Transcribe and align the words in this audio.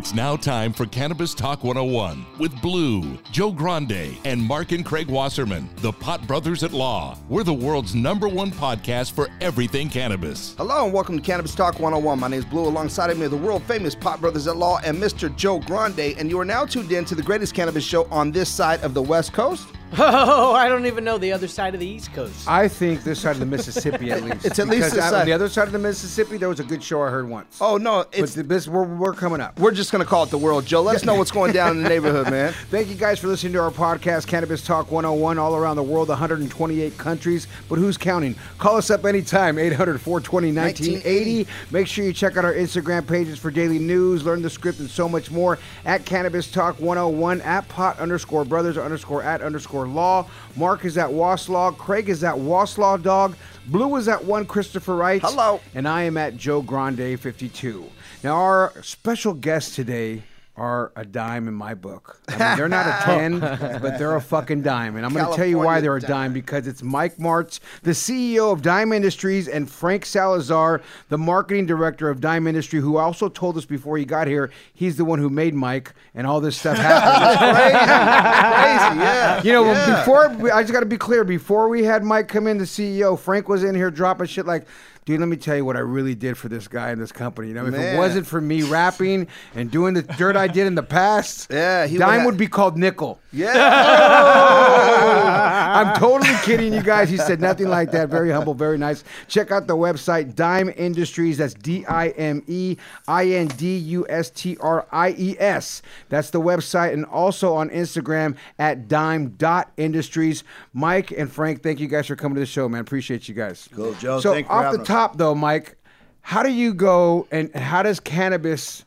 It's 0.00 0.14
now 0.14 0.36
time 0.36 0.72
for 0.72 0.86
Cannabis 0.86 1.34
Talk 1.34 1.64
101 1.64 2.24
with 2.38 2.58
Blue, 2.62 3.18
Joe 3.32 3.50
Grande, 3.50 4.16
and 4.24 4.40
Mark 4.40 4.72
and 4.72 4.84
Craig 4.84 5.08
Wasserman, 5.08 5.68
the 5.78 5.92
Pot 5.92 6.26
Brothers 6.26 6.62
at 6.62 6.72
Law. 6.72 7.18
We're 7.28 7.42
the 7.42 7.52
world's 7.52 7.94
number 7.94 8.28
one 8.28 8.52
podcast 8.52 9.12
for 9.12 9.28
everything 9.40 9.88
cannabis. 9.88 10.54
Hello 10.56 10.84
and 10.84 10.94
welcome 10.94 11.18
to 11.18 11.22
Cannabis 11.22 11.54
Talk 11.54 11.80
101. 11.80 12.20
My 12.20 12.28
name 12.28 12.38
is 12.38 12.44
Blue. 12.44 12.68
Alongside 12.68 13.10
of 13.10 13.18
me 13.18 13.26
are 13.26 13.28
the 13.28 13.36
world 13.36 13.62
famous 13.64 13.94
Pot 13.94 14.20
Brothers 14.20 14.46
at 14.46 14.56
Law 14.56 14.78
and 14.84 14.96
Mr. 14.96 15.34
Joe 15.36 15.58
Grande, 15.58 16.14
and 16.16 16.30
you 16.30 16.38
are 16.38 16.44
now 16.44 16.64
tuned 16.64 16.92
in 16.92 17.04
to 17.06 17.14
the 17.14 17.22
greatest 17.22 17.52
cannabis 17.52 17.84
show 17.84 18.04
on 18.12 18.30
this 18.30 18.48
side 18.48 18.82
of 18.82 18.94
the 18.94 19.02
West 19.02 19.32
Coast. 19.32 19.66
Oh, 19.98 20.54
I 20.54 20.68
don't 20.68 20.86
even 20.86 21.04
know 21.04 21.18
the 21.18 21.32
other 21.32 21.48
side 21.48 21.74
of 21.74 21.80
the 21.80 21.86
East 21.86 22.12
Coast. 22.12 22.46
I 22.48 22.68
think 22.68 23.02
this 23.02 23.20
side 23.20 23.32
of 23.32 23.40
the 23.40 23.46
Mississippi 23.46 24.10
at 24.10 24.22
least. 24.24 24.46
It's 24.46 24.58
at 24.58 24.68
least 24.68 24.84
Because 24.84 24.92
this 24.94 25.04
out 25.04 25.10
side. 25.10 25.20
On 25.20 25.26
the 25.26 25.32
other 25.32 25.48
side 25.48 25.66
of 25.66 25.72
the 25.72 25.78
Mississippi, 25.78 26.36
there 26.36 26.48
was 26.48 26.60
a 26.60 26.64
good 26.64 26.82
show 26.82 27.02
I 27.02 27.10
heard 27.10 27.28
once. 27.28 27.58
Oh 27.60 27.76
no, 27.76 28.04
but 28.04 28.18
it's 28.18 28.34
the, 28.34 28.42
this 28.42 28.68
we're, 28.68 28.84
we're 28.84 29.12
coming 29.12 29.40
up. 29.40 29.58
we're 29.58 29.72
just 29.72 29.90
gonna 29.92 30.04
call 30.04 30.22
it 30.24 30.30
the 30.30 30.38
world, 30.38 30.64
Joe. 30.64 30.82
Let 30.82 30.96
us 30.96 31.04
know 31.04 31.14
what's 31.16 31.30
going 31.32 31.52
down 31.52 31.76
in 31.76 31.82
the 31.82 31.88
neighborhood, 31.88 32.30
man. 32.30 32.52
Thank 32.70 32.88
you 32.88 32.94
guys 32.94 33.18
for 33.18 33.26
listening 33.26 33.52
to 33.54 33.60
our 33.60 33.70
podcast, 33.70 34.26
Cannabis 34.26 34.62
Talk 34.64 34.90
101, 34.90 35.38
all 35.38 35.56
around 35.56 35.76
the 35.76 35.82
world, 35.82 36.08
128 36.08 36.96
countries. 36.96 37.46
But 37.68 37.78
who's 37.78 37.96
counting? 37.96 38.36
Call 38.58 38.76
us 38.76 38.90
up 38.90 39.04
anytime, 39.04 39.58
800 39.58 40.00
420 40.00 40.52
1980. 40.52 41.46
Make 41.70 41.86
sure 41.86 42.04
you 42.04 42.12
check 42.12 42.36
out 42.36 42.44
our 42.44 42.54
Instagram 42.54 43.06
pages 43.06 43.38
for 43.38 43.50
daily 43.50 43.78
news, 43.78 44.24
learn 44.24 44.42
the 44.42 44.50
script, 44.50 44.78
and 44.78 44.88
so 44.90 45.08
much 45.08 45.30
more 45.30 45.58
at 45.84 46.04
Cannabis 46.04 46.50
Talk 46.50 46.78
101, 46.80 47.40
at 47.42 47.68
pot 47.68 47.98
underscore 47.98 48.44
brothers 48.44 48.78
underscore 48.78 49.22
at 49.22 49.42
underscore 49.42 49.79
law. 49.86 50.26
Mark 50.56 50.84
is 50.84 50.98
at 50.98 51.10
Waslaw. 51.10 51.76
Craig 51.76 52.08
is 52.08 52.24
at 52.24 52.34
Waslaw 52.34 53.02
Dog. 53.02 53.36
Blue 53.66 53.96
is 53.96 54.08
at 54.08 54.24
one 54.24 54.46
Christopher 54.46 54.96
Wright. 54.96 55.20
Hello. 55.20 55.60
And 55.74 55.86
I 55.86 56.02
am 56.02 56.16
at 56.16 56.36
Joe 56.36 56.62
Grande 56.62 57.18
52. 57.18 57.88
Now, 58.24 58.36
our 58.36 58.72
special 58.82 59.34
guest 59.34 59.74
today 59.74 60.22
are 60.56 60.92
a 60.96 61.04
dime 61.06 61.48
in 61.48 61.54
my 61.54 61.72
book. 61.74 62.20
I 62.28 62.32
mean, 62.32 62.56
they're 62.58 62.68
not 62.68 62.86
a 62.86 63.02
10, 63.04 63.40
but 63.40 63.98
they're 63.98 64.16
a 64.16 64.20
fucking 64.20 64.60
dime. 64.62 64.96
And 64.96 65.06
I'm 65.06 65.12
going 65.14 65.24
to 65.30 65.34
tell 65.34 65.46
you 65.46 65.58
why 65.58 65.80
they're 65.80 65.96
a 65.96 66.00
dime. 66.00 66.32
because 66.34 66.66
it's 66.66 66.82
Mike 66.82 67.16
Martz, 67.16 67.60
the 67.82 67.92
CEO 67.92 68.52
of 68.52 68.60
Dime 68.60 68.92
Industries, 68.92 69.48
and 69.48 69.70
Frank 69.70 70.04
Salazar, 70.04 70.82
the 71.08 71.16
marketing 71.16 71.64
director 71.66 72.10
of 72.10 72.20
Dime 72.20 72.46
Industry, 72.46 72.80
who 72.80 72.98
also 72.98 73.28
told 73.28 73.56
us 73.56 73.64
before 73.64 73.96
he 73.96 74.04
got 74.04 74.26
here 74.26 74.50
he's 74.74 74.96
the 74.96 75.04
one 75.04 75.18
who 75.18 75.30
made 75.30 75.54
Mike 75.54 75.94
and 76.14 76.26
all 76.26 76.40
this 76.40 76.58
stuff 76.58 76.76
happened. 76.76 77.38
Crazy, 77.80 79.00
yeah. 79.00 79.42
You 79.42 79.52
know, 79.52 79.64
Yeah. 79.64 80.00
before 80.00 80.52
I 80.52 80.62
just 80.62 80.72
got 80.72 80.80
to 80.80 80.86
be 80.86 80.98
clear. 80.98 81.24
Before 81.24 81.68
we 81.68 81.84
had 81.84 82.02
Mike 82.04 82.28
come 82.28 82.46
in, 82.46 82.58
the 82.58 82.64
CEO, 82.64 83.18
Frank 83.18 83.48
was 83.48 83.64
in 83.64 83.74
here 83.74 83.90
dropping 83.90 84.26
shit 84.26 84.46
like, 84.46 84.66
"Dude, 85.10 85.18
let 85.18 85.28
me 85.28 85.36
tell 85.36 85.56
you 85.56 85.64
what 85.64 85.76
I 85.76 85.80
really 85.80 86.14
did 86.14 86.38
for 86.38 86.48
this 86.48 86.68
guy 86.68 86.92
in 86.92 87.00
this 87.00 87.10
company. 87.10 87.48
You 87.48 87.54
know, 87.54 87.66
if 87.66 87.74
it 87.74 87.98
wasn't 87.98 88.28
for 88.28 88.40
me 88.40 88.62
rapping 88.62 89.26
and 89.56 89.68
doing 89.68 89.94
the 89.94 90.02
dirt 90.02 90.36
I 90.36 90.46
did 90.46 90.68
in 90.68 90.76
the 90.76 90.84
past, 90.84 91.48
Yeah, 91.50 91.88
he 91.88 91.96
would 91.96 92.00
Dime 92.00 92.24
would 92.26 92.36
be 92.36 92.46
called 92.46 92.78
Nickel." 92.78 93.18
Yeah. 93.32 93.50
I'm 95.60 95.96
totally 95.96 96.34
kidding 96.42 96.72
you 96.72 96.82
guys. 96.82 97.08
He 97.08 97.16
said 97.16 97.40
nothing 97.40 97.68
like 97.68 97.90
that. 97.92 98.08
Very 98.08 98.30
humble, 98.30 98.54
very 98.54 98.78
nice. 98.78 99.04
Check 99.28 99.50
out 99.50 99.66
the 99.66 99.76
website 99.76 100.34
Dime 100.34 100.72
Industries. 100.76 101.38
That's 101.38 101.54
D 101.54 101.84
I 101.86 102.08
M 102.10 102.42
E 102.46 102.76
I 103.06 103.26
N 103.26 103.48
D 103.48 103.76
U 103.76 104.06
S 104.08 104.30
T 104.30 104.56
R 104.60 104.86
I 104.90 105.10
E 105.16 105.36
S. 105.38 105.82
That's 106.08 106.30
the 106.30 106.40
website. 106.40 106.92
And 106.92 107.04
also 107.04 107.54
on 107.54 107.70
Instagram 107.70 108.36
at 108.58 108.88
dime.industries. 108.88 110.44
Mike 110.72 111.10
and 111.10 111.30
Frank, 111.30 111.62
thank 111.62 111.80
you 111.80 111.88
guys 111.88 112.06
for 112.06 112.16
coming 112.16 112.34
to 112.36 112.40
the 112.40 112.46
show, 112.46 112.68
man. 112.68 112.80
Appreciate 112.80 113.28
you 113.28 113.34
guys. 113.34 113.68
Cool, 113.74 113.94
Joe. 113.94 114.20
So 114.20 114.32
off 114.32 114.46
the 114.46 114.54
having 114.54 114.80
us. 114.80 114.86
top 114.86 115.16
though, 115.18 115.34
Mike, 115.34 115.76
how 116.22 116.42
do 116.42 116.50
you 116.50 116.74
go 116.74 117.26
and 117.30 117.54
how 117.54 117.82
does 117.82 118.00
cannabis 118.00 118.84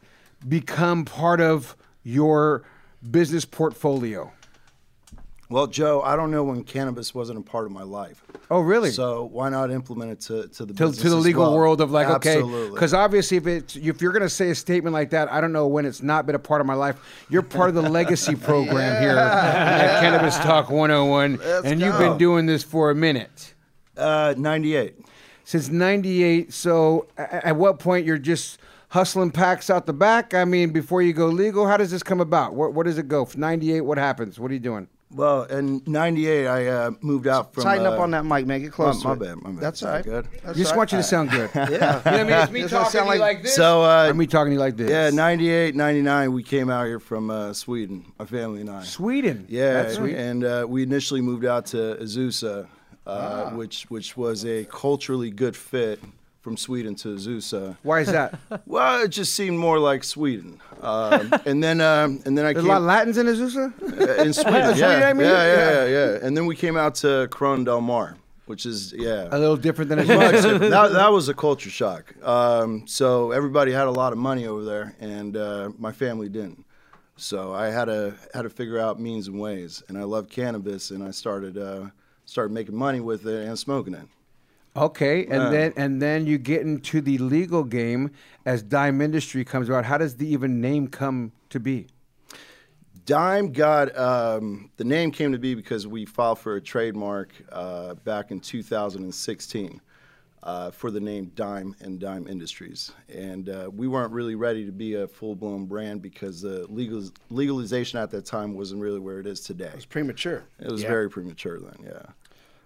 become 0.48 1.06
part 1.06 1.42
of 1.42 1.76
your 2.04 2.64
business 3.10 3.46
portfolio? 3.46 4.32
Well, 5.54 5.68
Joe, 5.68 6.02
I 6.02 6.16
don't 6.16 6.32
know 6.32 6.44
when 6.44 6.64
cannabis 6.64 7.14
wasn't 7.14 7.38
a 7.38 7.44
part 7.44 7.68
of 7.68 7.72
my 7.72 7.84
life. 7.84 8.24
Oh, 8.50 8.62
really? 8.62 8.90
So 8.90 9.26
why 9.26 9.50
not 9.50 9.70
implement 9.70 10.12
it 10.12 10.20
to, 10.22 10.48
to 10.48 10.66
the 10.66 10.74
to, 10.74 10.92
to 10.92 11.10
the 11.10 11.16
legal 11.16 11.44
well? 11.44 11.56
world 11.56 11.80
of 11.80 11.92
like 11.92 12.08
okay 12.08 12.38
Absolutely. 12.38 12.72
because 12.72 12.96
obviously 12.96 13.38
if 13.38 13.46
it's 13.46 13.76
if 13.76 14.02
you're 14.02 14.12
going 14.12 14.24
to 14.24 14.30
say 14.30 14.50
a 14.50 14.56
statement 14.56 14.96
like 14.96 15.12
that 15.12 15.32
i 15.32 15.40
don't 15.40 15.54
know 15.54 15.68
when 15.68 15.86
it's 15.86 16.02
not 16.02 16.26
been 16.26 16.34
a 16.34 16.40
part 16.40 16.60
of 16.60 16.66
my 16.66 16.74
life 16.74 17.26
you're 17.30 17.44
part 17.44 17.70
of 17.70 17.76
the 17.76 17.82
legacy 17.82 18.36
program 18.50 19.02
here 19.02 19.16
at 19.16 20.02
cannabis 20.02 20.38
talk 20.40 20.70
101 20.70 21.38
Let's 21.38 21.66
and 21.66 21.80
you've 21.80 21.98
been 22.00 22.18
doing 22.18 22.48
this 22.48 22.64
for 22.64 22.90
a 22.90 22.96
minute 22.96 23.54
uh, 23.96 24.34
98. 24.38 24.96
since 25.44 25.70
98 25.70 26.52
so 26.52 27.08
at 27.18 27.56
what 27.56 27.80
point 27.80 28.06
you're 28.06 28.18
just 28.18 28.58
hustling 28.90 29.32
packs 29.32 29.70
out 29.70 29.86
the 29.86 29.94
back 29.94 30.34
i 30.34 30.46
mean 30.46 30.72
before 30.72 31.02
you 31.02 31.14
go 31.14 31.28
legal 31.28 31.68
how 31.68 31.78
does 31.78 31.92
this 31.92 32.04
come 32.04 32.22
about 32.22 32.56
where, 32.56 32.70
where 32.70 32.84
does 32.84 32.98
it 32.98 33.08
go 33.08 33.28
98 33.36 33.82
what 33.82 33.98
happens 33.98 34.40
what 34.40 34.50
are 34.50 34.56
you 34.56 34.60
doing 34.60 34.88
Well, 35.14 35.44
in 35.44 35.82
98, 35.86 36.48
I 36.48 36.68
uh, 36.68 36.92
moved 37.02 37.28
out 37.28 37.54
from. 37.54 37.64
Tighten 37.64 37.86
up 37.86 38.00
uh, 38.00 38.04
on 38.04 38.12
that 38.12 38.26
mic, 38.26 38.46
man. 38.48 38.62
Get 38.62 38.72
close. 38.72 39.04
My, 39.04 39.14
my 39.14 39.26
bad, 39.26 39.36
my 39.44 39.52
bad. 39.52 39.60
That's 39.60 39.78
Is 39.82 39.84
all 39.84 39.92
that 39.92 39.96
right. 39.96 40.06
Good. 40.06 40.28
That's 40.44 40.58
just 40.58 40.72
all 40.72 40.78
want 40.78 40.92
you 40.92 40.98
to 40.98 41.04
sound 41.04 41.30
good 41.32 41.50
Yeah. 41.56 41.68
you 41.70 41.78
know 41.80 41.88
what 41.98 42.08
I 42.08 42.24
mean? 42.24 42.30
It's 42.34 42.52
me 42.52 42.62
Doesn't 42.62 42.78
talking 42.78 42.92
sound 42.92 43.08
like- 43.08 43.20
like 43.20 43.44
this. 43.44 43.56
So, 43.56 43.84
uh, 43.84 44.08
or 44.10 44.14
me 44.14 44.26
talking 44.28 44.50
to 44.52 44.54
you 44.54 44.60
like 44.60 44.76
this. 44.78 44.90
yeah, 44.90 45.10
98, 45.12 45.76
99, 45.76 46.34
we 46.34 46.44
came 46.44 46.70
out 46.70 46.86
here 46.88 47.00
from 47.00 47.30
uh, 47.30 47.54
Sweden, 47.54 48.12
my 48.18 48.26
family 48.26 48.62
and 48.62 48.70
I. 48.70 48.84
Sweden. 48.84 49.46
Yeah, 49.50 49.74
That's 49.84 49.96
sweet. 49.96 50.16
and 50.16 50.44
uh, 50.44 50.66
we 50.68 50.84
initially 50.84 51.22
moved 51.22 51.46
out 51.46 51.68
to 51.68 51.96
Azusa, 52.02 52.68
uh, 53.06 53.10
Ah. 53.52 53.56
which 53.56 53.84
which 53.90 54.16
was 54.18 54.46
a 54.46 54.66
culturally 54.66 55.30
good 55.30 55.56
fit 55.56 56.00
from 56.42 56.58
Sweden 56.58 56.96
to 56.96 57.10
Azusa. 57.16 57.78
Why 57.84 58.00
is 58.02 58.12
that? 58.12 58.40
Well, 58.66 59.04
it 59.04 59.10
just 59.10 59.36
seemed 59.36 59.60
more 59.60 59.78
like 59.80 60.04
Sweden. 60.04 60.60
Um, 60.84 61.34
and 61.46 61.64
then 61.64 61.80
um, 61.82 62.22
and 62.26 62.38
then 62.38 62.46
I 62.46 62.54
There's 62.54 62.64
came 62.66 62.72
a 62.72 62.80
lot 62.80 62.82
of 62.82 62.88
Latins 62.88 63.18
in 63.18 63.26
Azusa? 63.28 63.74
uh, 64.20 64.22
in 64.24 64.34
Sweden. 64.34 64.54
Yeah, 64.78 64.94
what 65.00 65.04
I 65.04 65.14
mean. 65.14 65.28
yeah, 65.28 65.46
yeah, 65.46 65.86
Yeah. 65.86 66.12
yeah. 66.14 66.20
And 66.26 66.36
then 66.36 66.46
we 66.46 66.56
came 66.56 66.76
out 66.78 66.96
to 66.96 67.28
Corona 67.32 67.64
del 67.66 67.82
Mar, 67.82 68.18
which 68.46 68.66
is 68.66 68.94
yeah. 68.96 69.28
A 69.32 69.40
little 69.40 69.58
different 69.58 69.90
than 69.90 70.00
Azusa. 70.06 70.60
that, 70.70 70.92
that 70.94 71.12
was 71.12 71.30
a 71.30 71.34
culture 71.34 71.70
shock. 71.70 72.14
Um, 72.26 72.86
so 72.88 73.32
everybody 73.32 73.72
had 73.72 73.88
a 73.88 73.92
lot 73.92 74.12
of 74.14 74.20
money 74.20 74.46
over 74.46 74.64
there, 74.64 74.96
and 75.00 75.38
uh, 75.38 75.72
my 75.78 75.92
family 75.92 76.30
didn't. 76.30 76.66
So 77.16 77.54
I 77.54 77.68
had 77.68 77.86
to 77.86 78.16
had 78.34 78.42
to 78.42 78.50
figure 78.50 78.80
out 78.80 79.00
means 79.00 79.28
and 79.28 79.40
ways. 79.40 79.84
And 79.88 79.98
I 79.98 80.04
love 80.04 80.30
cannabis, 80.30 80.90
and 80.92 81.04
I 81.04 81.12
started 81.12 81.58
uh, 81.58 81.90
started 82.26 82.52
making 82.54 82.76
money 82.76 83.00
with 83.00 83.26
it 83.28 83.48
and 83.48 83.58
smoking 83.58 83.94
it. 83.94 84.08
Okay, 84.76 85.28
and 85.28 85.54
then 85.54 85.74
and 85.78 86.02
then 86.02 86.26
you 86.26 86.40
get 86.40 86.62
into 86.62 87.00
the 87.00 87.20
legal 87.20 87.64
game 87.64 88.10
as 88.46 88.64
Dime 88.64 89.02
Industry 89.02 89.46
comes 89.46 89.70
about. 89.70 89.86
How 89.86 90.00
does 90.00 90.16
the 90.18 90.28
even 90.28 90.62
name 90.62 90.88
come 90.88 91.32
to 91.50 91.60
be? 91.60 91.88
Dime 93.06 93.52
got 93.52 93.96
um, 93.98 94.72
the 94.78 94.84
name 94.84 95.12
came 95.12 95.32
to 95.32 95.38
be 95.38 95.54
because 95.54 95.86
we 95.86 96.06
filed 96.06 96.40
for 96.40 96.56
a 96.56 96.62
trademark 96.62 97.34
uh, 97.52 97.96
back 97.96 98.32
in 98.32 98.40
2016 98.40 99.82
uh, 100.42 100.72
for 100.72 100.90
the 100.90 101.00
name 101.00 101.32
Dime 101.36 101.76
and 101.82 102.00
Dime 102.00 102.28
Industries, 102.28 102.92
and 103.10 103.50
uh, 103.50 103.70
we 103.72 103.88
weren't 103.88 104.12
really 104.12 104.36
ready 104.36 104.66
to 104.66 104.72
be 104.72 104.96
a 104.96 105.08
full 105.08 105.36
blown 105.36 105.66
brand 105.66 106.02
because 106.02 106.42
the 106.42 106.66
legal, 106.68 107.04
legalization 107.30 108.00
at 108.00 108.10
that 108.12 108.26
time 108.26 108.56
wasn't 108.56 108.82
really 108.82 109.00
where 109.00 109.20
it 109.20 109.28
is 109.28 109.42
today. 109.42 109.66
It 109.66 109.76
was 109.76 109.86
premature. 109.86 110.44
It 110.60 110.72
was 110.72 110.82
Yeah. 110.82 110.90
very 110.90 111.10
premature 111.10 111.60
then, 111.60 111.76
yeah. 111.84 112.02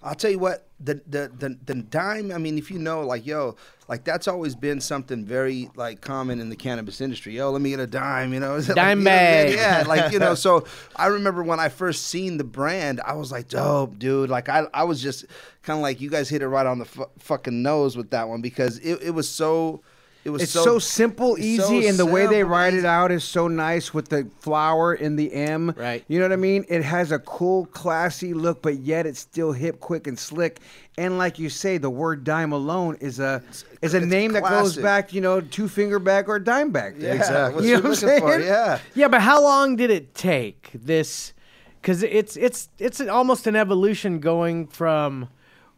I'll 0.07 0.15
tell 0.15 0.31
you 0.31 0.39
what, 0.39 0.65
the, 0.80 1.01
the 1.06 1.30
the 1.38 1.57
the 1.65 1.75
dime. 1.75 2.31
I 2.31 2.38
mean, 2.38 2.57
if 2.57 2.71
you 2.71 2.80
know, 2.80 3.01
like, 3.01 3.25
yo, 3.25 3.57
like 3.89 4.06
that's 4.06 4.27
always 4.27 4.56
been 4.56 4.80
something 4.80 5.25
very 5.25 5.69
like 5.75 6.00
common 6.00 6.39
in 6.39 6.50
the 6.50 6.56
cannabis 6.56 7.01
industry. 7.01 7.36
Yo, 7.36 7.51
let 7.51 7.62
me 7.62 7.71
get 7.71 7.81
a 7.81 7.88
dime. 7.88 8.33
You 8.33 8.39
know, 8.39 8.62
Dime 8.62 8.68
like, 8.77 8.77
you 8.77 8.95
know, 8.95 9.04
bag. 9.04 9.54
Yeah, 9.54 9.83
like 9.86 10.13
you 10.13 10.19
know. 10.19 10.33
So 10.48 10.65
I 10.95 11.07
remember 11.07 11.44
when 11.44 11.59
I 11.59 11.68
first 11.68 12.07
seen 12.07 12.38
the 12.38 12.45
brand, 12.45 13.01
I 13.01 13.13
was 13.13 13.31
like, 13.33 13.50
dope, 13.50 14.00
dude. 14.00 14.30
Like 14.30 14.48
I 14.48 14.68
I 14.74 14.86
was 14.86 15.01
just 15.01 15.25
kind 15.63 15.77
of 15.77 15.83
like, 15.83 16.00
you 16.00 16.09
guys 16.09 16.30
hit 16.30 16.42
it 16.42 16.48
right 16.48 16.65
on 16.65 16.80
the 16.80 16.86
fu- 16.86 17.09
fucking 17.19 17.62
nose 17.62 17.98
with 17.98 18.12
that 18.12 18.30
one 18.30 18.42
because 18.42 18.80
it, 18.80 19.01
it 19.01 19.12
was 19.12 19.30
so. 19.30 19.81
It 20.23 20.29
was 20.29 20.41
It's 20.41 20.51
so, 20.51 20.77
simple, 20.77 21.37
easy, 21.39 21.81
so 21.81 21.87
and 21.87 21.97
the 21.97 22.05
way 22.05 22.27
they 22.27 22.43
write 22.43 22.73
it 22.73 22.85
out 22.85 23.11
is 23.11 23.23
so 23.23 23.47
nice 23.47 23.93
with 23.93 24.09
the 24.09 24.27
flower 24.39 24.93
in 24.93 25.15
the 25.15 25.31
M. 25.31 25.73
Right. 25.77 26.03
You 26.07 26.19
know 26.19 26.25
what 26.25 26.33
I 26.33 26.37
mean? 26.37 26.65
It 26.67 26.83
has 26.83 27.11
a 27.11 27.19
cool, 27.19 27.65
classy 27.67 28.33
look, 28.33 28.61
but 28.61 28.79
yet 28.79 29.05
it's 29.05 29.19
still 29.19 29.53
hip, 29.53 29.79
quick, 29.79 30.05
and 30.05 30.19
slick. 30.19 30.59
And 30.97 31.17
like 31.17 31.39
you 31.39 31.49
say, 31.49 31.77
the 31.77 31.89
word 31.89 32.23
dime 32.23 32.51
alone 32.51 32.97
is 32.99 33.19
a 33.19 33.41
is 33.81 33.93
a 33.93 33.97
it's 33.97 34.05
name 34.05 34.33
that 34.33 34.43
goes 34.43 34.75
back, 34.75 35.13
you 35.13 35.21
know, 35.21 35.39
two 35.39 35.67
finger 35.67 35.99
back 35.99 36.27
or 36.27 36.39
dime 36.39 36.71
back. 36.71 36.95
Yeah, 36.97 37.13
Exactly. 37.13 37.55
what 37.55 37.63
You 37.63 37.75
know 37.75 37.89
what 37.89 38.03
I'm 38.03 38.09
looking 38.09 38.19
for. 38.19 38.39
Yeah. 38.39 38.79
Yeah, 38.95 39.07
but 39.07 39.21
how 39.21 39.41
long 39.41 39.75
did 39.75 39.91
it 39.91 40.15
take 40.15 40.71
this? 40.73 41.33
Because 41.81 42.03
it's 42.03 42.35
it's 42.35 42.69
it's 42.79 42.99
almost 42.99 43.47
an 43.47 43.55
evolution 43.55 44.19
going 44.19 44.67
from 44.67 45.29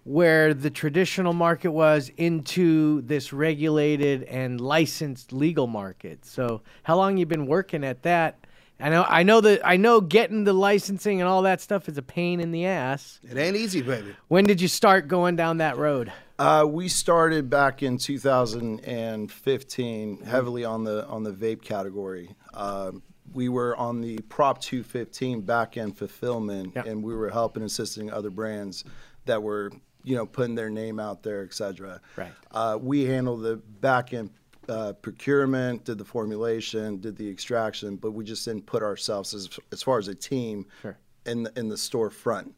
where 0.04 0.54
the 0.54 0.70
traditional 0.70 1.34
market 1.34 1.72
was 1.72 2.12
into 2.18 3.02
this 3.02 3.34
regulated 3.34 4.22
and 4.24 4.62
licensed 4.62 5.34
legal 5.34 5.66
market. 5.68 6.26
So 6.26 6.62
how 6.84 6.96
long 6.98 7.18
you 7.18 7.26
been 7.26 7.48
working 7.48 7.84
at 7.84 8.04
that? 8.04 8.46
I 8.82 8.88
know 8.90 9.04
I 9.10 9.24
know 9.24 9.42
that 9.42 9.60
I 9.68 9.76
know 9.76 10.00
getting 10.00 10.46
the 10.46 10.54
licensing 10.54 11.20
and 11.20 11.28
all 11.28 11.42
that 11.42 11.60
stuff 11.60 11.90
is 11.90 11.98
a 11.98 12.02
pain 12.02 12.40
in 12.40 12.52
the 12.52 12.66
ass. 12.66 13.20
It 13.30 13.38
ain't 13.38 13.58
easy, 13.58 13.82
baby. 13.82 14.16
When 14.30 14.46
did 14.46 14.62
you 14.62 14.70
start 14.70 15.10
going 15.10 15.36
down 15.36 15.58
that 15.58 15.76
road? 15.78 16.14
Uh, 16.40 16.66
we 16.66 16.88
started 16.88 17.50
back 17.50 17.84
in 17.84 17.98
2015 17.98 20.22
heavily 20.24 20.64
on 20.66 20.84
the 20.86 21.06
on 21.08 21.24
the 21.24 21.32
vape 21.32 21.62
category. 21.62 22.36
Um, 22.54 23.04
we 23.34 23.50
were 23.50 23.76
on 23.78 24.02
the 24.02 24.20
Prop 24.30 24.62
215 24.62 25.42
back 25.42 25.78
end 25.78 25.98
fulfillment, 25.98 26.74
Yeah. 26.76 26.84
and 26.86 27.04
we 27.04 27.14
were 27.14 27.30
helping 27.30 27.64
assisting 27.64 28.12
other 28.12 28.30
brands 28.30 28.84
that 29.26 29.44
were 29.44 29.72
you 30.04 30.16
know 30.16 30.26
putting 30.26 30.56
their 30.56 30.70
name 30.70 31.00
out 31.00 31.24
there, 31.24 31.44
et 31.44 31.54
cetera. 31.54 32.00
Right. 32.16 32.32
Uh, 32.52 32.78
we 32.82 33.04
handled 33.06 33.42
the 33.44 33.58
back 33.58 34.14
end. 34.14 34.32
Uh, 34.68 34.94
procurement, 34.94 35.84
did 35.84 35.98
the 35.98 36.06
formulation, 36.06 37.00
did 37.00 37.16
the 37.18 37.28
extraction, 37.28 37.96
but 37.96 38.12
we 38.12 38.24
just 38.24 38.46
didn't 38.46 38.68
put 38.68 38.84
ourselves 38.84 39.34
as, 39.34 39.50
as 39.72 39.82
far 39.82 39.98
as 39.98 40.08
a 40.08 40.14
team 40.14 40.64
Sure. 40.84 40.96
in 41.26 41.42
the, 41.42 41.52
in 41.60 41.70
the 41.70 41.76
storefront. 41.76 42.52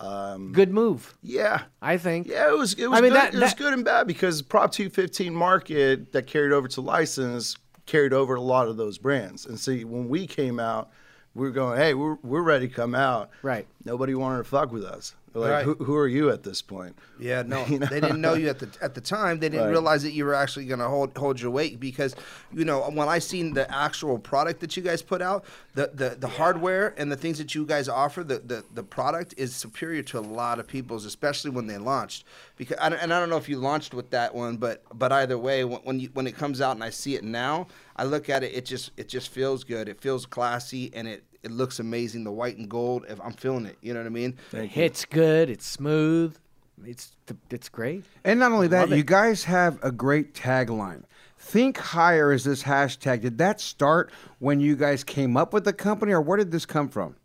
Um, 0.00 0.50
Good 0.52 0.70
move, 0.72 1.14
yeah, 1.22 1.62
I 1.80 1.98
think. 1.98 2.26
yeah, 2.26 2.48
it 2.48 2.58
was 2.58 2.74
it 2.74 2.88
was 2.88 2.98
I 2.98 3.02
mean, 3.02 3.12
good. 3.12 3.16
that- 3.20 3.34
it 3.34 3.40
was 3.40 3.50
that- 3.50 3.58
good 3.58 3.72
and 3.74 3.84
bad 3.84 4.08
because 4.08 4.42
Prop 4.42 4.72
215 4.72 5.32
market 5.32 6.10
that 6.10 6.26
carried 6.26 6.52
over 6.52 6.66
to 6.66 6.80
license 6.80 7.56
carried 7.86 8.12
over 8.12 8.34
a 8.34 8.40
lot 8.40 8.66
of 8.66 8.76
those 8.76 8.98
brands. 8.98 9.46
And 9.46 9.56
see, 9.60 9.84
when 9.84 10.08
we 10.08 10.26
came 10.26 10.58
out, 10.58 10.90
we 11.34 11.42
were 11.46 11.52
going, 11.52 11.78
"Hey, 11.78 11.94
we're 11.94 12.16
we're 12.22 12.42
ready 12.42 12.66
to 12.68 12.74
come 12.74 12.94
out." 12.96 13.30
Right. 13.42 13.68
Nobody 13.84 14.14
wanted 14.16 14.38
to 14.38 14.44
fuck 14.44 14.72
with 14.72 14.84
us. 14.84 15.14
Like, 15.34 15.50
Right. 15.50 15.64
who, 15.64 15.74
who 15.76 15.96
are 15.96 16.06
you 16.08 16.30
at 16.30 16.42
this 16.42 16.60
point? 16.60 16.96
Yeah, 17.18 17.42
no, 17.46 17.64
You 17.66 17.78
know? 17.78 17.86
they 17.86 18.00
didn't 18.00 18.20
know 18.20 18.34
you 18.34 18.48
at 18.48 18.58
the 18.58 18.68
at 18.82 18.94
the 18.94 19.00
time. 19.00 19.38
They 19.38 19.48
didn't 19.48 19.64
Right. 19.66 19.70
realize 19.70 20.02
that 20.02 20.12
you 20.12 20.24
were 20.24 20.34
actually 20.34 20.66
going 20.66 20.80
to 20.80 20.88
hold 20.88 21.16
hold 21.16 21.40
your 21.40 21.50
weight 21.50 21.80
because, 21.80 22.14
you 22.52 22.64
know, 22.64 22.82
when 22.90 23.08
I 23.08 23.18
seen 23.18 23.54
the 23.54 23.70
actual 23.72 24.18
product 24.18 24.60
that 24.60 24.76
you 24.76 24.82
guys 24.82 25.00
put 25.02 25.22
out, 25.22 25.44
the 25.74 25.90
the, 25.94 26.16
the 26.18 26.28
hardware 26.28 26.94
and 26.98 27.10
the 27.10 27.16
things 27.16 27.38
that 27.38 27.54
you 27.54 27.64
guys 27.64 27.88
offer, 27.88 28.22
the, 28.22 28.40
the 28.40 28.64
the 28.74 28.82
product 28.82 29.34
is 29.36 29.54
superior 29.54 30.02
to 30.02 30.18
a 30.18 30.20
lot 30.20 30.58
of 30.58 30.66
people's, 30.66 31.04
especially 31.06 31.50
when 31.50 31.66
they 31.66 31.78
launched. 31.78 32.24
Because 32.56 32.76
I 32.80 32.88
don't- 32.90 32.98
and 33.00 33.12
I 33.14 33.18
don't 33.18 33.30
know 33.30 33.38
if 33.38 33.48
you 33.48 33.58
launched 33.58 33.94
with 33.94 34.10
that 34.10 34.34
one, 34.34 34.56
but 34.58 34.82
but 34.92 35.12
either 35.12 35.38
way, 35.38 35.64
when 35.64 35.80
when, 35.82 36.00
you, 36.00 36.10
when 36.12 36.26
it 36.26 36.36
comes 36.36 36.60
out 36.60 36.72
and 36.76 36.84
I 36.84 36.90
see 36.90 37.14
it 37.14 37.24
now, 37.24 37.68
I 37.96 38.04
look 38.04 38.28
at 38.28 38.42
it, 38.42 38.52
it 38.54 38.66
just 38.66 38.90
it 38.98 39.08
just 39.08 39.30
feels 39.30 39.64
good. 39.64 39.88
It 39.88 40.00
feels 40.00 40.26
classy 40.26 40.90
and 40.94 41.08
it. 41.08 41.24
It 41.42 41.50
looks 41.50 41.80
amazing, 41.80 42.24
the 42.24 42.32
white 42.32 42.56
and 42.56 42.68
gold. 42.68 43.04
If 43.08 43.20
I'm 43.20 43.32
feeling 43.32 43.66
it, 43.66 43.76
you 43.80 43.92
know 43.94 44.00
what 44.00 44.06
I 44.06 44.10
mean. 44.10 44.36
Hits 44.52 45.04
good. 45.04 45.50
It's 45.50 45.66
smooth. 45.66 46.36
It's 46.84 47.12
it's 47.50 47.68
great. 47.68 48.04
And 48.24 48.40
not 48.40 48.52
only 48.52 48.68
that, 48.68 48.82
Love 48.82 48.92
it. 48.92 48.96
you 48.96 49.04
guys 49.04 49.44
have 49.44 49.78
a 49.82 49.92
great 49.92 50.34
tagline. 50.34 51.02
Think 51.38 51.76
higher 51.78 52.32
is 52.32 52.44
this 52.44 52.62
hashtag. 52.62 53.20
Did 53.22 53.38
that 53.38 53.60
start 53.60 54.12
when 54.38 54.60
you 54.60 54.76
guys 54.76 55.02
came 55.04 55.36
up 55.36 55.52
with 55.52 55.64
the 55.64 55.72
company, 55.72 56.12
or 56.12 56.20
where 56.20 56.38
did 56.38 56.50
this 56.52 56.64
come 56.64 56.88
from? 56.88 57.16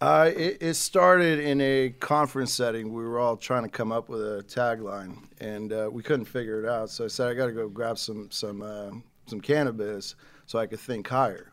Uh, 0.00 0.30
it, 0.34 0.58
it 0.60 0.74
started 0.74 1.38
in 1.40 1.60
a 1.60 1.90
conference 2.00 2.52
setting. 2.52 2.92
We 2.92 3.04
were 3.04 3.18
all 3.18 3.36
trying 3.36 3.64
to 3.64 3.68
come 3.68 3.92
up 3.92 4.08
with 4.08 4.20
a 4.20 4.42
tagline, 4.42 5.18
and 5.40 5.72
uh, 5.72 5.88
we 5.92 6.02
couldn't 6.02 6.24
figure 6.24 6.62
it 6.62 6.68
out. 6.68 6.90
So 6.90 7.04
I 7.04 7.08
said, 7.08 7.28
I 7.28 7.34
got 7.34 7.46
to 7.46 7.52
go 7.52 7.68
grab 7.68 7.98
some 7.98 8.28
some 8.30 8.62
uh, 8.62 8.90
some 9.26 9.40
cannabis 9.40 10.16
so 10.46 10.58
I 10.58 10.66
could 10.66 10.80
think 10.80 11.06
higher. 11.06 11.52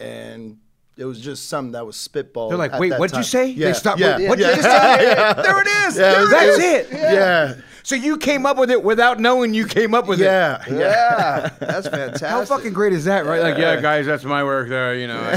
And 0.00 0.58
it 0.96 1.04
was 1.04 1.20
just 1.20 1.48
something 1.48 1.72
that 1.72 1.84
was 1.86 1.96
spitball. 1.96 2.48
They're 2.48 2.58
like, 2.58 2.72
at 2.72 2.80
"Wait, 2.80 2.92
what'd 2.98 3.12
you 3.12 3.16
time. 3.16 3.24
say?" 3.24 3.52
They 3.54 3.66
Yeah, 3.66 3.72
stopped, 3.72 4.00
Yeah, 4.00 4.16
"Wait, 4.18 4.28
what'd 4.28 4.44
yeah, 4.44 4.56
you 4.56 4.62
say?" 4.62 5.14
There 5.42 5.60
it 5.60 5.66
is. 5.66 5.96
Yeah, 5.98 6.12
There 6.12 6.26
That's 6.30 6.58
it 6.58 6.86
it. 6.86 6.92
yeah. 6.92 7.54
So 7.82 7.94
you 7.94 8.16
came 8.18 8.46
up 8.46 8.56
with 8.56 8.68
it 8.72 8.82
without 8.82 9.20
knowing 9.20 9.54
you 9.54 9.64
came 9.64 9.94
up 9.94 10.08
with 10.08 10.18
Yeah, 10.18 10.60
it. 10.66 10.72
yeah. 10.72 10.78
Yeah, 10.78 11.48
that's 11.60 11.86
fantastic. 11.86 12.26
How 12.28 12.44
fucking 12.44 12.72
great 12.72 12.92
is 12.92 13.04
that, 13.04 13.24
right? 13.26 13.40
Like, 13.40 13.58
yeah, 13.58 13.80
guys, 13.80 14.06
that's 14.06 14.24
my 14.24 14.42
work 14.42 14.68
there, 14.68 14.96
you 14.96 15.06
know. 15.06 15.20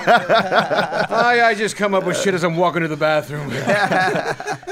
I, 0.00 1.42
I 1.44 1.54
just 1.54 1.76
come 1.76 1.94
up 1.94 2.04
with 2.04 2.16
shit 2.20 2.34
as 2.34 2.42
I'm 2.42 2.56
walking 2.56 2.82
to 2.82 2.88
the 2.88 2.96
bathroom. 2.96 3.48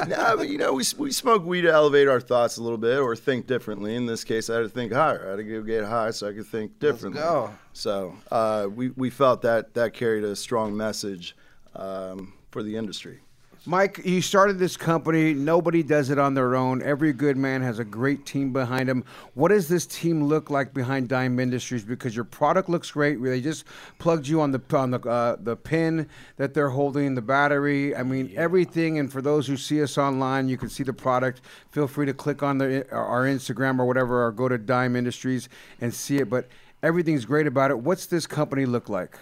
no, 0.09 0.37
but 0.37 0.49
you 0.49 0.59
know, 0.59 0.73
we, 0.73 0.83
we 0.99 1.13
smoke 1.13 1.45
weed 1.45 1.63
to 1.63 1.73
elevate 1.73 2.09
our 2.09 2.21
thoughts 2.21 2.57
a 2.57 2.63
little 2.63 2.79
bit 2.79 2.99
or 2.99 3.15
think 3.15 3.47
differently. 3.47 3.95
In 3.95 4.07
this 4.07 4.25
case, 4.25 4.51
I 4.51 4.55
had 4.57 4.63
to 4.63 4.69
think 4.69 4.93
higher. 4.93 5.25
I 5.27 5.31
had 5.31 5.37
to 5.37 5.45
go 5.45 5.63
get 5.63 5.85
high 5.85 6.11
so 6.11 6.29
I 6.29 6.33
could 6.33 6.47
think 6.47 6.79
differently. 6.81 7.21
Let's 7.21 7.33
go. 7.33 7.51
So 7.75 8.15
uh, 8.31 8.69
we, 8.73 8.91
we 8.91 9.11
felt 9.11 9.43
that 9.43 9.75
that 9.75 9.93
carried 9.93 10.25
a 10.25 10.37
strong 10.37 10.77
message 10.77 11.37
um, 11.75 12.33
for 12.51 12.63
the 12.63 12.77
industry. 12.77 13.19
Mike, 13.67 14.03
you 14.05 14.21
started 14.21 14.59
this 14.59 14.77
company. 14.77 15.33
Nobody 15.33 15.83
does 15.83 16.11
it 16.11 16.19
on 16.19 16.35
their 16.35 16.55
own. 16.55 16.83
Every 16.83 17.15
good 17.15 17.39
man 17.39 17.63
has 17.63 17.79
a 17.79 17.85
great 17.85 18.27
team 18.27 18.53
behind 18.53 18.91
him. 18.91 19.05
What 19.33 19.49
does 19.49 19.69
this 19.69 19.87
team 19.87 20.25
look 20.25 20.51
like 20.51 20.75
behind 20.75 21.09
Dime 21.09 21.41
Industries? 21.41 21.83
Because 21.83 22.15
your 22.15 22.27
product 22.27 22.69
looks 22.69 22.91
great. 22.91 23.23
They 23.23 23.41
just 23.41 23.65
plugged 23.99 24.29
you 24.29 24.43
on 24.43 24.53
the 24.53 24.61
on 24.77 24.91
the 24.91 25.01
uh, 25.01 25.37
the 25.41 25.57
pin 25.57 26.07
that 26.37 26.53
they're 26.53 26.69
holding, 26.69 27.15
the 27.15 27.23
battery. 27.23 27.97
I 27.97 28.03
mean, 28.03 28.31
everything. 28.37 28.99
And 28.99 29.11
for 29.11 29.23
those 29.23 29.47
who 29.47 29.57
see 29.57 29.83
us 29.83 29.97
online, 29.97 30.47
you 30.47 30.59
can 30.59 30.69
see 30.69 30.85
the 30.85 30.93
product. 30.93 31.41
Feel 31.71 31.89
free 31.89 32.05
to 32.05 32.15
click 32.15 32.43
on 32.43 32.59
the 32.59 32.87
our 32.93 33.25
Instagram 33.25 33.79
or 33.79 33.87
whatever, 33.87 34.27
or 34.27 34.31
go 34.31 34.47
to 34.47 34.59
Dime 34.59 34.95
Industries 34.95 35.49
and 35.81 35.93
see 35.93 36.19
it. 36.19 36.29
But 36.29 36.49
everything's 36.85 37.25
great 37.25 37.47
about 37.47 37.71
it. 37.71 37.79
What's 37.79 38.07
this 38.07 38.27
company 38.27 38.67
look 38.67 38.89
like? 38.89 39.19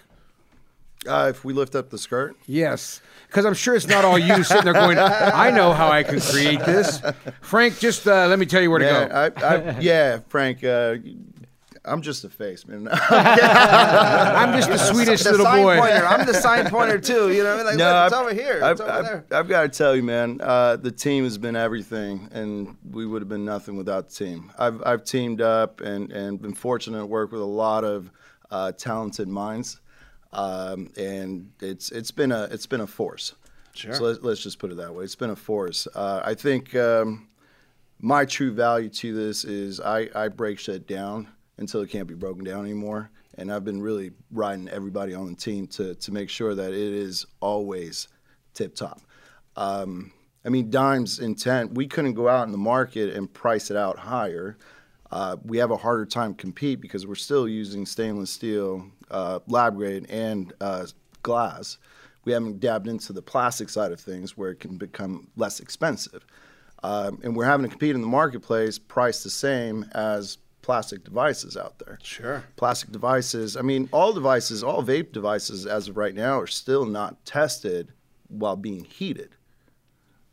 Uh, 1.06 1.26
if 1.30 1.44
we 1.44 1.52
lift 1.52 1.74
up 1.74 1.90
the 1.90 1.98
skirt, 1.98 2.36
Yes, 2.46 3.00
because 3.26 3.44
I'm 3.44 3.54
sure 3.54 3.74
it's 3.74 3.88
not 3.88 4.04
all 4.04 4.16
you 4.18 4.44
sitting 4.44 4.62
there 4.64 4.72
going, 4.72 4.98
"I 4.98 5.50
know 5.50 5.72
how 5.72 5.88
I 5.88 6.04
can 6.04 6.20
create 6.20 6.60
this." 6.60 7.02
Frank, 7.40 7.80
just 7.80 8.06
uh, 8.06 8.28
let 8.28 8.38
me 8.38 8.46
tell 8.46 8.62
you 8.62 8.70
where 8.70 8.78
to 8.78 8.84
go. 8.84 9.32
I, 9.42 9.54
I, 9.54 9.80
yeah, 9.80 10.20
Frank, 10.28 10.62
uh, 10.62 10.96
I'm 11.84 12.00
just 12.02 12.22
a 12.24 12.28
face, 12.28 12.66
man. 12.66 12.88
I'm 12.92 14.52
just 14.56 14.68
the 14.70 14.78
sweetest 14.78 15.24
the 15.24 15.32
little 15.32 15.46
boy. 15.46 15.78
pointer. 15.78 16.06
I'm 16.06 16.26
the 16.26 16.34
sign 16.34 16.68
pointer 16.70 16.98
too. 17.00 17.32
You 17.32 17.42
know, 17.42 17.56
what 17.56 17.66
I 17.66 17.70
mean? 17.70 17.78
like 17.78 17.78
look, 17.78 18.06
it's 18.06 18.14
I've- 18.14 18.24
over 18.24 18.34
here. 18.34 18.60
I've, 18.64 18.72
It's 18.72 18.80
over 18.80 18.90
I've- 18.90 19.06
there. 19.08 19.24
I've 19.32 19.48
got 19.48 19.62
to 19.62 19.68
tell 19.68 19.96
you, 19.96 20.02
man, 20.02 20.40
uh, 20.40 20.76
the 20.76 20.92
team 20.92 21.24
has 21.24 21.38
been 21.38 21.56
everything, 21.56 22.28
and 22.32 22.76
we 22.88 23.04
would 23.06 23.20
have 23.22 23.28
been 23.28 23.44
nothing 23.44 23.76
without 23.76 24.08
the 24.10 24.14
team. 24.14 24.52
I've, 24.58 24.80
I've 24.86 25.04
teamed 25.04 25.40
up 25.40 25.80
and, 25.80 26.12
and 26.12 26.40
been 26.40 26.54
fortunate 26.54 26.98
to 26.98 27.06
work 27.06 27.32
with 27.32 27.40
a 27.40 27.44
lot 27.44 27.82
of 27.84 28.10
uh, 28.50 28.72
talented 28.72 29.26
minds, 29.28 29.80
um, 30.32 30.90
and 30.96 31.50
it's 31.60 31.90
it's 31.90 32.10
been 32.12 32.30
a 32.32 32.44
it's 32.44 32.66
been 32.66 32.82
a 32.82 32.86
force. 32.86 33.34
Sure. 33.74 33.94
So 33.94 34.04
let's, 34.04 34.22
let's 34.22 34.42
just 34.42 34.58
put 34.58 34.70
it 34.70 34.76
that 34.76 34.94
way. 34.94 35.02
It's 35.04 35.14
been 35.16 35.30
a 35.30 35.36
force. 35.36 35.88
Uh, 35.94 36.20
I 36.22 36.34
think 36.34 36.74
um, 36.76 37.28
my 38.00 38.24
true 38.26 38.52
value 38.52 38.90
to 38.90 39.14
this 39.14 39.44
is 39.44 39.80
I, 39.80 40.10
I 40.14 40.28
break 40.28 40.58
shit 40.58 40.86
down 40.86 41.28
until 41.62 41.80
it 41.80 41.90
can't 41.90 42.06
be 42.06 42.14
broken 42.14 42.44
down 42.44 42.64
anymore. 42.64 43.10
And 43.38 43.50
I've 43.50 43.64
been 43.64 43.80
really 43.80 44.10
riding 44.30 44.68
everybody 44.68 45.14
on 45.14 45.26
the 45.26 45.34
team 45.34 45.66
to, 45.68 45.94
to 45.94 46.12
make 46.12 46.28
sure 46.28 46.54
that 46.54 46.72
it 46.72 46.92
is 46.92 47.24
always 47.40 48.08
tip 48.52 48.74
top. 48.74 49.00
Um, 49.56 50.12
I 50.44 50.48
mean, 50.48 50.70
Dime's 50.70 51.18
intent, 51.18 51.74
we 51.74 51.86
couldn't 51.86 52.14
go 52.14 52.28
out 52.28 52.46
in 52.46 52.52
the 52.52 52.58
market 52.58 53.14
and 53.16 53.32
price 53.32 53.70
it 53.70 53.76
out 53.76 53.98
higher. 53.98 54.58
Uh, 55.10 55.36
we 55.44 55.58
have 55.58 55.70
a 55.70 55.76
harder 55.76 56.04
time 56.06 56.34
compete 56.34 56.80
because 56.80 57.06
we're 57.06 57.14
still 57.14 57.48
using 57.48 57.86
stainless 57.86 58.30
steel, 58.30 58.86
uh, 59.10 59.38
lab 59.46 59.76
grade, 59.76 60.06
and 60.10 60.52
uh, 60.60 60.86
glass. 61.22 61.78
We 62.24 62.32
haven't 62.32 62.60
dabbed 62.60 62.88
into 62.88 63.12
the 63.12 63.22
plastic 63.22 63.68
side 63.68 63.92
of 63.92 64.00
things 64.00 64.36
where 64.36 64.50
it 64.50 64.60
can 64.60 64.76
become 64.76 65.28
less 65.36 65.60
expensive. 65.60 66.24
Um, 66.82 67.20
and 67.22 67.36
we're 67.36 67.44
having 67.44 67.64
to 67.64 67.70
compete 67.70 67.94
in 67.94 68.00
the 68.00 68.06
marketplace 68.08 68.78
priced 68.78 69.22
the 69.22 69.30
same 69.30 69.84
as 69.92 70.38
plastic 70.62 71.04
devices 71.04 71.56
out 71.56 71.78
there. 71.78 71.98
Sure. 72.02 72.44
Plastic 72.56 72.90
devices, 72.92 73.56
I 73.56 73.62
mean, 73.62 73.88
all 73.92 74.12
devices, 74.12 74.62
all 74.62 74.82
vape 74.82 75.12
devices 75.12 75.66
as 75.66 75.88
of 75.88 75.96
right 75.96 76.14
now 76.14 76.40
are 76.40 76.46
still 76.46 76.86
not 76.86 77.24
tested 77.24 77.92
while 78.28 78.56
being 78.56 78.84
heated. 78.84 79.30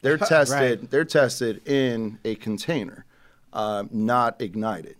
They're 0.02 0.18
tested. 0.36 0.90
They're 0.90 1.04
tested 1.06 1.68
in 1.68 2.20
a 2.24 2.36
container, 2.36 3.06
uh, 3.52 3.84
not 3.92 4.42
ignited. 4.42 4.96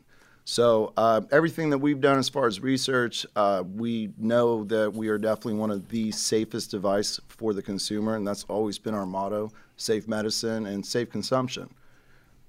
So 0.46 0.94
uh, 0.98 1.22
everything 1.32 1.70
that 1.70 1.78
we've 1.78 2.02
done 2.02 2.18
as 2.18 2.28
far 2.28 2.48
as 2.48 2.60
research, 2.60 3.24
uh, 3.36 3.64
we 3.76 4.10
know 4.18 4.64
that 4.64 4.92
we 4.92 5.10
are 5.10 5.20
definitely 5.20 5.54
one 5.54 5.70
of 5.70 5.90
the 5.90 6.12
safest 6.12 6.72
device 6.72 7.20
for 7.28 7.54
the 7.54 7.62
consumer, 7.62 8.16
and 8.16 8.28
that's 8.28 8.46
always 8.46 8.80
been 8.80 8.96
our 8.96 9.06
motto: 9.06 9.52
safe 9.78 10.08
medicine 10.08 10.66
and 10.66 10.84
safe 10.84 11.12
consumption. 11.12 11.70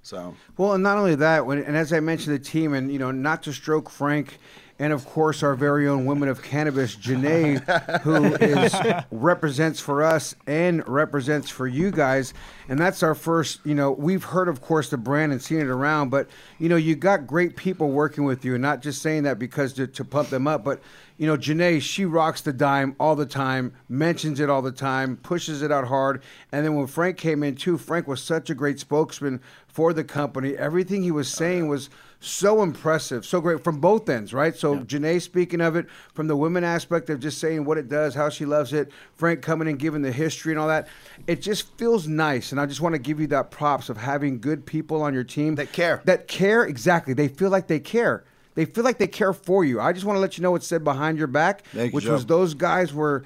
So 0.02 0.34
Well, 0.56 0.72
and 0.72 0.82
not 0.82 0.98
only 0.98 1.14
that, 1.16 1.46
when, 1.46 1.58
and 1.58 1.76
as 1.76 1.92
I 1.92 2.00
mentioned, 2.00 2.34
the 2.34 2.44
team, 2.44 2.74
and 2.74 2.92
you 2.92 2.98
know, 2.98 3.10
not 3.10 3.42
to 3.44 3.52
stroke 3.52 3.90
Frank, 3.90 4.38
and 4.78 4.94
of 4.94 5.04
course 5.04 5.42
our 5.42 5.54
very 5.54 5.86
own 5.86 6.06
women 6.06 6.28
of 6.28 6.42
cannabis, 6.42 6.96
Janae, 6.96 8.00
who 8.00 8.34
is 8.36 8.74
represents 9.10 9.78
for 9.78 10.02
us 10.02 10.34
and 10.46 10.86
represents 10.88 11.50
for 11.50 11.66
you 11.66 11.90
guys, 11.90 12.32
and 12.68 12.78
that's 12.78 13.02
our 13.02 13.14
first. 13.14 13.60
You 13.64 13.74
know, 13.74 13.92
we've 13.92 14.24
heard, 14.24 14.48
of 14.48 14.62
course, 14.62 14.88
the 14.88 14.96
brand 14.96 15.32
and 15.32 15.42
seen 15.42 15.60
it 15.60 15.68
around, 15.68 16.08
but 16.08 16.28
you 16.58 16.70
know, 16.70 16.76
you 16.76 16.96
got 16.96 17.26
great 17.26 17.56
people 17.56 17.90
working 17.90 18.24
with 18.24 18.44
you, 18.44 18.54
and 18.54 18.62
not 18.62 18.80
just 18.80 19.02
saying 19.02 19.24
that 19.24 19.38
because 19.38 19.74
to, 19.74 19.86
to 19.86 20.04
pump 20.04 20.30
them 20.30 20.46
up, 20.46 20.64
but 20.64 20.80
you 21.20 21.26
know, 21.26 21.36
Janae, 21.36 21.82
she 21.82 22.06
rocks 22.06 22.40
the 22.40 22.52
dime 22.54 22.96
all 22.98 23.14
the 23.14 23.26
time, 23.26 23.74
mentions 23.90 24.40
it 24.40 24.48
all 24.48 24.62
the 24.62 24.72
time, 24.72 25.18
pushes 25.18 25.60
it 25.60 25.70
out 25.70 25.86
hard. 25.86 26.22
And 26.50 26.64
then 26.64 26.76
when 26.76 26.86
Frank 26.86 27.18
came 27.18 27.42
in 27.42 27.56
too, 27.56 27.76
Frank 27.76 28.08
was 28.08 28.22
such 28.22 28.48
a 28.48 28.54
great 28.54 28.80
spokesman 28.80 29.42
for 29.68 29.92
the 29.92 30.02
company. 30.02 30.56
Everything 30.56 31.02
he 31.02 31.10
was 31.10 31.30
saying 31.30 31.68
was 31.68 31.90
so 32.20 32.62
impressive, 32.62 33.26
so 33.26 33.42
great 33.42 33.62
from 33.62 33.80
both 33.80 34.08
ends, 34.08 34.32
right? 34.32 34.56
So 34.56 34.78
Janae 34.78 35.20
speaking 35.20 35.60
of 35.60 35.76
it 35.76 35.90
from 36.14 36.26
the 36.26 36.36
women 36.36 36.64
aspect 36.64 37.10
of 37.10 37.20
just 37.20 37.36
saying 37.36 37.66
what 37.66 37.76
it 37.76 37.90
does, 37.90 38.14
how 38.14 38.30
she 38.30 38.46
loves 38.46 38.72
it. 38.72 38.90
Frank 39.14 39.42
coming 39.42 39.68
and 39.68 39.78
giving 39.78 40.00
the 40.00 40.12
history 40.12 40.54
and 40.54 40.58
all 40.58 40.68
that. 40.68 40.88
It 41.26 41.42
just 41.42 41.76
feels 41.76 42.08
nice, 42.08 42.50
and 42.50 42.58
I 42.58 42.64
just 42.64 42.80
want 42.80 42.94
to 42.94 42.98
give 42.98 43.20
you 43.20 43.26
that 43.26 43.50
props 43.50 43.90
of 43.90 43.98
having 43.98 44.40
good 44.40 44.64
people 44.64 45.02
on 45.02 45.12
your 45.12 45.24
team 45.24 45.56
That 45.56 45.74
care. 45.74 46.00
That 46.06 46.28
care 46.28 46.64
exactly. 46.64 47.12
They 47.12 47.28
feel 47.28 47.50
like 47.50 47.66
they 47.66 47.78
care. 47.78 48.24
They 48.60 48.66
feel 48.66 48.84
like 48.84 48.98
they 48.98 49.06
care 49.06 49.32
for 49.32 49.64
you. 49.64 49.80
I 49.80 49.94
just 49.94 50.04
want 50.04 50.18
to 50.18 50.20
let 50.20 50.36
you 50.36 50.42
know 50.42 50.50
what's 50.50 50.66
said 50.66 50.84
behind 50.84 51.16
your 51.16 51.28
back, 51.28 51.64
Thank 51.68 51.94
which 51.94 52.04
Joe. 52.04 52.12
was 52.12 52.26
those 52.26 52.52
guys 52.52 52.92
were 52.92 53.24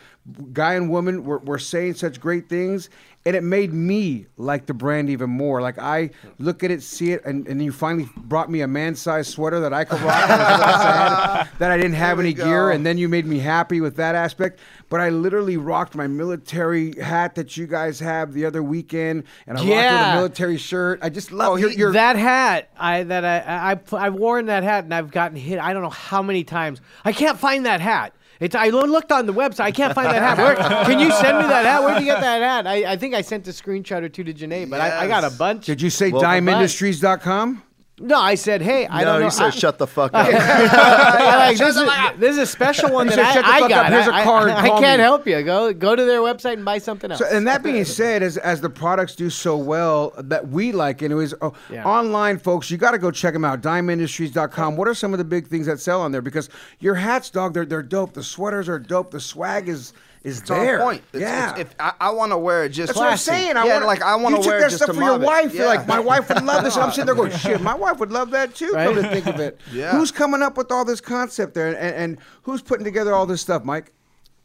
guy 0.53 0.75
and 0.75 0.89
woman 0.91 1.23
were, 1.25 1.39
were 1.39 1.59
saying 1.59 1.95
such 1.95 2.19
great 2.19 2.49
things 2.49 2.89
and 3.27 3.35
it 3.37 3.43
made 3.43 3.73
me 3.75 4.25
like 4.39 4.65
the 4.65 4.73
brand 4.73 5.11
even 5.11 5.29
more 5.29 5.61
like 5.61 5.79
i 5.79 6.09
look 6.39 6.65
at 6.65 6.71
it 6.71 6.83
see 6.83 7.13
it 7.13 7.23
and, 7.27 7.47
and 7.47 7.63
you 7.63 7.71
finally 7.71 8.09
brought 8.17 8.51
me 8.51 8.63
a 8.63 8.67
man-sized 8.67 9.31
sweater 9.31 9.61
that 9.61 9.75
i 9.75 9.85
could 9.85 10.01
rock 10.01 10.15
I 10.31 11.39
was 11.43 11.49
that 11.59 11.71
i 11.71 11.77
didn't 11.77 11.93
have 11.95 12.17
There 12.17 12.25
we 12.25 12.31
any 12.31 12.35
gear 12.35 12.71
and 12.71 12.87
then 12.87 12.97
you 12.97 13.07
made 13.07 13.27
me 13.27 13.39
happy 13.39 13.83
with 13.83 13.97
that 13.97 14.15
aspect 14.15 14.61
but 14.89 14.99
i 15.01 15.11
literally 15.11 15.59
rocked 15.59 15.95
my 15.95 16.07
military 16.07 16.99
hat 16.99 17.35
that 17.35 17.55
you 17.59 17.67
guys 17.67 18.01
have 18.01 18.33
the 18.33 18.47
other 18.47 18.63
weekend 18.63 19.25
and 19.47 19.59
i 19.59 19.61
rocked 19.61 19.69
with 19.69 20.09
a 20.11 20.15
military 20.15 20.57
shirt 20.57 21.01
i 21.03 21.11
just 21.11 21.33
love 21.33 21.53
Oh, 21.53 21.57
your, 21.57 21.71
your 21.71 21.93
that 21.93 22.17
hat, 22.17 22.71
I 22.79 23.03
that 23.03 23.25
I, 23.27 23.39
I 23.41 23.73
I- 23.73 24.07
I've 24.07 24.15
worn 24.15 24.47
that 24.47 24.63
hat 24.63 24.85
and 24.85 24.95
I've 24.95 25.11
gotten 25.11 25.37
hit. 25.37 25.59
I 25.61 25.73
don't 25.75 25.83
know 25.83 25.91
how 25.91 26.23
many 26.23 26.43
times. 26.43 26.81
I 27.05 27.13
can't 27.13 27.39
find 27.39 27.67
that 27.67 27.81
hat. 27.83 28.15
It's, 28.41 28.55
I 28.55 28.69
looked 28.69 29.13
on 29.13 29.27
the 29.27 29.33
website. 29.33 29.61
I 29.61 29.71
can't 29.73 29.95
find 29.95 30.09
that 30.09 30.23
hat. 30.23 30.39
Where, 30.39 30.57
can 30.85 30.99
you 30.99 31.11
send 31.13 31.39
me 31.39 31.45
that 31.45 31.65
hat? 31.65 31.83
Where'd 31.83 32.01
you 32.01 32.05
get 32.07 32.21
that 32.21 32.43
hat? 32.43 32.67
I, 32.67 32.93
I 32.93 32.97
think 32.97 33.15
I 33.15 33.21
sent 33.21 33.47
a 33.49 33.51
screenshot 33.53 34.03
or 34.03 34.09
two 34.09 34.25
to 34.25 34.35
Janae, 34.35 34.69
but 34.69 34.81
I, 34.81 35.05
I 35.05 35.07
got 35.07 35.25
a 35.25 35.31
bunch. 35.31 35.67
did 35.67 35.81
you 35.81 35.91
say 35.91 36.11
Well, 36.11 36.23
dimeindustries.com 36.23 37.63
No, 38.01 38.19
I 38.19 38.35
said, 38.35 38.61
hey, 38.61 38.89
I 38.89 39.05
no, 39.05 39.05
don't 39.13 39.21
know. 39.21 39.25
you 39.27 39.31
said 39.31 39.47
I- 39.47 39.51
shut 39.51 39.79
the 39.79 39.87
fuck 39.87 40.11
up. 40.15 40.27
I 40.27 41.37
like, 41.49 41.59
this, 41.59 41.77
is, 41.77 41.89
this 42.19 42.31
is 42.33 42.39
a 42.39 42.47
special 42.47 42.91
one 42.91 43.09
He 43.09 43.15
that 43.15 43.35
said, 43.35 43.45
I, 43.45 43.57
I 43.59 43.69
got. 43.69 43.87
up. 43.87 43.93
Here's 43.93 44.07
a 44.09 44.13
I- 44.15 44.21
I- 44.21 44.25
card. 44.25 44.51
I, 44.51 44.69
Call 44.69 44.81
can't 44.81 44.99
me." 44.99 45.03
help 45.05 45.27
you. 45.29 45.43
Go 45.45 45.73
go 45.73 45.95
to 45.95 46.05
their 46.05 46.19
website 46.21 46.55
and 46.55 46.65
buy 46.65 46.79
something 46.79 47.11
else. 47.13 47.21
So, 47.21 47.27
and 47.31 47.47
that 47.47 47.63
being 47.63 47.85
said, 47.85 48.23
as 48.25 48.37
as 48.37 48.61
the 48.61 48.71
products 48.71 49.15
do 49.15 49.31
so 49.31 49.57
well 49.57 50.13
that 50.19 50.49
we 50.49 50.73
like, 50.73 51.03
anyways, 51.03 51.35
oh, 51.41 51.49
uh, 51.49 51.51
Yeah. 51.71 51.85
online, 51.85 52.39
folks, 52.39 52.69
you 52.71 52.79
got 52.79 52.91
to 52.93 52.99
go 52.99 53.13
check 53.13 53.33
them 53.33 53.45
out. 53.45 53.61
DimeIndustries.com. 53.63 54.77
What 54.77 54.89
are 54.89 54.95
some 54.95 55.13
of 55.15 55.19
the 55.19 55.25
big 55.25 55.47
things 55.47 55.67
that 55.67 55.79
sell 55.79 56.01
on 56.03 56.11
there? 56.13 56.23
Because 56.23 56.49
your 56.81 56.97
hats, 56.97 57.31
dog, 57.31 57.55
they're 57.55 57.65
they're 57.67 57.83
dope. 57.83 58.13
The 58.15 58.25
sweaters 58.25 58.69
are 58.69 58.79
dope. 58.81 59.13
The 59.13 59.21
swag 59.21 59.69
is 59.69 59.93
is 60.25 60.41
It's 60.41 60.51
on 60.51 60.59
there. 60.59 60.81
point. 60.81 61.03
It's- 61.13 61.21
yeah. 61.31 61.51
it's- 61.53 61.61
if 61.61 61.75
I, 61.79 61.93
I 62.01 62.11
want 62.11 62.33
to 62.33 62.39
wear 62.39 62.65
it 62.65 62.71
just 62.71 62.89
that's 62.89 62.97
what 62.99 63.05
I'm 63.05 63.11
classy. 63.11 63.31
saying. 63.31 63.57
I 63.57 63.65
yeah, 63.67 63.75
want 63.75 63.87
like 63.87 64.03
I 64.03 64.17
want 64.17 64.43
to 64.43 64.49
wear 64.49 64.59
it. 64.59 64.61
You 64.61 64.61
took 64.61 64.61
that 64.61 64.71
just 64.71 64.77
stuff 64.77 64.89
to 64.89 64.95
for 64.95 65.01
your 65.03 65.13
mob 65.13 65.23
it. 65.23 65.27
wife. 65.27 65.55
You're 65.55 65.67
like, 65.67 65.87
my 65.87 66.01
wife 66.01 66.29
would 66.31 66.43
love 66.45 66.65
this. 66.65 66.75
And 66.75 66.85
I'm 66.85 66.91
sitting 66.91 67.07
there 67.07 67.15
going, 67.15 67.31
shit, 67.39 67.61
my 67.61 67.75
wife 67.75 67.99
would 68.01 68.11
love 68.11 68.31
that 68.33 68.55
too. 68.55 68.73
Come 68.73 68.95
to 68.97 69.03
think 69.03 69.27
of 69.27 69.39
it. 69.41 69.61
Yeah. 69.73 69.93
Who's 69.93 70.11
coming 70.11 70.43
up 70.43 70.57
with 70.57 70.73
all 70.73 70.85
this 70.85 71.01
concept 71.01 71.55
there, 71.55 71.69
and, 71.69 71.77
and 71.77 72.19
who's 72.43 72.63
putting 72.63 72.85
together 72.85 73.13
all 73.15 73.27
this 73.27 73.41
stuff, 73.43 73.65
Mike? 73.65 73.93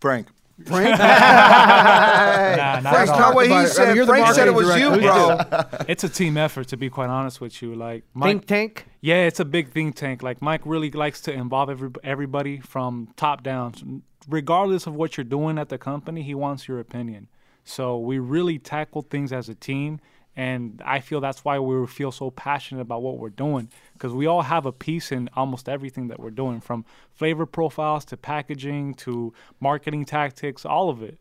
Frank. 0.01 0.27
Frank. 0.65 0.99
Nah, 0.99 2.79
not 2.81 2.93
Frank's 2.93 3.11
at 3.11 3.19
not 3.19 3.35
what 3.35 3.45
he 3.47 3.51
it. 3.53 3.55
I 3.55 3.65
said. 3.65 3.95
mean, 3.97 4.05
Frank 4.05 4.27
said 4.35 4.47
it 4.47 4.53
was 4.53 4.67
marketing 4.67 4.95
you, 5.03 5.07
bro. 5.07 5.39
It's 5.87 6.03
a 6.03 6.09
team 6.09 6.35
effort, 6.37 6.67
to 6.69 6.77
be 6.77 6.89
quite 6.89 7.09
honest 7.09 7.39
with 7.41 7.61
you. 7.61 7.75
Like 7.75 8.03
Mike, 8.13 8.29
think 8.29 8.45
tank. 8.47 8.85
Yeah, 9.01 9.25
it's 9.27 9.39
a 9.39 9.45
big 9.45 9.69
think 9.71 9.95
tank. 9.95 10.21
Like 10.23 10.41
Mike 10.41 10.61
really 10.65 10.91
likes 10.91 11.21
to 11.21 11.31
involve 11.33 11.69
every, 11.69 11.91
everybody 12.03 12.59
from 12.59 13.07
top 13.15 13.43
down, 13.43 14.01
regardless 14.27 14.87
of 14.87 14.95
what 14.95 15.17
you're 15.17 15.23
doing 15.23 15.57
at 15.57 15.69
the 15.69 15.77
company. 15.77 16.21
He 16.23 16.35
wants 16.35 16.67
your 16.67 16.79
opinion. 16.79 17.27
So 17.63 17.97
we 17.97 18.19
really 18.19 18.57
tackle 18.57 19.03
things 19.03 19.31
as 19.31 19.47
a 19.49 19.55
team, 19.55 19.99
and 20.35 20.81
I 20.85 20.99
feel 21.01 21.21
that's 21.21 21.45
why 21.45 21.59
we 21.59 21.85
feel 21.87 22.11
so 22.11 22.31
passionate 22.31 22.81
about 22.81 23.01
what 23.01 23.17
we're 23.17 23.29
doing 23.29 23.69
because 23.93 24.13
we 24.13 24.25
all 24.25 24.43
have 24.43 24.65
a 24.65 24.71
piece 24.71 25.11
in 25.11 25.29
almost 25.35 25.67
everything 25.69 26.07
that 26.07 26.19
we're 26.19 26.29
doing, 26.31 26.61
from 26.61 26.85
flavor 27.13 27.45
profiles 27.45 28.05
to 28.05 28.17
packaging 28.17 28.93
to 28.95 29.33
marketing 29.59 30.05
tactics, 30.05 30.65
all 30.65 30.89
of 30.89 31.03
it. 31.03 31.19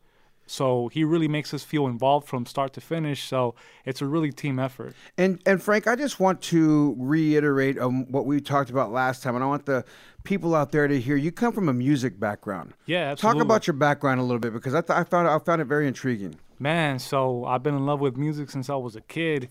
So 0.50 0.88
he 0.88 1.05
really 1.05 1.28
makes 1.28 1.52
us 1.52 1.62
feel 1.62 1.87
involved 1.87 2.26
from 2.26 2.47
start 2.47 2.73
to 2.75 2.81
finish. 2.81 3.25
So 3.25 3.55
it's 3.85 4.00
a 4.00 4.07
really 4.07 4.33
team 4.33 4.59
effort. 4.59 4.95
And 5.17 5.40
and 5.47 5.62
Frank, 5.62 5.87
I 5.87 5.97
just 5.97 6.19
want 6.19 6.40
to 6.43 6.95
reiterate 6.99 7.78
um, 7.78 8.11
what 8.11 8.26
we 8.26 8.40
talked 8.40 8.71
about 8.71 8.90
last 8.90 9.23
time, 9.23 9.35
and 9.35 9.45
I 9.45 9.47
want 9.47 9.67
the 9.67 9.85
people 10.25 10.55
out 10.55 10.73
there 10.73 10.88
to 10.88 11.00
hear. 11.00 11.17
You 11.17 11.33
come 11.33 11.52
from 11.52 11.69
a 11.69 11.75
music 11.75 12.19
background. 12.19 12.75
Yeah, 12.87 13.14
Talk 13.14 13.40
about 13.40 13.67
your 13.67 13.75
background 13.75 14.21
a 14.21 14.23
little 14.23 14.40
bit 14.40 14.52
because 14.52 14.75
I, 14.75 14.81
th- 14.81 14.99
I 14.99 15.05
found 15.05 15.28
I 15.28 15.38
found 15.38 15.61
it 15.61 15.67
very 15.67 15.87
intriguing. 15.87 16.37
Man, 16.59 16.99
so 16.99 17.45
I've 17.45 17.62
been 17.62 17.76
in 17.76 17.87
love 17.87 18.00
with 18.00 18.17
music 18.17 18.50
since 18.50 18.69
I 18.69 18.75
was 18.75 18.97
a 18.97 19.00
kid, 19.02 19.49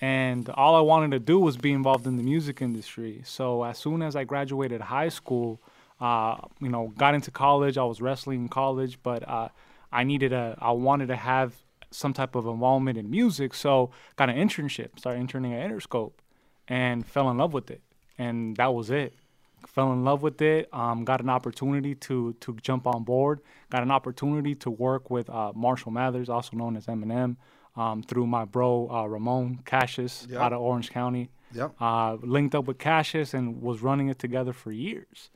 and 0.00 0.48
all 0.50 0.74
I 0.74 0.80
wanted 0.80 1.10
to 1.10 1.18
do 1.18 1.38
was 1.38 1.56
be 1.56 1.72
involved 1.72 2.06
in 2.06 2.16
the 2.16 2.22
music 2.22 2.62
industry. 2.62 3.22
So 3.24 3.62
as 3.64 3.78
soon 3.78 4.02
as 4.02 4.16
I 4.16 4.24
graduated 4.24 4.80
high 4.80 5.10
school, 5.10 5.60
uh, 6.00 6.36
you 6.60 6.68
know, 6.68 6.92
got 6.96 7.14
into 7.14 7.30
college. 7.30 7.76
I 7.78 7.84
was 7.84 8.00
wrestling 8.00 8.42
in 8.42 8.48
college, 8.48 8.98
but 9.02 9.26
uh, 9.28 9.48
I 9.92 10.04
needed 10.04 10.32
a, 10.32 10.56
I 10.60 10.72
wanted 10.72 11.08
to 11.08 11.16
have 11.16 11.54
some 11.90 12.12
type 12.12 12.34
of 12.34 12.46
involvement 12.46 12.98
in 12.98 13.10
music. 13.10 13.54
So 13.54 13.90
got 14.16 14.28
an 14.28 14.36
internship, 14.36 14.98
started 14.98 15.20
interning 15.20 15.54
at 15.54 15.70
Interscope, 15.70 16.12
and 16.68 17.06
fell 17.06 17.30
in 17.30 17.38
love 17.38 17.52
with 17.52 17.70
it, 17.70 17.82
and 18.18 18.56
that 18.56 18.74
was 18.74 18.90
it 18.90 19.14
fell 19.66 19.92
in 19.92 20.04
love 20.04 20.22
with 20.22 20.40
it. 20.40 20.68
Um, 20.72 21.04
got 21.04 21.20
an 21.20 21.28
opportunity 21.28 21.94
to 21.94 22.34
to 22.40 22.56
jump 22.62 22.86
on 22.86 23.04
board. 23.04 23.40
Got 23.70 23.82
an 23.82 23.90
opportunity 23.90 24.54
to 24.56 24.70
work 24.70 25.10
with 25.10 25.28
uh, 25.28 25.52
Marshall 25.54 25.92
Mathers, 25.92 26.28
also 26.28 26.56
known 26.56 26.76
as 26.76 26.86
Eminem, 26.86 27.36
um, 27.76 28.02
through 28.02 28.26
my 28.26 28.44
bro 28.44 28.88
uh, 28.90 29.06
Ramon 29.06 29.60
Cassius 29.64 30.26
out 30.34 30.52
of 30.52 30.60
Orange 30.60 30.90
County. 30.90 31.30
Yep. 31.52 31.74
Uh, 31.80 32.14
linked 32.22 32.54
up 32.54 32.66
with 32.66 32.78
Cassius 32.78 33.32
and 33.32 33.62
was 33.62 33.80
running 33.80 34.08
it 34.08 34.18
together 34.18 34.52
for 34.52 34.72
years. 34.72 35.30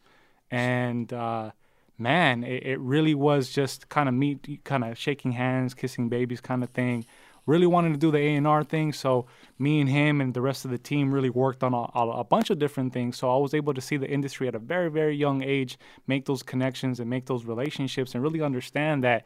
And 0.50 1.12
uh, 1.12 1.52
man, 2.00 2.42
it, 2.42 2.64
it 2.64 2.80
really 2.80 3.14
was 3.14 3.50
just 3.50 3.88
kind 3.88 4.09
of 4.09 4.14
meet, 4.14 4.64
kind 4.64 4.83
of 4.85 4.97
shaking 4.99 5.33
hands, 5.33 5.75
kissing 5.75 6.09
babies, 6.09 6.40
kind 6.40 6.64
of 6.64 6.71
thing. 6.71 7.04
Really 7.47 7.66
wanted 7.66 7.92
to 7.92 7.99
do 7.99 8.11
the 8.11 8.19
A 8.19 8.35
and 8.37 8.47
R 8.47 8.62
thing, 8.62 8.92
so 8.92 9.26
me 9.59 9.80
and 9.80 9.88
him 9.88 10.21
and 10.21 10.35
the 10.35 10.40
rest 10.40 10.64
of 10.64 10.71
the 10.71 10.78
team 10.78 11.12
really 11.12 11.30
worked 11.30 11.62
on 11.62 11.75
a, 11.75 11.87
a, 11.95 12.21
a 12.21 12.25
bunch 12.25 12.50
of 12.50 12.59
different 12.59 12.92
things. 12.92 13.19
So 13.19 13.33
I 13.33 13.38
was 13.38 13.54
able 13.54 13.75
to 13.75 13.80
see 13.80 13.97
the 13.97 14.09
industry 14.09 14.47
at 14.47 14.54
a 14.54 14.59
very, 14.59 14.90
very 14.90 15.16
young 15.16 15.42
age, 15.42 15.78
make 16.07 16.26
those 16.26 16.42
connections 16.42 17.00
and 17.00 17.09
make 17.11 17.26
those 17.26 17.45
relationships, 17.45 18.14
and 18.14 18.23
really 18.23 18.40
understand 18.42 19.02
that, 19.04 19.25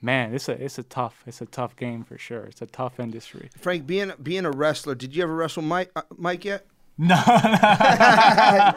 man, 0.00 0.34
it's 0.34 0.48
a 0.48 0.52
it's 0.52 0.78
a 0.78 0.84
tough 0.84 1.22
it's 1.26 1.40
a 1.40 1.46
tough 1.46 1.76
game 1.76 2.04
for 2.04 2.16
sure. 2.18 2.44
It's 2.44 2.62
a 2.62 2.66
tough 2.66 2.98
industry. 3.00 3.50
Frank, 3.58 3.86
being 3.86 4.12
being 4.22 4.46
a 4.46 4.50
wrestler, 4.50 4.94
did 4.94 5.14
you 5.14 5.22
ever 5.24 5.34
wrestle 5.34 5.62
Mike 5.62 5.90
uh, 5.96 6.02
Mike 6.16 6.44
yet? 6.44 6.66
No, 6.98 7.14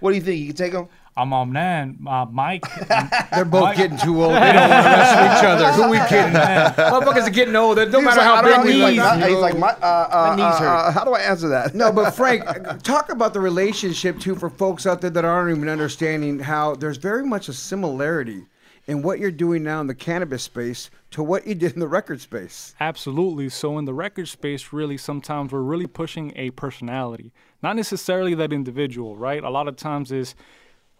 What 0.00 0.10
do 0.10 0.16
you 0.16 0.20
think? 0.20 0.40
You 0.40 0.46
can 0.48 0.56
take 0.56 0.72
him? 0.72 0.88
I'm 1.14 1.32
on 1.34 1.52
man, 1.52 1.98
uh, 2.06 2.24
Mike. 2.30 2.64
They're 3.32 3.44
both 3.44 3.76
getting 3.76 3.98
too 3.98 4.22
old. 4.24 4.32
They 4.42 4.52
don't 4.52 4.70
want 4.70 4.82
to 4.84 4.88
wrestle 4.88 5.24
each 5.26 5.44
other. 5.44 5.72
Who 5.72 5.90
we 5.90 5.98
kidding? 6.08 6.32
Motherfuckers 6.32 7.26
are 7.26 7.30
getting 7.30 7.54
old. 7.54 7.76
No 7.76 7.84
He's 7.84 7.92
matter 7.92 8.06
like, 8.06 8.20
how 8.20 8.34
I 8.36 8.42
don't 8.42 8.64
big 8.64 8.74
he's 8.74 8.84
knees. 8.90 8.98
like, 8.98 9.22
uh, 9.22 9.26
he's 9.26 9.38
like, 9.38 9.58
my, 9.58 9.68
uh, 9.72 10.08
uh, 10.10 10.36
knees 10.36 10.58
hurt. 10.58 10.66
uh, 10.66 10.90
how 10.92 11.04
do 11.04 11.12
I 11.12 11.20
answer 11.20 11.48
that? 11.48 11.74
No, 11.74 11.92
but 11.92 12.12
Frank, 12.12 12.44
talk 12.82 13.10
about 13.10 13.34
the 13.34 13.40
relationship 13.40 14.18
too 14.20 14.34
for 14.36 14.48
folks 14.48 14.86
out 14.86 15.00
there 15.02 15.10
that 15.10 15.24
aren't 15.24 15.54
even 15.54 15.68
understanding 15.68 16.38
how 16.38 16.74
there's 16.76 16.96
very 16.96 17.24
much 17.26 17.48
a 17.48 17.52
similarity 17.52 18.46
in 18.86 19.02
what 19.02 19.18
you're 19.20 19.30
doing 19.30 19.62
now 19.62 19.80
in 19.80 19.86
the 19.86 19.94
cannabis 19.94 20.42
space 20.42 20.90
to 21.10 21.22
what 21.22 21.46
you 21.46 21.54
did 21.54 21.74
in 21.74 21.80
the 21.80 21.86
record 21.88 22.20
space. 22.20 22.74
Absolutely. 22.80 23.48
So 23.50 23.76
in 23.78 23.84
the 23.84 23.94
record 23.94 24.28
space, 24.28 24.72
really, 24.72 24.96
sometimes 24.96 25.52
we're 25.52 25.60
really 25.60 25.86
pushing 25.86 26.32
a 26.36 26.50
personality, 26.50 27.32
not 27.62 27.76
necessarily 27.76 28.34
that 28.34 28.52
individual, 28.52 29.14
right? 29.16 29.44
A 29.44 29.50
lot 29.50 29.68
of 29.68 29.76
times 29.76 30.10
is 30.10 30.34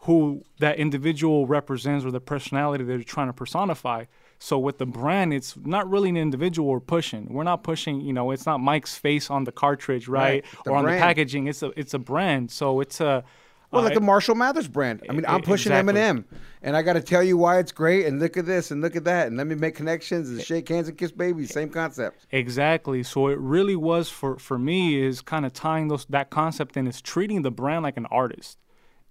who 0.02 0.42
that 0.59 0.78
individual 0.78 1.47
represents 1.47 2.04
or 2.04 2.11
the 2.11 2.21
personality 2.21 2.82
they're 2.85 3.02
trying 3.02 3.28
to 3.28 3.32
personify. 3.32 4.04
So 4.38 4.59
with 4.59 4.78
the 4.78 4.87
brand, 4.87 5.32
it's 5.32 5.56
not 5.56 5.88
really 5.88 6.09
an 6.09 6.16
individual 6.16 6.68
we're 6.68 6.80
pushing. 6.80 7.28
We're 7.32 7.44
not 7.44 7.62
pushing, 7.62 8.00
you 8.00 8.12
know, 8.12 8.32
it's 8.32 8.44
not 8.44 8.59
Mike's 8.59 8.97
face 8.97 9.30
on 9.30 9.44
the 9.44 9.52
cartridge, 9.52 10.09
right? 10.09 10.44
Right, 10.44 10.44
the 10.64 10.71
Or 10.71 10.78
on 10.78 10.85
brand. 10.85 10.99
the 10.99 11.02
packaging. 11.04 11.47
It's 11.47 11.62
a 11.62 11.71
it's 11.78 11.94
a 11.94 12.00
brand. 12.00 12.50
So 12.50 12.80
it's 12.80 13.00
a 13.00 13.23
Well, 13.71 13.82
uh, 13.82 13.85
like 13.85 13.94
the 13.94 14.00
Marshall 14.00 14.35
Mathers 14.35 14.66
brand. 14.66 15.02
I 15.09 15.12
mean, 15.12 15.25
I'm 15.28 15.40
pushing 15.42 15.71
exactly. 15.71 15.94
Eminem, 15.94 16.25
and 16.62 16.76
I 16.76 16.82
got 16.82 16.94
to 16.94 17.00
tell 17.00 17.23
you 17.23 17.37
why 17.37 17.61
it's 17.61 17.71
great. 17.71 18.04
And 18.06 18.18
look 18.18 18.37
at 18.37 18.44
this, 18.44 18.73
and 18.73 18.80
look 18.80 18.97
at 18.97 19.04
that, 19.04 19.28
and 19.28 19.37
let 19.37 19.47
me 19.47 19.54
make 19.54 19.76
connections, 19.76 20.28
and 20.28 20.38
connections, 20.38 20.38
and 20.38 20.47
shake 20.47 20.68
hands 20.68 20.88
and 20.88 20.99
kiss 20.99 21.12
babies. 21.12 21.52
Same 21.52 21.71
concept. 21.71 22.26
Exactly. 22.32 23.04
So 23.04 23.28
it 23.28 23.38
really 23.38 23.76
was 23.76 24.11
for 24.11 24.37
for 24.40 24.59
me 24.59 25.00
is 25.00 25.21
kind 25.21 25.47
of 25.47 25.52
tying 25.52 25.87
those 25.87 26.04
that 26.06 26.30
concept 26.30 26.76
and 26.76 26.88
is 26.88 27.00
treating 27.00 27.42
the 27.42 27.52
brand 27.52 27.85
like 27.85 27.97
an 27.97 28.06
artist. 28.06 28.59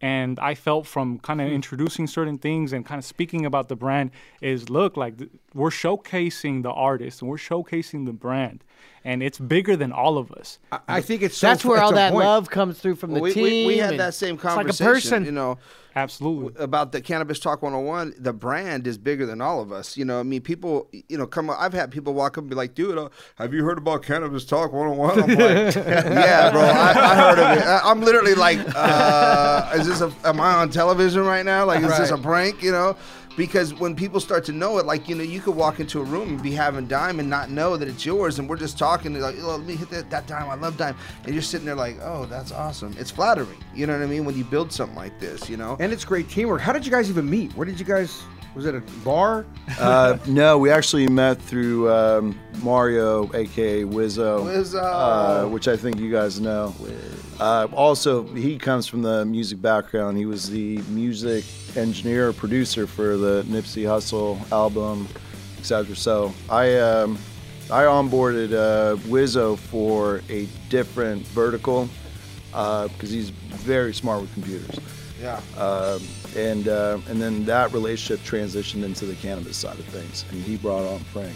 And 0.02 0.40
I 0.40 0.56
felt 0.56 0.88
from 0.88 1.20
kind 1.20 1.42
of 1.42 1.48
hmm. 1.48 1.54
introducing 1.54 2.08
certain 2.08 2.38
things 2.38 2.74
and 2.74 2.86
kind 2.86 3.00
of 3.00 3.06
speaking 3.06 3.46
about 3.46 3.70
the 3.70 3.76
brand 3.76 4.12
is 4.42 4.70
look 4.70 4.98
like 4.98 5.18
th- 5.18 5.30
we're 5.54 5.70
showcasing 5.70 6.64
the 6.64 6.72
artist 6.72 7.22
and 7.22 7.30
we're 7.30 7.38
showcasing 7.38 8.06
the 8.06 8.14
brand, 8.14 8.64
and 9.04 9.24
it's 9.24 9.40
bigger 9.40 9.76
than 9.76 9.92
all 9.92 10.18
of 10.18 10.32
us. 10.32 10.60
I, 10.72 10.80
I 10.88 11.02
think 11.02 11.22
it's 11.22 11.38
so 11.38 11.48
That's 11.48 11.66
where 11.66 11.82
all 11.82 11.94
that 11.94 12.12
point. 12.12 12.26
love 12.26 12.50
comes 12.50 12.80
through 12.80 12.96
from 12.96 13.14
the 13.14 13.20
we, 13.20 13.34
team. 13.34 13.44
we, 13.44 13.66
we 13.68 13.78
had 13.78 14.00
that 14.00 14.14
same 14.14 14.36
it's 14.36 14.44
like 14.44 14.70
a 14.70 14.74
person. 14.74 15.26
You 15.26 15.32
know, 15.32 15.58
Absolutely. 15.96 16.64
about 16.64 16.92
the 16.92 17.02
Cannabis 17.02 17.40
Talk 17.40 17.62
101, 17.62 18.16
the 18.18 18.32
brand 18.32 18.88
is 18.88 18.98
bigger 18.98 19.26
than 19.26 19.42
all 19.42 19.60
of 19.62 19.72
us. 19.72 19.98
You 19.98 20.06
know, 20.06 20.20
I 20.20 20.24
mean, 20.24 20.42
people, 20.42 20.88
you 21.10 21.18
know, 21.18 21.26
come. 21.28 21.50
I've 21.50 21.74
had 21.74 21.92
people 21.92 22.14
walk 22.14 22.38
up 22.38 22.44
and 22.44 22.50
be 22.50 22.56
like, 22.56 22.76
"Dude, 22.76 22.98
uh, 22.98 23.10
have 23.36 23.54
you 23.54 23.64
heard 23.64 23.78
about 23.78 24.04
Cannabis 24.04 24.46
Talk 24.46 24.72
101?" 24.72 25.24
I'm 25.24 25.30
like, 25.30 25.76
"Yeah, 25.76 26.52
bro, 26.52 26.62
I, 26.62 26.92
I 26.92 27.16
heard 27.16 27.40
of 27.40 27.58
it." 27.58 27.64
I, 27.64 27.82
I'm 27.84 28.02
literally 28.02 28.36
like, 28.36 28.60
uh, 28.76 29.72
"Is 29.76 29.88
this 29.88 30.02
a? 30.02 30.14
Am 30.24 30.40
I 30.40 30.56
on 30.56 30.70
television 30.70 31.24
right 31.24 31.46
now? 31.46 31.66
Like, 31.66 31.84
is 31.84 31.98
this 31.98 32.12
a 32.12 32.18
prank?" 32.18 32.62
You 32.62 32.72
know. 32.72 32.98
Because 33.38 33.74
when 33.74 33.96
people 33.96 34.20
start 34.20 34.44
to 34.46 34.52
know 34.52 34.78
it, 34.78 34.86
like 34.86 35.08
you 35.08 35.16
know, 35.16 35.24
you 35.24 35.40
could 35.40 35.56
walk 35.56 35.80
into 35.80 36.02
a 36.02 36.04
room 36.04 36.30
and 36.30 36.44
be 36.44 36.52
having 36.52 36.88
dime 36.88 37.20
and 37.20 37.30
not 37.30 37.50
know 37.50 37.78
that 37.78 37.88
it's 37.88 38.06
yours, 38.06 38.40
and 38.40 38.50
we're 38.50 38.58
just 38.58 38.78
talking 38.78 39.14
like, 39.20 39.36
oh, 39.40 39.56
"Let 39.56 39.66
me 39.66 39.76
hit 39.76 39.90
that, 39.92 40.10
that 40.10 40.28
dime. 40.28 40.50
I 40.50 40.56
love 40.56 40.78
dime," 40.78 40.96
and 41.24 41.34
you're 41.34 41.42
sitting 41.42 41.66
there 41.66 41.76
like, 41.76 41.98
"Oh, 42.02 42.26
that's 42.26 42.52
awesome." 42.52 42.94
It's 43.00 43.12
flattering. 43.12 43.58
You 43.74 43.88
know 43.88 43.94
what 43.98 44.04
I 44.04 44.08
mean? 44.08 44.26
When 44.26 44.38
you 44.38 44.44
build 44.44 44.72
something 44.72 44.96
like 44.96 45.20
this, 45.20 45.50
you 45.50 45.58
know. 45.58 45.78
And 45.80 45.94
it's 45.94 46.06
great 46.06 46.30
teamwork. 46.30 46.62
How 46.62 46.74
did 46.74 46.86
you 46.86 46.92
guys 46.92 47.10
even 47.10 47.30
meet? 47.30 47.56
Where 47.56 47.66
did 47.66 47.80
you 47.80 47.86
guys? 47.86 48.22
Was 48.54 48.66
it 48.66 48.76
a 48.76 48.82
bar? 49.04 49.46
Uh, 49.80 50.18
no, 50.28 50.58
we 50.58 50.70
actually 50.70 51.08
met 51.08 51.42
through 51.42 51.92
um, 51.92 52.38
Mario, 52.62 53.34
aka 53.34 53.84
Wizzo, 53.84 54.44
Wizzo. 54.44 54.82
Uh, 54.84 55.48
which 55.48 55.70
I 55.70 55.78
think 55.78 56.00
you 56.00 56.12
guys 56.12 56.42
know. 56.42 56.76
Uh, 57.40 57.68
also, 57.74 58.24
he 58.34 58.58
comes 58.58 58.88
from 58.88 59.02
the 59.02 59.26
music 59.26 59.62
background. 59.62 60.18
He 60.18 60.26
was 60.26 60.50
the 60.50 60.80
music 60.90 61.46
engineer, 61.78 62.34
producer 62.34 62.88
for 62.88 63.16
the 63.16 63.44
Nipsey 63.44 63.84
Hussle 63.84 64.40
album, 64.52 65.08
etc. 65.58 65.96
So 65.96 66.34
I 66.50 66.78
um, 66.78 67.18
I 67.72 67.84
onboarded 67.84 68.52
uh, 68.52 68.98
Wizzo 69.08 69.58
for 69.58 70.22
a 70.30 70.46
different 70.68 71.26
vertical 71.28 71.88
because 72.52 73.10
he's 73.10 73.30
very 73.30 73.94
smart 73.94 74.22
with 74.22 74.34
computers. 74.34 74.78
Yeah. 75.22 75.40
Um, 75.58 76.02
and 76.36 76.68
uh, 76.68 76.98
and 77.10 77.22
then 77.22 77.46
that 77.46 77.72
relationship 77.74 78.26
transitioned 78.26 78.84
into 78.84 79.06
the 79.06 79.16
cannabis 79.16 79.58
side 79.58 79.78
of 79.78 79.86
things, 79.86 80.26
and 80.32 80.42
he 80.44 80.58
brought 80.58 80.84
on 80.86 81.00
Frank. 81.00 81.36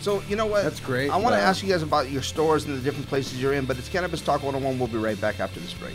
So 0.00 0.22
you 0.28 0.36
know 0.36 0.46
what? 0.46 0.64
That's 0.64 0.80
great. 0.80 1.10
I 1.10 1.16
want 1.16 1.34
to 1.34 1.38
Yeah. 1.40 1.48
ask 1.48 1.62
you 1.62 1.68
guys 1.70 1.82
about 1.82 2.10
your 2.10 2.22
stores 2.22 2.64
and 2.66 2.76
the 2.76 2.82
different 2.82 3.08
places 3.08 3.40
you're 3.40 3.54
in, 3.54 3.64
but 3.64 3.78
it's 3.78 3.88
Cannabis 3.88 4.20
Talk 4.20 4.42
101. 4.42 4.78
We'll 4.78 4.88
be 4.88 4.98
right 4.98 5.18
back 5.20 5.40
after 5.40 5.60
this 5.60 5.72
break. 5.74 5.94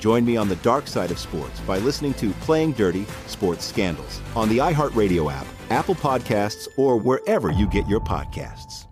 Join 0.00 0.24
me 0.24 0.38
on 0.38 0.48
the 0.48 0.56
dark 0.56 0.86
side 0.86 1.10
of 1.10 1.18
sports 1.18 1.60
by 1.60 1.78
listening 1.78 2.14
to 2.14 2.30
Playing 2.40 2.72
Dirty 2.72 3.04
Sports 3.26 3.66
Scandals 3.66 4.22
on 4.34 4.48
the 4.48 4.56
iHeartRadio 4.56 5.30
app, 5.30 5.46
Apple 5.68 5.94
Podcasts, 5.94 6.66
or 6.78 6.96
wherever 6.96 7.52
you 7.52 7.68
get 7.68 7.86
your 7.86 8.00
podcasts. 8.00 8.86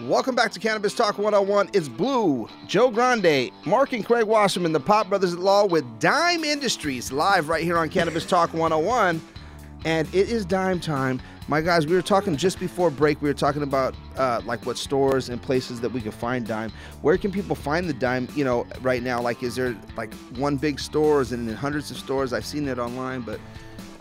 Welcome 0.00 0.34
back 0.34 0.50
to 0.52 0.60
Cannabis 0.60 0.94
Talk 0.94 1.18
101. 1.18 1.70
It's 1.74 1.88
Blue, 1.88 2.48
Joe 2.66 2.90
Grande, 2.90 3.50
Mark 3.66 3.92
and 3.92 4.04
Craig 4.04 4.24
Wasserman, 4.24 4.72
the 4.72 4.80
Pot 4.80 5.10
Brothers 5.10 5.34
at 5.34 5.38
Law 5.38 5.66
with 5.66 5.84
Dime 6.00 6.44
Industries, 6.44 7.12
live 7.12 7.48
right 7.50 7.64
here 7.64 7.76
on 7.76 7.90
Cannabis 7.90 8.24
Talk 8.24 8.52
101. 8.54 9.20
And 9.86 10.12
it 10.12 10.28
is 10.28 10.44
dime 10.44 10.80
time. 10.80 11.22
My 11.46 11.60
guys, 11.60 11.86
we 11.86 11.94
were 11.94 12.02
talking 12.02 12.36
just 12.36 12.58
before 12.58 12.90
break. 12.90 13.22
We 13.22 13.28
were 13.28 13.34
talking 13.34 13.62
about 13.62 13.94
uh, 14.16 14.40
like 14.44 14.66
what 14.66 14.76
stores 14.76 15.28
and 15.28 15.40
places 15.40 15.80
that 15.80 15.90
we 15.90 16.00
can 16.00 16.10
find 16.10 16.44
dime. 16.44 16.72
Where 17.02 17.16
can 17.16 17.30
people 17.30 17.54
find 17.54 17.88
the 17.88 17.92
dime? 17.92 18.26
You 18.34 18.44
know, 18.44 18.66
right 18.82 19.00
now, 19.00 19.22
like 19.22 19.44
is 19.44 19.54
there 19.54 19.76
like 19.96 20.12
one 20.34 20.56
big 20.56 20.80
store? 20.80 21.20
Is 21.20 21.30
it 21.30 21.38
hundreds 21.54 21.92
of 21.92 21.98
stores? 21.98 22.32
I've 22.32 22.44
seen 22.44 22.66
it 22.66 22.80
online, 22.80 23.20
but 23.20 23.38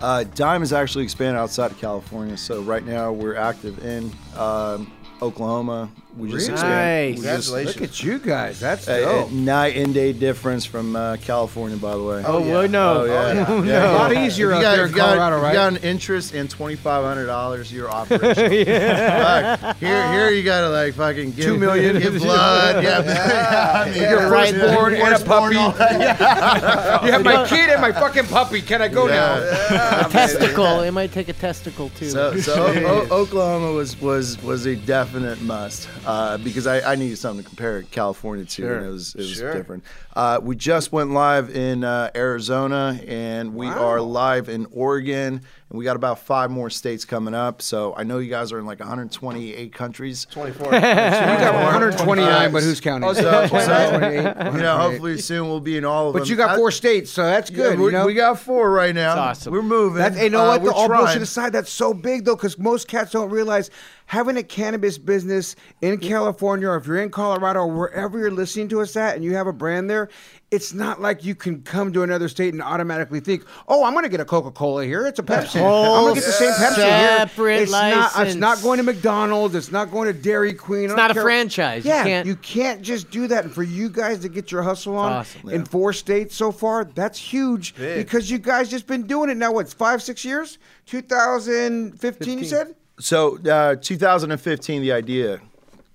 Uh, 0.02 0.24
Dime 0.24 0.64
is 0.64 0.74
actually 0.74 1.04
expanded 1.04 1.40
outside 1.40 1.72
of 1.72 1.78
California. 1.78 2.36
So 2.36 2.62
right 2.64 2.86
now 2.86 3.12
we're 3.12 3.36
active 3.38 3.86
in 3.86 4.12
um, 4.38 4.92
Oklahoma. 5.22 5.90
We 6.18 6.32
just 6.32 6.48
Really? 6.48 6.54
expanded. 6.54 7.24
Nice. 7.26 7.50
we 7.52 7.64
just- 7.66 7.76
Look 7.80 7.90
at 7.90 8.04
you 8.04 8.20
guys. 8.20 8.58
That's 8.62 8.88
Uh, 8.88 9.00
dope. 9.00 9.28
uh, 9.28 9.34
night 9.34 9.76
and 9.76 9.94
day 9.94 10.14
difference 10.14 10.64
from 10.64 10.96
uh, 10.96 11.18
California, 11.18 11.76
by 11.76 11.92
the 11.92 12.02
way. 12.02 12.24
Oh, 12.26 12.40
well, 12.40 12.68
no. 12.70 13.02
Oh, 13.02 13.06
yeah. 13.06 13.46
Oh, 13.50 13.62
Yeah. 13.64 13.80
no. 13.80 13.92
A 13.92 13.98
lot 13.98 14.14
easier 14.14 14.52
If 14.52 14.56
out 14.56 14.58
you 14.60 14.64
got- 14.64 14.76
there 14.78 14.86
in 14.86 14.92
you 14.92 14.96
got- 14.96 15.08
Colorado, 15.18 15.42
right? 15.42 15.50
You 15.50 15.56
got 15.56 15.74
an 15.74 15.78
interest 15.84 16.34
in 16.34 16.48
twenty 16.48 16.78
five 16.78 17.04
hundred 17.04 17.26
dollars. 17.26 17.70
You're 17.72 17.92
operational. 18.00 18.50
Yeah. 18.54 19.56
Fuck. 19.58 19.78
Here, 19.80 20.12
here 20.14 20.30
you 20.30 20.44
gotta 20.44 20.70
like 20.70 20.94
fucking 20.94 21.32
give, 21.34 21.46
Two 21.46 21.58
million. 21.58 22.00
give 22.00 22.18
blood. 22.20 22.82
Yeah, 22.82 23.82
I 23.86 23.90
mean, 23.90 24.02
Your 24.02 24.22
yeah. 24.22 24.30
firstborn 24.30 24.94
and 24.94 25.04
a 25.04 25.06
Firstborn, 25.20 25.54
puppy. 25.54 25.58
all 25.58 25.72
that. 25.74 27.04
you 27.04 27.12
have 27.12 27.24
my 27.26 27.46
kid 27.46 27.70
and 27.70 27.82
my 27.82 27.92
fucking 27.92 28.28
puppy. 28.28 28.62
Can 28.62 28.82
I 28.82 28.88
go 28.88 29.08
now? 29.08 29.36
a 29.36 30.08
testicle. 30.10 30.80
It 30.80 30.92
might 30.92 31.12
take 31.12 31.28
a 31.28 31.34
testicle 31.34 31.90
too. 31.90 32.10
So, 32.10 32.38
so 32.40 32.54
o- 32.68 33.08
o- 33.12 33.16
Oklahoma 33.22 33.74
was 33.74 34.00
was 34.00 34.42
was 34.44 34.66
a 34.66 34.78
definite 34.78 35.42
must 35.42 35.90
uh, 36.06 36.38
because 36.38 36.68
I, 36.68 36.94
I 36.94 36.96
needed 36.96 37.18
something 37.18 37.44
to 37.44 37.48
compare 37.50 37.82
California 37.84 38.46
to, 38.46 38.62
Sure. 38.62 38.78
and 38.78 38.86
it 38.86 38.90
was 38.90 39.16
it 39.16 39.20
was 39.20 39.34
Sure. 39.34 39.54
different. 39.54 39.84
Uh, 40.16 40.40
we 40.42 40.56
just 40.56 40.92
went 40.92 41.12
live 41.12 41.50
in 41.56 41.84
uh, 41.84 42.12
Arizona, 42.16 43.00
and 43.08 43.56
we 43.56 43.68
are 43.68 44.00
live 44.02 44.50
in 44.50 44.66
Oregon, 44.72 45.42
and 45.70 45.80
we 45.80 45.84
got 45.84 45.96
about 45.96 46.20
five 46.20 46.52
more 46.52 46.70
states 46.70 47.06
coming 47.06 47.34
up. 47.34 47.60
So 47.62 47.96
I 47.98 48.04
know 48.04 48.20
you 48.20 48.30
guys 48.30 48.52
are 48.52 48.60
in 48.60 48.66
like 48.68 48.80
128 48.80 49.74
countries. 49.74 50.28
24. 50.30 50.66
We 50.72 50.80
got 50.80 51.54
129, 51.56 52.52
but 52.52 52.62
who's 52.64 52.80
counting? 52.80 53.10
Oh, 53.10 53.14
so, 53.14 53.48
so 53.48 54.10
you 54.54 54.62
know, 54.62 54.78
hopefully 54.78 55.18
soon 55.18 55.48
we'll 55.48 55.60
be 55.60 55.78
in 55.78 55.84
all 55.86 56.08
of 56.08 56.14
them. 56.14 56.22
But 56.22 56.30
you 56.30 56.36
got 56.36 56.52
I- 56.52 56.56
four 56.58 56.72
states, 56.72 57.10
so 57.12 57.24
that's 57.24 57.50
good. 57.50 57.80
we, 57.80 57.86
you 57.86 57.92
know? 57.92 58.06
we 58.06 58.14
got 58.14 58.40
four 58.40 58.72
right 58.72 58.94
now. 58.94 59.16
That's 59.16 59.40
awesome. 59.40 59.54
We're 59.54 59.62
moving. 59.64 59.98
That's, 60.00 60.20
you 60.22 60.30
know 60.30 60.44
Uh, 60.46 60.48
what? 60.50 60.62
we're 60.62 60.70
The 60.70 60.76
all 60.76 60.88
trying. 60.88 61.06
bullshit 61.06 61.22
aside, 61.24 61.54
that's 61.54 61.72
so 61.72 61.94
big 61.94 62.26
though, 62.26 62.36
because 62.36 62.58
most 62.60 62.88
cats 62.88 63.12
don't 63.12 63.30
realize 63.32 63.70
having 64.08 64.38
a 64.38 64.44
cannabis 64.44 65.00
business 65.00 65.56
in 65.82 65.98
California, 65.98 66.68
or 66.70 66.76
if 66.78 66.86
you're 66.86 67.02
in 67.02 67.10
Colorado, 67.10 67.62
or 67.62 67.68
wherever 67.72 68.20
you're 68.20 68.30
listening 68.32 68.68
to 68.70 68.82
us 68.82 68.96
at, 68.96 69.16
and 69.16 69.24
you 69.24 69.34
have 69.36 69.48
a 69.48 69.54
brand 69.54 69.90
there, 69.90 70.10
it's 70.52 70.74
not 70.74 71.02
like 71.02 71.26
you 71.26 71.34
can 71.36 71.62
come 71.64 71.92
to 71.94 72.04
another 72.04 72.30
state 72.30 72.54
and 72.54 72.62
automatically 72.62 73.20
think, 73.20 73.44
"Oh, 73.68 73.84
I'm 73.84 73.94
going 73.94 74.04
to 74.04 74.10
get 74.10 74.20
a 74.20 74.26
Coca-Cola 74.26 74.86
here. 74.86 75.06
It's 75.08 75.20
a 75.20 75.24
Pepsi. 75.24 75.56
I'm 75.58 76.04
going 76.04 76.16
to 76.16 76.22
get 76.22 76.26
the 76.28 76.32
same 76.34 76.52
Pepsi 76.54 76.76
here." 76.76 77.18
separate 77.18 77.62
It's 77.64 77.72
not. 77.72 78.12
It's 78.28 78.36
not 78.36 78.62
going 78.62 78.78
to 78.78 78.84
McDonald's. 78.84 79.56
It's 79.56 79.72
not 79.72 79.92
going 79.92 80.08
to 80.08 80.14
Dairy 80.14 80.54
Queen. 80.54 80.84
It's 80.86 80.92
don't 80.92 80.98
not 80.98 81.12
a 81.12 81.16
care- 81.16 81.24
franchise. 81.24 81.84
You 81.84 81.92
Yeah, 81.92 82.04
can't- 82.04 82.28
you 82.28 82.36
can't 82.36 82.82
just 82.82 83.10
do 83.10 83.28
that. 83.28 83.44
And 83.46 83.54
for 83.54 83.64
you 83.64 83.90
guys 83.90 84.20
to 84.20 84.30
get 84.30 84.52
your 84.52 84.62
hustle 84.62 84.96
on 84.98 85.12
awesome. 85.14 85.50
in 85.50 85.66
four 85.66 85.92
states 85.94 86.36
so 86.36 86.52
far, 86.52 86.86
that's 86.86 87.18
huge 87.20 87.76
Big. 87.76 87.98
because 88.06 88.30
you 88.30 88.38
guys 88.38 88.70
just 88.70 88.88
been 88.88 89.08
doing 89.08 89.30
it 89.30 89.38
now. 89.38 89.52
What 89.52 89.68
five, 89.74 90.02
six 90.04 90.24
years? 90.24 90.58
2015, 90.86 92.40
you 92.40 92.46
said. 92.46 92.76
So, 93.00 93.38
uh, 93.50 93.76
2015, 93.76 94.82
the 94.82 94.92
idea 94.94 95.42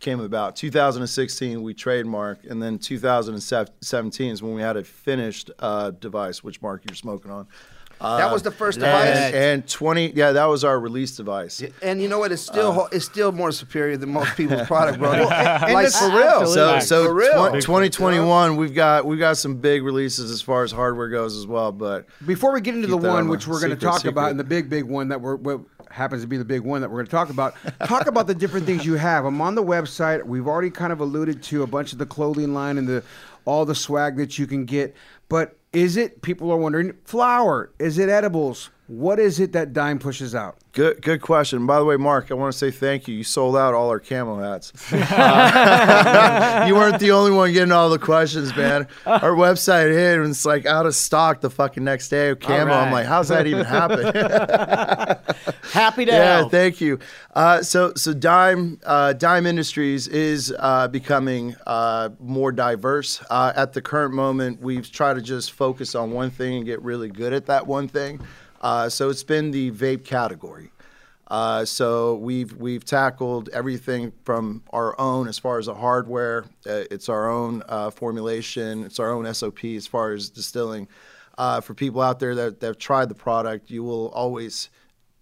came 0.00 0.20
about. 0.20 0.56
2016, 0.56 1.62
we 1.62 1.74
trademarked, 1.74 2.50
and 2.50 2.62
then 2.62 2.78
2017 2.78 4.30
is 4.32 4.42
when 4.42 4.54
we 4.54 4.62
had 4.62 4.76
a 4.76 4.84
finished 4.84 5.50
uh, 5.58 5.90
device, 5.92 6.42
which 6.42 6.60
Mark 6.62 6.82
you're 6.88 6.96
smoking 6.96 7.30
on. 7.30 7.46
Uh, 8.00 8.16
That 8.16 8.32
was 8.32 8.42
the 8.42 8.50
first 8.50 8.76
and- 8.78 8.84
device? 8.86 9.34
And 9.34 9.68
20, 9.68 10.12
yeah, 10.14 10.32
that 10.32 10.46
was 10.46 10.64
our 10.64 10.80
release 10.80 11.14
device. 11.14 11.62
And 11.82 12.00
you 12.00 12.08
know 12.08 12.18
what? 12.18 12.32
It's 12.32 12.40
still 12.40 12.72
ho- 12.72 12.88
it's 12.90 13.04
still 13.04 13.30
more 13.30 13.52
superior 13.52 13.98
than 13.98 14.10
most 14.10 14.34
people's 14.38 14.66
product, 14.66 14.98
bro. 14.98 15.12
and 15.12 15.74
like 15.74 15.84
this- 15.84 15.98
for 16.00 16.08
real. 16.08 16.46
So, 16.46 16.78
so 16.80 17.04
for 17.04 17.12
real. 17.12 17.50
2021, 17.60 18.56
we've 18.56 18.72
got 18.74 19.04
we've 19.04 19.18
got 19.18 19.36
some 19.36 19.56
big 19.56 19.82
releases 19.82 20.30
as 20.30 20.40
far 20.40 20.62
as 20.64 20.72
hardware 20.72 21.08
goes 21.10 21.36
as 21.36 21.46
well. 21.46 21.72
But 21.72 22.06
Before 22.24 22.54
we 22.54 22.62
get 22.62 22.74
into 22.74 22.86
the 22.88 22.96
one 22.96 23.28
which 23.28 23.46
we're 23.46 23.60
going 23.60 23.68
to 23.70 23.76
secret, 23.76 23.90
talk 23.92 24.04
about, 24.06 24.30
and 24.30 24.40
the 24.40 24.44
big, 24.44 24.70
big 24.70 24.84
one 24.84 25.08
that 25.08 25.20
we're 25.20 25.36
what 25.36 25.60
happens 25.90 26.22
to 26.22 26.29
be 26.29 26.37
the 26.37 26.44
big 26.44 26.61
one 26.61 26.81
that 26.81 26.90
we're 26.90 26.98
going 26.98 27.07
to 27.07 27.11
talk 27.11 27.31
about, 27.31 27.55
talk 27.85 28.07
about 28.07 28.26
the 28.26 28.35
different 28.35 28.66
things 28.66 28.87
you 28.87 28.94
have. 28.94 29.24
I'm 29.24 29.40
on 29.40 29.55
the 29.55 29.62
website. 29.62 30.24
We've 30.24 30.46
already 30.46 30.70
kind 30.70 30.92
of 30.92 31.00
alluded 31.00 31.42
to 31.44 31.62
a 31.62 31.66
bunch 31.66 31.92
of 31.92 31.98
the 31.98 32.07
clothing 32.07 32.55
line 32.55 32.79
and 32.79 32.88
the 32.88 33.03
all 33.44 33.64
the 33.64 33.74
swag 33.74 34.16
that 34.16 34.38
you 34.38 34.46
can 34.46 34.64
get. 34.64 34.94
But 35.29 35.59
is 35.72 35.96
it? 35.96 36.22
People 36.22 36.50
are 36.53 36.57
wondering. 36.57 36.94
Flour? 37.05 37.72
Is 37.79 37.98
it 37.98 38.09
edibles? 38.09 38.70
What 38.87 39.18
is 39.18 39.40
it 39.40 39.53
that 39.53 39.72
Dime 39.72 39.98
pushes 39.98 40.35
out? 40.35 40.59
Good, 40.72 41.02
good 41.02 41.20
question. 41.20 41.66
By 41.66 41.80
the 41.80 41.85
way, 41.85 41.96
Mark, 41.96 42.30
I 42.30 42.35
want 42.35 42.52
to 42.52 42.59
say 42.59 42.70
thank 42.70 43.09
you. 43.09 43.16
You 43.16 43.24
sold 43.24 43.56
out 43.56 43.74
all 43.74 43.88
our 43.88 43.98
camo 43.98 44.37
hats. 44.37 44.72
Uh, 45.20 46.64
you 46.68 46.74
weren't 46.74 47.00
the 47.00 47.11
only 47.11 47.30
one 47.30 47.52
getting 47.52 47.72
all 47.72 47.90
the 47.90 47.98
questions, 47.98 48.54
man. 48.54 48.87
Our 49.04 49.33
website 49.33 49.90
hit 49.90 50.18
and 50.18 50.30
it's 50.30 50.44
like 50.44 50.66
out 50.66 50.87
of 50.87 50.94
stock 50.94 51.40
the 51.40 51.50
fucking 51.50 51.83
next 51.83 52.09
day 52.09 52.30
of 52.30 52.40
camo. 52.40 52.72
I'm 52.72 52.92
like, 52.92 53.06
how's 53.06 53.28
that 53.28 53.46
even 53.46 53.64
happen? 53.64 54.04
Happy 55.72 56.04
to 56.04 56.12
yeah, 56.12 56.37
help. 56.38 56.50
thank 56.50 56.80
you. 56.80 56.98
Uh, 57.35 57.62
so, 57.62 57.92
so 57.94 58.14
Dime 58.14 58.78
uh, 58.85 59.12
Dime 59.14 59.46
Industries 59.46 60.06
is 60.09 60.54
uh, 60.59 60.88
becoming 60.88 61.56
uh, 61.66 62.11
more 62.20 62.52
diverse. 62.52 63.22
Uh, 63.30 63.52
at 63.56 63.72
the 63.72 63.83
current 63.83 64.14
moment, 64.14 64.61
we've 64.61 64.90
tried 64.90 65.14
to 65.14 65.22
just 65.22 65.52
focus 65.52 65.94
on 65.94 66.12
one 66.12 66.30
thing 66.30 66.56
and 66.56 66.66
get 66.66 66.80
really 66.83 67.09
good 67.09 67.33
at 67.33 67.46
that 67.46 67.66
one 67.66 67.88
thing. 67.88 68.20
Uh, 68.61 68.88
so 68.88 69.09
it's 69.09 69.25
been 69.25 69.51
the 69.51 69.70
vape 69.70 70.05
category. 70.05 70.70
Uh, 71.29 71.64
so 71.64 72.16
we've 72.16 72.57
we've 72.57 72.85
tackled 72.85 73.49
everything 73.51 74.12
from 74.25 74.62
our 74.70 75.01
own 75.01 75.29
as 75.29 75.38
far 75.38 75.59
as 75.59 75.66
the 75.66 75.75
hardware. 75.75 76.44
Uh, 76.66 76.83
it's 76.90 77.09
our 77.09 77.31
own 77.31 77.62
uh, 77.68 77.88
formulation. 77.90 78.85
It's 78.85 78.99
our 78.99 79.12
own 79.12 79.33
SOP 79.33 79.64
as 79.64 79.87
far 79.87 80.12
as 80.12 80.29
distilling. 80.29 80.88
Uh, 81.38 81.61
for 81.61 81.73
people 81.73 82.03
out 82.03 82.18
there 82.18 82.35
that, 82.35 82.61
that 82.61 82.66
have 82.66 82.79
tried 82.79 83.09
the 83.09 83.14
product, 83.14 83.70
you 83.70 83.83
will 83.83 84.09
always 84.09 84.68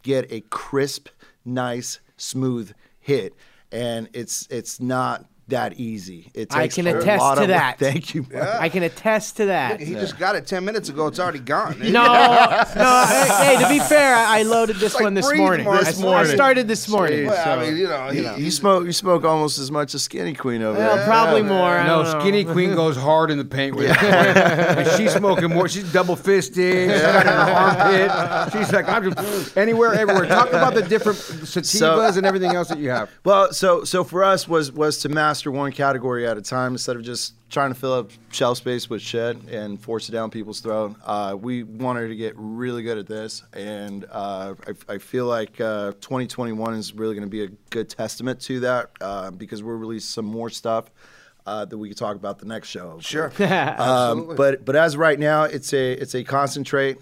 get 0.02 0.26
a 0.32 0.40
crisp, 0.40 1.08
nice, 1.44 2.00
smooth 2.16 2.72
hit, 2.98 3.34
and 3.70 4.08
it's 4.14 4.48
it's 4.50 4.80
not 4.80 5.26
that 5.48 5.74
easy. 5.80 6.30
It 6.34 6.54
I 6.54 6.68
can 6.68 6.86
a 6.86 6.96
attest 6.98 7.20
lot 7.20 7.34
to 7.36 7.42
of- 7.42 7.48
that. 7.48 7.78
Thank 7.78 8.14
you. 8.14 8.26
Mark. 8.32 8.46
I 8.60 8.68
can 8.68 8.82
attest 8.82 9.36
to 9.38 9.46
that. 9.46 9.80
He 9.80 9.94
just 9.94 10.18
got 10.18 10.36
it 10.36 10.46
ten 10.46 10.64
minutes 10.64 10.88
ago. 10.88 11.06
It's 11.06 11.18
already 11.18 11.38
gone. 11.40 11.76
No, 11.88 12.04
no. 12.04 13.04
Hey, 13.08 13.56
hey, 13.56 13.62
to 13.62 13.68
be 13.68 13.78
fair, 13.80 14.14
I 14.14 14.38
I 14.38 14.42
loaded 14.42 14.76
this 14.76 14.94
like 14.94 15.02
one 15.04 15.14
this 15.14 15.32
morning. 15.34 15.64
Mark. 15.64 15.80
I, 15.80 15.84
This 15.90 16.02
I 16.02 16.24
started 16.34 16.68
this 16.68 16.88
morning. 16.88 17.26
Well, 17.26 17.44
so, 17.44 17.50
I 17.50 17.64
mean, 17.70 17.76
you 17.76 17.88
know, 17.88 18.10
you 18.10 18.22
know. 18.22 18.36
You 18.36 18.50
smoke 18.52 18.84
you 18.86 18.92
smoke 18.92 19.24
almost 19.24 19.58
as 19.58 19.70
much 19.70 19.94
as 19.94 20.02
Skinny 20.04 20.34
Queen 20.34 20.62
over 20.62 20.78
Well, 20.78 20.96
there. 20.96 21.04
probably 21.06 21.42
more. 21.42 21.82
No. 21.84 22.04
Skinny 22.20 22.44
Queen 22.44 22.74
goes 22.74 22.96
hard 22.96 23.30
in 23.30 23.38
the 23.38 23.44
paint 23.44 23.74
with 23.74 23.86
it. 23.90 24.86
She's 24.96 25.12
smoking 25.12 25.48
more. 25.50 25.68
She's 25.68 25.90
double 25.92 26.14
fisted. 26.14 26.90
She's 26.90 27.00
got 27.02 27.26
her 27.26 27.32
armpit. 27.32 28.52
She's 28.52 28.72
like, 28.72 28.88
I'm 28.88 29.12
just 29.12 29.56
anywhere, 29.56 29.94
everywhere. 29.94 30.26
Talk 30.26 30.48
about 30.50 30.74
the 30.74 30.82
different 30.82 31.18
sativas 31.18 32.16
and 32.16 32.26
everything 32.26 32.52
else 32.54 32.68
that 32.68 32.78
you 32.78 32.90
have. 32.90 33.10
Well, 33.24 33.52
so 33.52 33.82
so 33.84 34.04
for 34.04 34.22
us 34.22 34.46
was 34.46 34.70
was 34.72 34.98
to 34.98 35.08
master 35.08 35.37
one 35.46 35.72
category 35.72 36.26
at 36.26 36.36
a 36.36 36.42
time 36.42 36.72
instead 36.72 36.96
of 36.96 37.02
just 37.02 37.34
trying 37.50 37.72
to 37.72 37.78
fill 37.78 37.92
up 37.92 38.10
shelf 38.30 38.58
space 38.58 38.90
with 38.90 39.00
shit 39.00 39.36
and 39.44 39.80
force 39.80 40.08
it 40.08 40.12
down 40.12 40.30
people's 40.30 40.60
throat. 40.60 40.96
Uh, 41.04 41.36
we 41.40 41.62
wanted 41.62 42.08
to 42.08 42.16
get 42.16 42.34
really 42.36 42.82
good 42.82 42.98
at 42.98 43.06
this, 43.06 43.42
and 43.52 44.04
uh, 44.10 44.54
I, 44.66 44.94
I 44.94 44.98
feel 44.98 45.26
like 45.26 45.60
uh, 45.60 45.92
2021 46.00 46.74
is 46.74 46.94
really 46.94 47.14
going 47.14 47.26
to 47.26 47.30
be 47.30 47.44
a 47.44 47.48
good 47.70 47.88
testament 47.88 48.40
to 48.42 48.60
that 48.60 48.90
uh, 49.00 49.30
because 49.30 49.62
we'll 49.62 49.76
release 49.76 50.04
some 50.04 50.24
more 50.24 50.50
stuff. 50.50 50.90
Uh, 51.46 51.64
that 51.64 51.78
we 51.78 51.88
can 51.88 51.96
talk 51.96 52.14
about 52.14 52.38
the 52.38 52.44
next 52.44 52.68
show. 52.68 52.98
Sure. 53.00 53.32
Um, 53.80 54.34
but 54.36 54.66
but 54.66 54.76
as 54.76 54.92
of 54.92 55.00
right 55.00 55.18
now, 55.18 55.44
it's 55.44 55.72
a 55.72 55.92
it's 55.92 56.14
a 56.14 56.22
concentrate. 56.22 56.98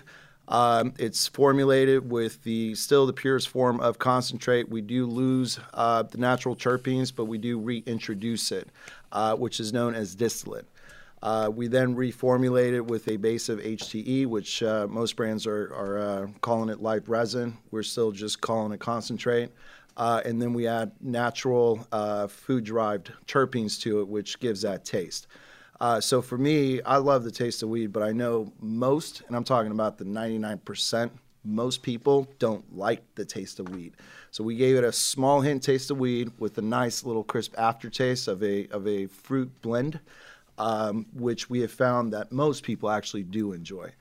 Um, 0.48 0.94
it's 0.98 1.26
formulated 1.26 2.10
with 2.10 2.42
the 2.44 2.74
still 2.74 3.06
the 3.06 3.12
purest 3.12 3.48
form 3.48 3.80
of 3.80 3.98
concentrate. 3.98 4.68
We 4.68 4.80
do 4.80 5.06
lose 5.06 5.58
uh, 5.74 6.02
the 6.04 6.18
natural 6.18 6.54
terpenes, 6.54 7.12
but 7.14 7.24
we 7.24 7.38
do 7.38 7.58
reintroduce 7.58 8.52
it, 8.52 8.68
uh, 9.12 9.34
which 9.34 9.58
is 9.58 9.72
known 9.72 9.94
as 9.94 10.14
distillate. 10.14 10.66
Uh, 11.22 11.50
we 11.52 11.66
then 11.66 11.96
reformulate 11.96 12.74
it 12.74 12.86
with 12.86 13.08
a 13.08 13.16
base 13.16 13.48
of 13.48 13.58
HTE, 13.58 14.26
which 14.26 14.62
uh, 14.62 14.86
most 14.88 15.16
brands 15.16 15.46
are, 15.46 15.74
are 15.74 15.98
uh, 15.98 16.26
calling 16.42 16.68
it 16.68 16.80
live 16.80 17.08
resin. 17.08 17.56
We're 17.70 17.82
still 17.82 18.12
just 18.12 18.40
calling 18.40 18.72
it 18.72 18.78
concentrate. 18.78 19.50
Uh, 19.96 20.20
and 20.26 20.40
then 20.40 20.52
we 20.52 20.66
add 20.66 20.92
natural 21.00 21.88
food 22.28 22.64
derived 22.64 23.12
terpenes 23.26 23.80
to 23.80 24.00
it, 24.00 24.08
which 24.08 24.38
gives 24.38 24.60
that 24.60 24.84
taste. 24.84 25.26
Uh, 25.80 26.00
so 26.00 26.22
for 26.22 26.38
me, 26.38 26.80
I 26.82 26.96
love 26.96 27.24
the 27.24 27.30
taste 27.30 27.62
of 27.62 27.68
weed, 27.68 27.92
but 27.92 28.02
I 28.02 28.12
know 28.12 28.52
most, 28.60 29.22
and 29.26 29.36
I'm 29.36 29.44
talking 29.44 29.72
about 29.72 29.98
the 29.98 30.04
99% 30.04 31.10
most 31.46 31.82
people 31.82 32.26
don't 32.38 32.76
like 32.76 33.02
the 33.14 33.24
taste 33.24 33.60
of 33.60 33.68
weed. 33.68 33.94
So 34.30 34.42
we 34.42 34.56
gave 34.56 34.76
it 34.76 34.84
a 34.84 34.92
small 34.92 35.40
hint 35.40 35.62
taste 35.62 35.90
of 35.90 35.98
weed 35.98 36.32
with 36.38 36.58
a 36.58 36.62
nice 36.62 37.04
little 37.04 37.24
crisp 37.24 37.54
aftertaste 37.56 38.28
of 38.28 38.42
a 38.42 38.66
of 38.68 38.86
a 38.86 39.06
fruit 39.06 39.50
blend, 39.62 40.00
um, 40.58 41.06
which 41.14 41.48
we 41.48 41.60
have 41.60 41.70
found 41.70 42.12
that 42.12 42.32
most 42.32 42.64
people 42.64 42.90
actually 42.90 43.22
do 43.22 43.52
enjoy. 43.52 43.92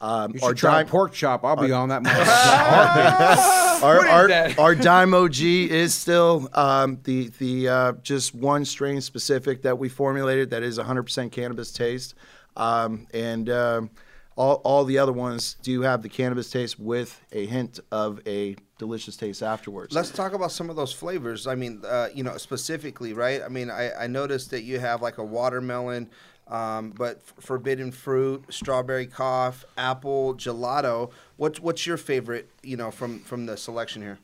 Um, 0.00 0.32
You 0.32 0.40
should 0.40 0.56
try 0.58 0.82
dime- 0.82 0.88
pork 0.88 1.12
chop. 1.12 1.44
I'll 1.44 1.56
be 1.56 1.72
on 1.72 1.88
that. 1.88 2.02
our, 3.82 3.96
What 3.96 4.04
is 4.06 4.10
our, 4.10 4.28
that? 4.28 4.58
our 4.58 4.74
Dime 4.74 5.14
OG 5.14 5.40
is 5.40 5.94
still 5.94 6.48
um, 6.52 6.98
the 7.04 7.30
the 7.38 7.68
uh, 7.68 7.92
just 8.02 8.34
one 8.34 8.64
strain 8.64 9.00
specific 9.00 9.62
that 9.62 9.78
we 9.78 9.88
formulated 9.88 10.50
that 10.50 10.62
is 10.62 10.78
100% 10.78 11.32
cannabis 11.32 11.72
taste, 11.72 12.14
um, 12.56 13.06
and 13.14 13.48
um, 13.50 13.90
all 14.36 14.56
all 14.64 14.84
the 14.84 14.98
other 14.98 15.12
ones 15.12 15.56
do 15.62 15.80
have 15.82 16.02
the 16.02 16.08
cannabis 16.08 16.50
taste 16.50 16.78
with 16.78 17.18
a 17.32 17.46
hint 17.46 17.80
of 17.90 18.20
a 18.26 18.56
delicious 18.78 19.16
taste 19.16 19.42
afterwards. 19.42 19.94
Let's 19.94 20.10
talk 20.10 20.34
about 20.34 20.52
some 20.52 20.68
of 20.68 20.76
those 20.76 20.92
flavors. 20.92 21.46
I 21.46 21.54
mean, 21.54 21.82
uh, 21.86 22.08
you 22.14 22.22
know, 22.22 22.36
specifically, 22.36 23.14
right? 23.14 23.40
I 23.42 23.48
mean, 23.48 23.70
I, 23.70 23.92
I 24.04 24.06
noticed 24.06 24.50
that 24.50 24.62
you 24.62 24.78
have 24.78 25.00
like 25.00 25.16
a 25.16 25.24
watermelon, 25.24 26.10
um, 26.48 26.90
but 26.90 27.22
forbidden 27.40 27.90
fruit, 27.92 28.44
strawberry 28.50 29.06
cough, 29.06 29.64
apple, 29.76 30.34
gelato. 30.34 31.10
What's 31.36 31.60
what's 31.60 31.86
your 31.86 31.96
favorite? 31.96 32.48
You 32.62 32.76
know, 32.76 32.90
from 32.90 33.20
from 33.20 33.46
the 33.46 33.56
selection 33.56 34.02
here. 34.02 34.18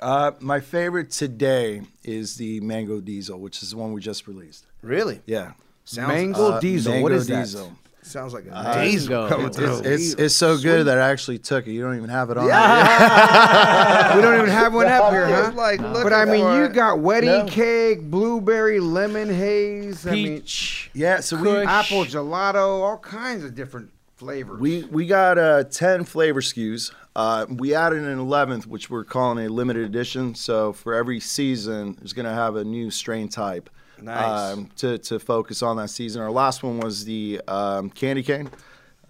Uh, 0.00 0.32
my 0.40 0.60
favorite 0.60 1.10
today 1.10 1.82
is 2.04 2.36
the 2.36 2.60
Mango 2.60 3.00
Diesel, 3.00 3.38
which 3.38 3.62
is 3.62 3.70
the 3.72 3.76
one 3.76 3.92
we 3.92 4.00
just 4.00 4.26
released. 4.26 4.64
Really? 4.80 5.20
Yeah. 5.26 5.52
Sounds- 5.84 6.08
Mango 6.08 6.52
Uh, 6.52 6.60
Diesel, 6.60 6.92
Mango 6.92 7.02
what 7.02 7.12
is 7.12 7.26
that? 7.26 7.70
Diesel. 8.02 8.20
Sounds 8.20 8.34
like 8.34 8.46
a 8.46 8.54
Uh, 8.54 8.82
diesel 8.82 9.28
coming 9.28 9.46
it's, 9.46 9.56
through. 9.56 9.80
It's, 9.84 10.14
it's 10.14 10.34
so 10.34 10.58
good 10.58 10.86
that 10.86 10.98
I 10.98 11.10
actually 11.10 11.38
took 11.38 11.66
it. 11.66 11.72
You 11.72 11.82
don't 11.82 11.96
even 11.96 12.08
have 12.10 12.30
it 12.30 12.38
on. 12.38 12.46
Yeah. 12.46 14.16
we 14.16 14.22
don't 14.22 14.34
even 14.38 14.50
have 14.50 14.74
one 14.74 14.86
up 14.86 15.10
here, 15.12 15.26
huh? 15.26 15.52
Like, 15.54 15.80
but 15.80 16.12
I 16.12 16.24
mean, 16.24 16.60
you 16.60 16.68
got 16.68 17.00
wedding 17.00 17.30
No. 17.30 17.46
cake, 17.46 18.02
blueberry, 18.02 18.80
lemon 18.80 19.28
haze, 19.28 20.06
I 20.06 20.12
mean, 20.12 20.42
Yeah, 20.94 21.20
so 21.20 21.36
we 21.40 21.50
apple 21.50 22.04
gelato, 22.04 22.82
all 22.82 22.98
kinds 22.98 23.44
of 23.44 23.54
different 23.54 23.90
flavors. 24.16 24.60
We 24.60 24.84
we 24.84 25.06
got 25.06 25.38
uh, 25.38 25.64
ten 25.64 26.04
flavor 26.04 26.40
SKUs. 26.40 26.92
Uh, 27.16 27.46
we 27.48 27.74
added 27.74 28.02
an 28.02 28.18
eleventh, 28.18 28.66
which 28.66 28.88
we're 28.90 29.04
calling 29.04 29.44
a 29.44 29.48
limited 29.48 29.84
edition. 29.84 30.34
So 30.34 30.72
for 30.72 30.94
every 30.94 31.20
season, 31.20 31.94
there's 31.98 32.12
going 32.12 32.26
to 32.26 32.32
have 32.32 32.56
a 32.56 32.64
new 32.64 32.90
strain 32.90 33.28
type. 33.28 33.68
Nice. 34.02 34.52
Um, 34.52 34.68
to 34.76 34.98
to 34.98 35.18
focus 35.18 35.62
on 35.62 35.76
that 35.78 35.88
season. 35.90 36.22
Our 36.22 36.30
last 36.30 36.62
one 36.62 36.80
was 36.80 37.04
the 37.04 37.40
um, 37.48 37.90
candy 37.90 38.22
cane. 38.22 38.50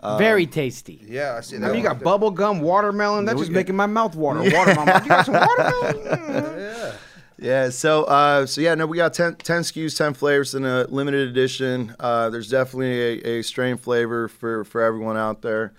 Um, 0.03 0.17
Very 0.19 0.47
tasty. 0.47 0.99
Yeah, 1.07 1.37
I 1.37 1.41
see 1.43 1.57
I 1.57 1.61
that. 1.61 1.67
mean, 1.73 1.83
you 1.83 1.89
one. 1.89 1.99
got 1.99 2.05
bubble 2.05 2.31
gum, 2.31 2.61
watermelon. 2.61 3.27
That's 3.27 3.39
just 3.39 3.51
we- 3.51 3.55
making 3.55 3.77
my 3.77 3.87
mouth 3.87 4.15
water. 4.17 4.41
Watermelon. 4.41 5.03
you 5.03 5.09
got 5.09 5.27
some 5.27 5.35
watermelon? 5.47 6.59
Yeah, 6.59 6.93
Yeah, 7.39 7.69
so 7.71 8.05
uh, 8.05 8.47
so 8.47 8.61
yeah, 8.63 8.75
no, 8.75 8.87
we 8.87 8.97
got 8.97 9.13
10, 9.15 9.37
10 9.37 9.61
SKUs, 9.63 9.97
ten 9.99 10.15
flavors 10.15 10.55
in 10.55 10.65
a 10.65 10.85
limited 10.85 11.29
edition. 11.29 11.95
Uh, 12.01 12.31
there's 12.31 12.49
definitely 12.49 13.21
a, 13.23 13.39
a 13.41 13.43
strain 13.43 13.77
flavor 13.77 14.29
for 14.29 14.65
for 14.65 14.81
everyone 14.83 15.17
out 15.19 15.43
there. 15.43 15.73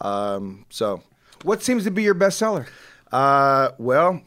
Um, 0.00 0.66
so, 0.70 1.02
what 1.42 1.62
seems 1.62 1.82
to 1.84 1.90
be 1.90 2.02
your 2.04 2.14
best 2.14 2.38
seller? 2.38 2.66
Uh, 3.12 3.70
well, 3.78 4.22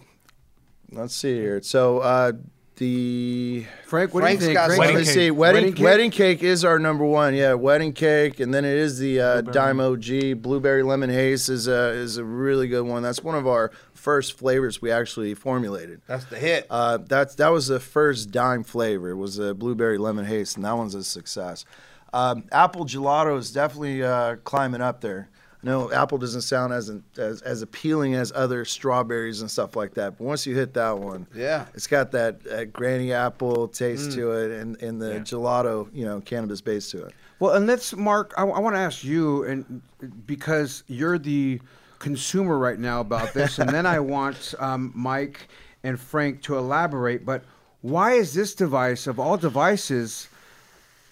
let's 0.92 1.16
see 1.16 1.36
here. 1.36 1.62
So 1.62 2.00
uh, 2.00 2.32
the 2.78 3.66
Frank, 3.86 4.14
what 4.14 4.26
do 4.26 4.32
you 4.32 4.38
think? 4.38 4.54
got 4.54 4.68
Frank? 4.68 4.80
Wedding 4.80 4.96
Let's 4.96 5.10
cake. 5.10 5.16
see. 5.16 5.32
Wedding 5.32 5.66
Wedding 5.66 5.84
wedding 5.84 6.12
cake? 6.12 6.40
cake? 6.40 6.44
is 6.48 6.64
our 6.66 6.80
number 6.80 7.04
one. 7.06 7.34
Yeah, 7.36 7.54
wedding 7.54 7.94
cake, 7.94 8.40
and 8.40 8.54
then 8.54 8.66
it 8.66 8.78
is 8.78 8.98
the 9.00 9.20
uh, 9.20 9.42
Dime 9.42 9.80
OG 9.80 10.42
blueberry 10.42 10.84
lemon 10.84 11.10
haze 11.10 11.50
is 11.50 11.68
a 11.68 11.90
is 11.90 12.18
a 12.18 12.24
really 12.24 12.68
good 12.68 12.84
one. 12.86 13.04
That's 13.04 13.22
one 13.24 13.36
of 13.36 13.46
our 13.48 13.72
first 13.94 14.38
flavors 14.38 14.82
we 14.82 14.90
actually 14.92 15.34
formulated. 15.34 16.02
That's 16.08 16.26
the 16.26 16.38
hit. 16.38 16.66
Uh, 16.70 16.98
that's 16.98 17.36
that 17.36 17.50
was 17.50 17.68
the 17.68 17.80
first 17.80 18.32
dime 18.32 18.64
flavor. 18.64 19.10
It 19.10 19.16
was 19.18 19.38
a 19.40 19.54
blueberry 19.54 19.98
lemon 19.98 20.26
haze, 20.26 20.56
and 20.56 20.64
that 20.66 20.78
one's 20.78 20.96
a 20.96 21.04
success. 21.04 21.66
Um, 22.14 22.46
apple 22.52 22.86
gelato 22.86 23.38
is 23.38 23.52
definitely 23.52 24.02
uh, 24.04 24.38
climbing 24.38 24.82
up 24.82 25.02
there. 25.02 25.30
I 25.68 25.70
know 25.70 25.92
apple 25.92 26.18
doesn't 26.18 26.42
sound 26.44 26.72
as, 26.72 26.90
as 27.18 27.42
as 27.42 27.62
appealing 27.62 28.16
as 28.16 28.32
other 28.34 28.64
strawberries 28.64 29.42
and 29.42 29.52
stuff 29.52 29.76
like 29.76 29.96
that, 29.96 30.18
but 30.18 30.24
once 30.24 30.46
you 30.46 30.56
hit 30.56 30.74
that 30.76 30.98
one, 30.98 31.28
Yeah. 31.36 31.66
it's 31.74 31.88
got 31.88 32.12
that 32.12 32.40
uh, 32.50 32.64
granny 32.66 33.12
apple 33.12 33.68
taste 33.68 34.12
Mm. 34.12 34.16
to 34.16 34.32
it, 34.32 34.52
and, 34.62 34.82
and 34.82 35.02
the 35.02 35.16
gelato, 35.20 35.90
you 35.94 36.06
know, 36.06 36.22
cannabis 36.22 36.62
base 36.62 36.90
to 36.92 37.04
it. 37.06 37.14
Well, 37.40 37.54
and 37.54 37.68
let's, 37.68 37.94
Mark. 37.96 38.34
I, 38.38 38.44
want 38.46 38.76
to 38.76 38.80
ask 38.80 39.04
you, 39.04 39.44
and 39.44 39.82
because 40.26 40.84
you're 40.88 41.18
the 41.20 41.60
consumer 42.00 42.58
right 42.58 42.80
now 42.80 43.02
about 43.02 43.34
this, 43.34 43.60
and 43.60 43.70
then 43.70 43.86
I 43.86 44.00
want 44.16 44.54
um, 44.60 44.92
Mike 44.96 45.50
and 45.84 46.00
Frank 46.00 46.42
to 46.44 46.58
elaborate. 46.58 47.26
But 47.26 47.44
why 47.82 48.14
is 48.14 48.34
this 48.34 48.56
device 48.56 49.06
of 49.06 49.20
all 49.20 49.36
devices, 49.38 50.30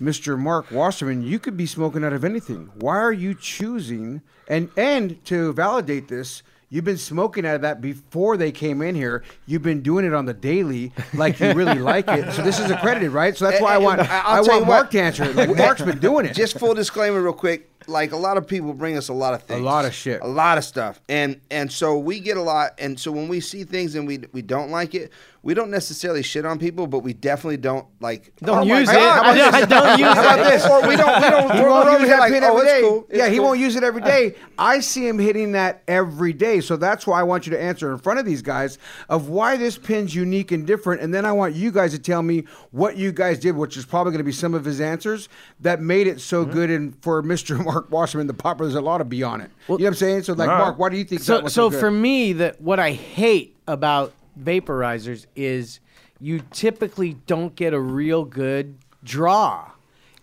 Mr. 0.02 0.38
Mark 0.38 0.72
Wasserman? 0.72 1.22
You 1.24 1.40
could 1.40 1.56
be 1.58 1.66
smoking 1.66 2.04
out 2.04 2.14
of 2.14 2.24
anything. 2.26 2.72
Why 2.76 2.98
are 2.98 3.14
you 3.14 3.34
choosing? 3.34 4.22
And 4.48 4.70
and 4.78 5.24
to 5.26 5.54
validate 5.54 6.08
this. 6.08 6.44
You've 6.70 6.84
been 6.84 6.98
smoking 6.98 7.46
out 7.46 7.56
of 7.56 7.62
that 7.62 7.80
before 7.80 8.38
they 8.38 8.52
came 8.52 8.82
in 8.82 8.96
here. 8.96 9.24
You've 9.46 9.62
been 9.62 9.82
doing 9.82 10.04
it 10.04 10.14
on 10.14 10.26
the 10.26 10.34
daily, 10.34 10.92
like 11.14 11.40
you 11.40 11.54
really 11.54 11.80
like 11.94 12.08
it. 12.08 12.34
So 12.34 12.42
this 12.42 12.60
is 12.60 12.72
accredited, 12.72 13.12
right? 13.12 13.38
So 13.38 13.46
that's 13.46 13.62
why 13.62 13.76
I 13.76 13.78
want 13.78 14.02
I 14.02 14.42
tell 14.44 14.48
want 14.48 14.68
Mark 14.68 14.84
what. 14.86 14.92
to 14.92 15.02
answer 15.02 15.24
it. 15.26 15.36
Like 15.36 15.56
Mark's 15.56 15.84
been 15.84 16.00
doing 16.00 16.26
it. 16.26 16.34
Just 16.36 16.60
full 16.60 16.74
disclaimer, 16.74 17.22
real 17.22 17.34
quick. 17.34 17.70
Like 17.88 18.12
a 18.12 18.18
lot 18.18 18.38
of 18.38 18.48
people 18.48 18.74
bring 18.74 18.98
us 18.98 19.10
a 19.10 19.14
lot 19.14 19.34
of 19.34 19.44
things, 19.44 19.62
a 19.62 19.64
lot 19.64 19.86
of 19.86 19.94
shit. 19.94 20.22
a 20.22 20.28
lot 20.28 20.58
of 20.58 20.64
stuff, 20.64 21.02
and 21.10 21.40
and 21.52 21.72
so 21.72 21.98
we 21.98 22.20
get 22.20 22.38
a 22.38 22.42
lot. 22.42 22.72
And 22.80 23.00
so 23.00 23.12
when 23.12 23.28
we 23.28 23.40
see 23.40 23.64
things 23.64 23.96
and 23.96 24.08
we 24.08 24.20
we 24.32 24.42
don't 24.42 24.72
like 24.72 24.96
it, 24.96 25.12
we 25.44 25.54
don't 25.54 25.70
necessarily 25.70 26.24
shit 26.24 26.44
on 26.46 26.58
people, 26.58 26.88
but 26.88 27.00
we 27.00 27.14
definitely 27.14 27.58
don't 27.58 27.86
like 28.00 28.36
Don't 28.38 28.70
oh 28.70 28.80
use 28.80 28.88
God, 28.90 28.96
it. 28.96 29.00
how 29.00 29.32
about 29.32 29.54
I 29.54 29.60
this? 29.62 29.70
don't 29.70 30.00
use 30.00 30.08
How 30.08 30.22
about 30.22 30.40
it. 30.40 30.44
this? 30.44 30.66
Or 30.66 30.88
we 30.88 30.96
don't 30.96 31.22
we 31.22 31.30
don't 31.30 31.52
he 31.56 31.62
we're 31.62 31.70
won't 31.70 31.88
over 31.88 32.00
use 32.00 32.10
that 32.10 32.20
like, 32.20 32.32
pin 32.34 32.44
oh, 32.44 32.48
every 32.58 32.62
it's 32.62 32.72
day. 32.72 32.82
cool. 32.82 33.08
Yeah, 33.12 33.26
It's 33.26 33.34
he 33.34 33.40
won't 33.40 33.60
use 33.60 33.76
it 33.76 33.84
every 33.84 34.02
day. 34.02 34.36
I 34.58 34.80
see 34.80 35.08
him 35.08 35.20
hitting 35.20 35.52
that 35.52 35.84
every 35.88 36.34
day. 36.34 36.62
So 36.62 36.78
that's 36.78 37.06
why 37.06 37.20
I 37.20 37.24
want 37.24 37.46
you 37.46 37.52
to 37.52 37.62
answer 37.62 37.92
in 37.92 38.00
front 38.00 38.18
of 38.20 38.26
these 38.26 38.42
guys 38.42 38.80
of 39.10 39.30
why 39.30 39.56
this 39.58 39.78
pin's 39.78 40.16
unique 40.16 40.52
and 40.52 40.66
different. 40.66 41.02
And 41.02 41.14
then 41.14 41.26
I 41.26 41.32
want 41.32 41.54
you 41.54 41.72
guys 41.72 41.92
to 41.92 42.00
tell 42.00 42.24
me 42.24 42.46
what 42.72 42.98
you 42.98 43.12
guys 43.12 43.38
did, 43.38 43.56
which 43.56 43.78
is 43.78 43.86
probably 43.86 44.12
going 44.14 44.20
to 44.20 44.24
be 44.24 44.32
some 44.32 44.54
of 44.56 44.66
his 44.66 44.82
answers 44.82 45.30
that 45.60 45.80
made 45.80 46.08
it 46.08 46.22
so 46.22 46.44
mm-hmm. 46.44 46.54
good 46.54 46.70
and 46.72 47.04
for 47.04 47.22
Mr. 47.36 47.64
Mark 47.64 47.75
Wasserman, 47.90 48.28
the 48.28 48.34
pop, 48.34 48.58
there's 48.58 48.76
a 48.76 48.82
lot 48.82 49.02
of 49.02 49.10
be 49.10 49.24
on 49.24 49.42
it. 49.42 49.52
you 49.68 49.78
know 49.78 49.84
what 49.84 49.88
I'm 49.88 49.94
saying? 49.96 50.24
So 50.24 50.34
like, 50.34 50.48
Right. 50.48 50.58
Mark, 50.60 50.80
why 50.80 50.90
do 50.90 50.98
you 50.98 51.04
think 51.04 51.22
that 51.22 51.26
so 51.26 51.42
was 51.42 51.54
so 51.54 51.66
so, 51.66 51.70
good? 51.72 51.80
for 51.80 51.92
me 51.92 52.34
that 52.34 52.62
what 52.62 52.80
i 52.80 52.92
hate 52.92 53.56
about 53.68 54.14
vaporizers 54.42 55.26
is 55.36 55.80
you 56.20 56.42
typically 56.52 57.14
don't 57.28 57.56
get 57.56 57.74
a 57.74 57.80
real 57.80 58.24
good 58.26 58.78
draw 59.04 59.72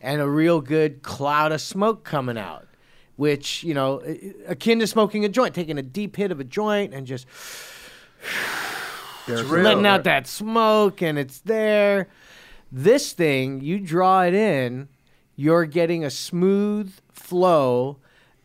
and 0.00 0.20
a 0.20 0.28
real 0.28 0.60
good 0.60 1.02
cloud 1.02 1.52
of 1.52 1.60
smoke 1.60 2.04
coming 2.04 2.38
out 2.38 2.66
which 3.16 3.62
you 3.64 3.74
know 3.74 4.02
akin 4.46 4.78
to 4.78 4.86
smoking 4.86 5.24
a 5.24 5.28
joint 5.28 5.54
taking 5.54 5.78
a 5.78 5.82
deep 5.82 6.16
hit 6.16 6.30
of 6.30 6.40
a 6.40 6.44
joint 6.44 6.94
and 6.94 7.06
just 7.06 7.26
There's 9.26 9.48
letting 9.50 9.86
out 9.86 10.04
that 10.04 10.26
smoke 10.26 11.02
and 11.02 11.18
it's 11.18 11.40
there 11.40 12.08
this 12.70 13.12
thing 13.12 13.60
you 13.60 13.78
draw 13.78 14.22
it 14.22 14.34
in 14.34 14.88
you're 15.36 15.64
getting 15.64 16.04
a 16.04 16.10
smooth 16.10 16.92
flow 17.32 17.96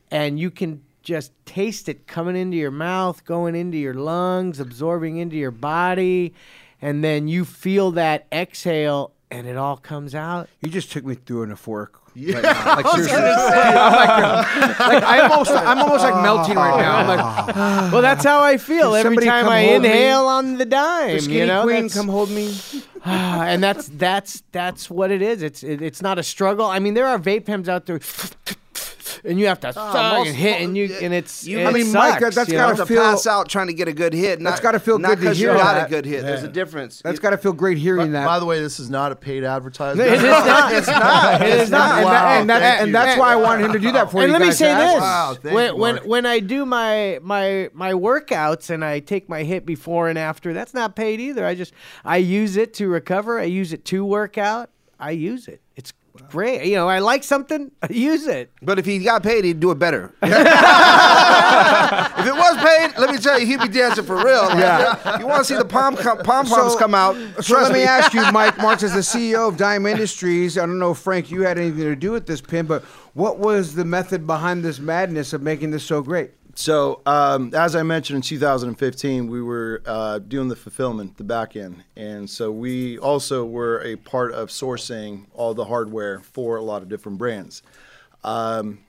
and 0.09 0.39
you 0.39 0.49
can 0.49 0.81
just 1.03 1.33
taste 1.45 1.89
it 1.89 2.07
coming 2.07 2.37
into 2.37 2.55
your 2.55 2.71
mouth, 2.71 3.25
going 3.25 3.53
into 3.53 3.77
your 3.77 3.93
lungs, 3.93 4.61
absorbing 4.61 5.17
into 5.17 5.35
your 5.35 5.51
body, 5.51 6.33
and 6.81 7.03
then 7.03 7.27
you 7.27 7.43
feel 7.43 7.91
that 7.91 8.27
exhale 8.31 9.11
and 9.29 9.45
it 9.45 9.57
all 9.57 9.75
comes 9.75 10.15
out. 10.15 10.47
You 10.61 10.69
just 10.69 10.89
took 10.89 11.03
me 11.03 11.15
through 11.15 11.43
in 11.43 11.51
a 11.51 11.57
fork. 11.57 11.99
Yeah. 12.15 12.35
Right. 12.35 12.43
Like 12.45 12.55
I 12.65 12.81
was 12.81 12.93
seriously, 12.93 13.17
gonna 13.17 13.51
say. 13.51 13.59
I'm 13.59 13.91
like, 13.91 14.79
like 14.79 15.03
I'm 15.03 15.31
almost, 15.31 15.51
I'm 15.51 15.79
almost 15.79 16.03
like 16.05 16.23
melting 16.23 16.55
right 16.55 16.77
now. 16.79 16.95
I'm 16.95 17.07
like, 17.07 17.91
well, 17.91 18.01
that's 18.01 18.23
how 18.23 18.41
I 18.41 18.55
feel 18.55 18.93
Can 18.93 19.05
every 19.05 19.25
time 19.25 19.49
I 19.49 19.65
hold 19.65 19.81
me? 19.81 19.89
inhale 19.89 20.27
on 20.27 20.57
the 20.57 20.65
dime. 20.65 21.15
The 21.15 21.19
skinny 21.19 21.39
you 21.39 21.45
know, 21.45 21.63
queen, 21.63 21.75
That's- 21.87 21.93
come 21.93 22.07
hold 22.07 22.29
me. 22.29 22.57
and 23.05 23.61
that's 23.61 23.89
that's 23.89 24.43
that's 24.51 24.89
what 24.89 25.11
it 25.11 25.21
is. 25.21 25.41
It's 25.43 25.61
it, 25.61 25.81
it's 25.81 26.01
not 26.01 26.17
a 26.17 26.23
struggle. 26.23 26.65
I 26.65 26.79
mean, 26.79 26.93
there 26.93 27.07
are 27.07 27.19
vape 27.19 27.45
pens 27.45 27.67
out 27.69 27.85
there, 27.85 27.99
and 29.23 29.39
you 29.39 29.47
have 29.47 29.59
to 29.61 29.67
Ah, 29.69 29.71
suck 29.93 30.17
most- 30.19 30.27
and 30.29 30.35
hit, 30.37 30.61
and 30.61 30.77
you 30.77 30.95
and 31.01 31.13
it's. 31.13 31.45
You- 31.45 31.59
it 31.59 31.67
I 31.67 31.71
mean, 31.71 31.91
Mike, 31.91 32.19
sucks, 32.19 32.35
that's 32.35 32.49
you 32.49 32.57
gotta 32.57 32.73
know? 32.73 32.83
to 32.83 32.85
feel- 32.85 33.01
pass 33.01 33.25
out 33.27 33.49
trying 33.49 33.67
to 33.67 33.73
get 33.73 33.87
a 33.87 33.93
good 33.93 34.13
hit. 34.13 34.39
That's 34.39 34.57
not- 34.57 34.63
gotta 34.63 34.79
feel 34.79 34.99
not 34.99 35.09
good 35.09 35.19
to 35.19 35.25
'cause 35.27 35.37
hear 35.37 35.51
you 35.51 35.57
got 35.57 35.73
that. 35.75 35.87
a 35.87 35.89
good 35.89 36.05
hit. 36.05 36.23
There's 36.23 36.41
Yeah. 36.43 36.47
a 36.49 36.51
difference. 36.51 37.01
That's 37.03 37.19
got 37.19 37.29
to 37.31 37.37
feel 37.37 37.53
great 37.53 37.77
hearing 37.77 38.11
that. 38.13 38.25
By 38.25 38.39
the 38.39 38.45
way, 38.45 38.59
this 38.59 38.79
is 38.79 38.89
not 38.89 39.11
a 39.11 39.15
paid 39.15 39.43
advertisement. 39.43 40.07
It 40.09 40.13
is 40.15 40.21
not. 40.23 40.73
It's 40.77 40.87
not. 40.87 41.41
It 41.41 41.59
is 41.59 41.69
not. 41.71 41.97
and, 41.99 42.05
that, 42.07 42.39
and, 42.41 42.49
that, 42.49 42.81
and 42.83 42.95
that's 42.95 43.19
why 43.19 43.33
I 43.33 43.35
wanted 43.35 43.65
him 43.65 43.73
to 43.73 43.79
do 43.79 43.91
that 43.93 44.11
for 44.11 44.17
and 44.21 44.29
you 44.29 44.35
And 44.35 44.43
let 44.43 44.47
me 44.47 44.53
say 44.53 44.65
That's- 44.65 44.93
this: 44.93 45.01
Wow, 45.01 45.37
when 45.55 45.65
you, 45.67 45.75
when 45.75 45.97
when 45.97 46.25
I 46.25 46.39
do 46.39 46.65
my 46.65 47.19
my 47.21 47.69
my 47.73 47.93
workouts 47.93 48.69
and 48.69 48.83
I 48.83 48.99
take 48.99 49.27
my 49.29 49.43
hit 49.43 49.65
before 49.65 50.09
and 50.09 50.17
after, 50.17 50.53
that's 50.53 50.73
not 50.73 50.95
paid 50.95 51.19
either. 51.19 51.45
I 51.45 51.55
just 51.55 51.73
I 52.05 52.17
use 52.17 52.57
it 52.57 52.73
to 52.75 52.87
recover. 52.87 53.39
I 53.39 53.43
use 53.43 53.73
it 53.73 53.85
to 53.85 54.03
work 54.05 54.37
out. 54.37 54.69
I 54.99 55.11
use 55.11 55.47
it. 55.47 55.61
It's 56.19 56.31
great. 56.31 56.65
You 56.65 56.75
know, 56.75 56.87
I 56.87 56.99
like 56.99 57.23
something, 57.23 57.71
use 57.89 58.27
it. 58.27 58.51
But 58.61 58.79
if 58.79 58.85
he 58.85 58.99
got 58.99 59.23
paid, 59.23 59.43
he'd 59.45 59.59
do 59.59 59.71
it 59.71 59.79
better. 59.79 60.13
if 60.21 60.29
it 62.27 62.33
was 62.33 62.57
paid, 62.57 62.97
let 62.99 63.11
me 63.11 63.17
tell 63.17 63.39
you, 63.39 63.45
he'd 63.45 63.61
be 63.61 63.67
dancing 63.67 64.03
for 64.05 64.15
real. 64.17 64.43
Like, 64.45 64.57
Yeah. 64.57 65.19
You 65.19 65.27
want 65.27 65.39
to 65.39 65.45
see 65.45 65.55
the 65.55 65.65
pom 65.65 65.95
pom 65.95 66.17
poms 66.23 66.75
come 66.75 66.95
out? 66.95 67.15
So 67.43 67.55
let 67.55 67.71
me 67.71 67.79
me. 67.79 67.85
ask 67.85 68.13
you, 68.13 68.23
Mike 68.31 68.55
Martz, 68.57 68.83
as 68.83 68.93
the 68.93 68.99
CEO 68.99 69.47
of 69.49 69.57
Dime 69.57 69.85
Industries, 69.85 70.57
I 70.57 70.61
don't 70.65 70.79
know, 70.79 70.93
Frank, 70.93 71.29
you 71.31 71.41
had 71.43 71.57
anything 71.57 71.83
to 71.83 71.95
do 71.95 72.11
with 72.11 72.25
this 72.25 72.41
pin, 72.41 72.65
but 72.65 72.83
what 73.13 73.39
was 73.39 73.75
the 73.75 73.85
method 73.85 74.25
behind 74.27 74.63
this 74.63 74.79
madness 74.79 75.33
of 75.33 75.41
making 75.41 75.71
this 75.71 75.83
so 75.83 76.01
great? 76.01 76.31
So, 76.57 77.01
um, 77.05 77.53
as 77.53 77.75
I 77.75 77.83
mentioned 77.83 78.15
in 78.15 78.21
2015, 78.23 79.27
we 79.27 79.43
were 79.43 79.83
uh, 79.85 80.17
doing 80.17 80.47
the 80.47 80.55
fulfillment, 80.55 81.15
the 81.17 81.23
back 81.23 81.55
end. 81.55 81.83
And 81.95 82.27
so 82.27 82.51
we 82.51 82.97
also 82.97 83.45
were 83.45 83.83
a 83.83 83.95
part 83.95 84.31
of 84.31 84.49
sourcing 84.49 85.27
all 85.35 85.53
the 85.53 85.65
hardware 85.65 86.19
for 86.19 86.55
a 86.55 86.63
lot 86.63 86.81
of 86.81 86.89
different 86.89 87.19
brands. 87.19 87.61
Um, 88.23 88.79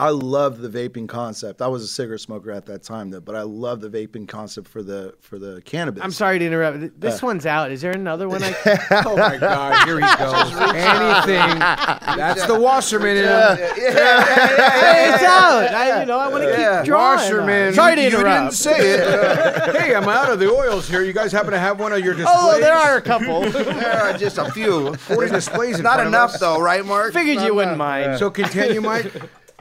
I 0.00 0.08
love 0.10 0.60
the 0.60 0.68
vaping 0.68 1.06
concept. 1.08 1.60
I 1.60 1.66
was 1.66 1.82
a 1.82 1.86
cigarette 1.86 2.20
smoker 2.20 2.50
at 2.50 2.64
that 2.66 2.82
time, 2.82 3.10
though, 3.10 3.20
but 3.20 3.36
I 3.36 3.42
love 3.42 3.80
the 3.82 3.90
vaping 3.90 4.26
concept 4.26 4.66
for 4.68 4.82
the 4.82 5.14
for 5.20 5.38
the 5.38 5.60
cannabis. 5.64 6.02
I'm 6.02 6.10
sorry 6.10 6.38
to 6.38 6.44
interrupt. 6.46 6.98
This 7.00 7.22
Uh. 7.22 7.26
one's 7.26 7.44
out. 7.44 7.70
Is 7.70 7.82
there 7.82 7.92
another 7.92 8.28
one? 8.28 8.42
I 8.42 8.54
oh 9.06 9.16
my 9.16 9.36
God! 9.36 9.86
Here 9.86 9.96
he 10.00 10.00
goes. 10.18 10.52
Anything. 10.74 11.58
That's 11.58 12.46
the 12.46 12.58
Wasserman 12.58 13.16
in 13.18 13.24
him. 13.24 13.56
Hey, 13.56 15.12
it's 15.12 15.22
out. 15.22 15.68
I, 15.74 16.00
you 16.00 16.06
know, 16.06 16.18
I 16.18 16.28
want 16.28 16.44
to 16.44 16.50
Yeah. 16.50 16.78
keep 16.80 16.86
drawing. 16.86 17.18
Wasserman. 17.18 17.74
Sorry 17.74 17.96
to 17.96 18.00
you 18.02 18.08
interrupt. 18.08 18.40
didn't 18.40 18.52
say 18.54 18.94
it. 18.94 19.76
hey, 19.76 19.94
I'm 19.94 20.08
out 20.08 20.30
of 20.30 20.38
the 20.38 20.50
oils 20.50 20.88
here. 20.88 21.02
You 21.02 21.12
guys 21.12 21.30
happen 21.32 21.50
to 21.52 21.58
have 21.58 21.78
one 21.78 21.92
of 21.92 22.00
your 22.04 22.14
displays? 22.14 22.36
Oh, 22.40 22.58
there 22.58 22.74
are 22.74 22.96
a 22.96 23.02
couple. 23.02 23.40
there 23.50 24.00
are 24.02 24.16
just 24.16 24.38
a 24.38 24.50
few. 24.52 24.94
40 24.94 25.30
displays 25.30 25.76
in 25.76 25.82
Not 25.82 25.94
front 25.96 26.08
of 26.08 26.14
enough, 26.14 26.34
us. 26.34 26.40
though, 26.40 26.58
right, 26.60 26.84
Mark? 26.84 27.12
Figured 27.12 27.36
Not 27.38 27.46
you 27.46 27.54
wouldn't 27.54 27.74
enough. 27.74 27.86
mind. 28.06 28.18
So 28.18 28.30
continue, 28.30 28.80
Mike. 28.80 29.12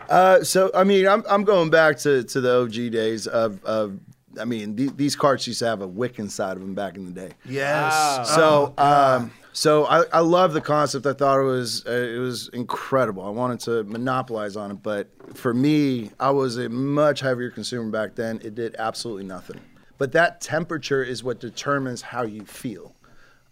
Uh, 0.10 0.44
so 0.44 0.72
I 0.74 0.84
mean, 0.84 1.08
I'm 1.08 1.24
I'm 1.30 1.44
going 1.44 1.70
back 1.70 1.98
to, 2.00 2.24
to 2.24 2.42
the 2.42 2.62
OG 2.62 2.92
days 2.92 3.28
of 3.28 3.64
of. 3.64 4.00
I 4.40 4.46
mean, 4.46 4.76
the, 4.76 4.90
these 4.90 5.16
carts 5.16 5.48
used 5.48 5.60
to 5.60 5.66
have 5.66 5.82
a 5.82 5.88
wick 5.88 6.20
inside 6.20 6.54
of 6.54 6.62
them 6.62 6.76
back 6.76 6.96
in 6.96 7.04
the 7.04 7.12
day. 7.12 7.34
Yes. 7.46 8.30
So, 8.36 8.76
um, 8.78 9.32
so 9.54 9.86
I, 9.86 10.04
I 10.14 10.20
love 10.20 10.54
the 10.54 10.62
concept. 10.62 11.08
I 11.08 11.14
thought 11.14 11.40
it 11.40 11.46
was 11.46 11.86
uh, 11.86 11.92
it 11.92 12.20
was 12.20 12.48
incredible. 12.50 13.26
I 13.26 13.30
wanted 13.30 13.60
to 13.62 13.84
monopolize 13.86 14.56
on 14.56 14.72
it, 14.72 14.84
but 14.84 15.10
for 15.36 15.54
me, 15.54 16.12
I 16.20 16.30
was 16.30 16.58
a 16.58 16.70
much 16.70 17.22
heavier 17.22 17.50
consumer 17.50 17.90
back 17.90 18.16
then. 18.16 18.40
It 18.44 18.54
did 18.54 18.76
absolutely 18.78 19.26
nothing. 19.26 19.60
But 19.98 20.12
that 20.14 20.42
temperature 20.42 21.04
is 21.04 21.24
what 21.24 21.40
determines 21.40 22.02
how 22.02 22.22
you 22.24 22.46
feel. 22.46 22.96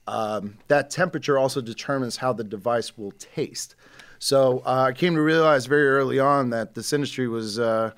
Um, 0.07 0.57
that 0.69 0.89
temperature 0.89 1.37
also 1.37 1.59
determines 1.59 2.17
how 2.17 2.31
the 2.33 2.43
device 2.43 2.97
will 2.97 3.11
taste. 3.11 3.75
So 4.19 4.59
uh, 4.65 4.87
I 4.89 4.93
came 4.93 5.15
to 5.15 5.21
realize 5.21 5.65
very 5.65 5.87
early 5.87 6.19
on 6.19 6.49
that 6.51 6.73
this 6.73 6.93
industry 6.93 7.27
was 7.27 7.59
uh, 7.59 7.91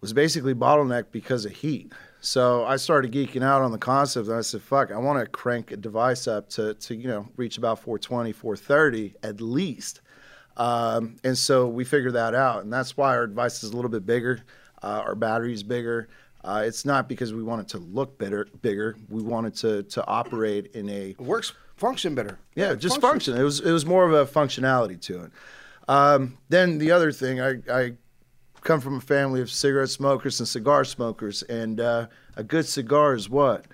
was 0.00 0.12
basically 0.12 0.54
bottlenecked 0.54 1.12
because 1.12 1.44
of 1.44 1.52
heat. 1.52 1.92
So 2.20 2.64
I 2.64 2.76
started 2.76 3.10
geeking 3.12 3.42
out 3.42 3.62
on 3.62 3.72
the 3.72 3.78
concept, 3.78 4.28
and 4.28 4.36
I 4.36 4.42
said, 4.42 4.62
"Fuck, 4.62 4.92
I 4.92 4.98
want 4.98 5.18
to 5.18 5.26
crank 5.26 5.72
a 5.72 5.76
device 5.76 6.28
up 6.28 6.48
to 6.50 6.74
to 6.74 6.94
you 6.94 7.08
know 7.08 7.28
reach 7.36 7.58
about 7.58 7.78
420, 7.80 8.32
430 8.32 9.14
at 9.22 9.40
least." 9.40 10.02
Um, 10.56 11.16
and 11.24 11.36
so 11.36 11.66
we 11.66 11.84
figured 11.84 12.12
that 12.12 12.34
out, 12.34 12.62
and 12.62 12.72
that's 12.72 12.96
why 12.96 13.16
our 13.16 13.26
device 13.26 13.62
is 13.64 13.70
a 13.70 13.76
little 13.76 13.90
bit 13.90 14.04
bigger. 14.04 14.40
Uh, 14.82 15.02
our 15.04 15.14
battery 15.14 15.52
is 15.52 15.62
bigger. 15.62 16.08
Uh, 16.44 16.62
it's 16.66 16.84
not 16.84 17.08
because 17.08 17.32
we 17.32 17.42
want 17.42 17.62
it 17.62 17.68
to 17.68 17.78
look 17.78 18.18
better, 18.18 18.46
bigger. 18.62 18.96
We 19.08 19.22
wanted 19.22 19.54
to 19.56 19.82
to 19.84 20.06
operate 20.06 20.72
in 20.74 20.88
a 20.90 21.10
It 21.10 21.20
works, 21.20 21.52
function 21.86 22.14
better. 22.14 22.38
yeah, 22.54 22.74
just 22.74 23.00
function. 23.00 23.36
It 23.36 23.42
was 23.42 23.60
it 23.60 23.72
was 23.72 23.84
more 23.84 24.04
of 24.08 24.12
a 24.12 24.24
functionality 24.40 24.98
to 25.02 25.24
it. 25.24 25.30
Um, 25.88 26.38
then 26.48 26.78
the 26.78 26.90
other 26.92 27.10
thing, 27.12 27.40
I, 27.40 27.50
I 27.80 27.92
come 28.62 28.80
from 28.80 28.96
a 28.96 29.00
family 29.00 29.40
of 29.42 29.50
cigarette 29.50 29.90
smokers 29.90 30.38
and 30.40 30.48
cigar 30.48 30.84
smokers, 30.84 31.42
and 31.42 31.80
uh, 31.80 32.06
a 32.36 32.44
good 32.44 32.66
cigar 32.66 33.14
is 33.14 33.28
what 33.28 33.66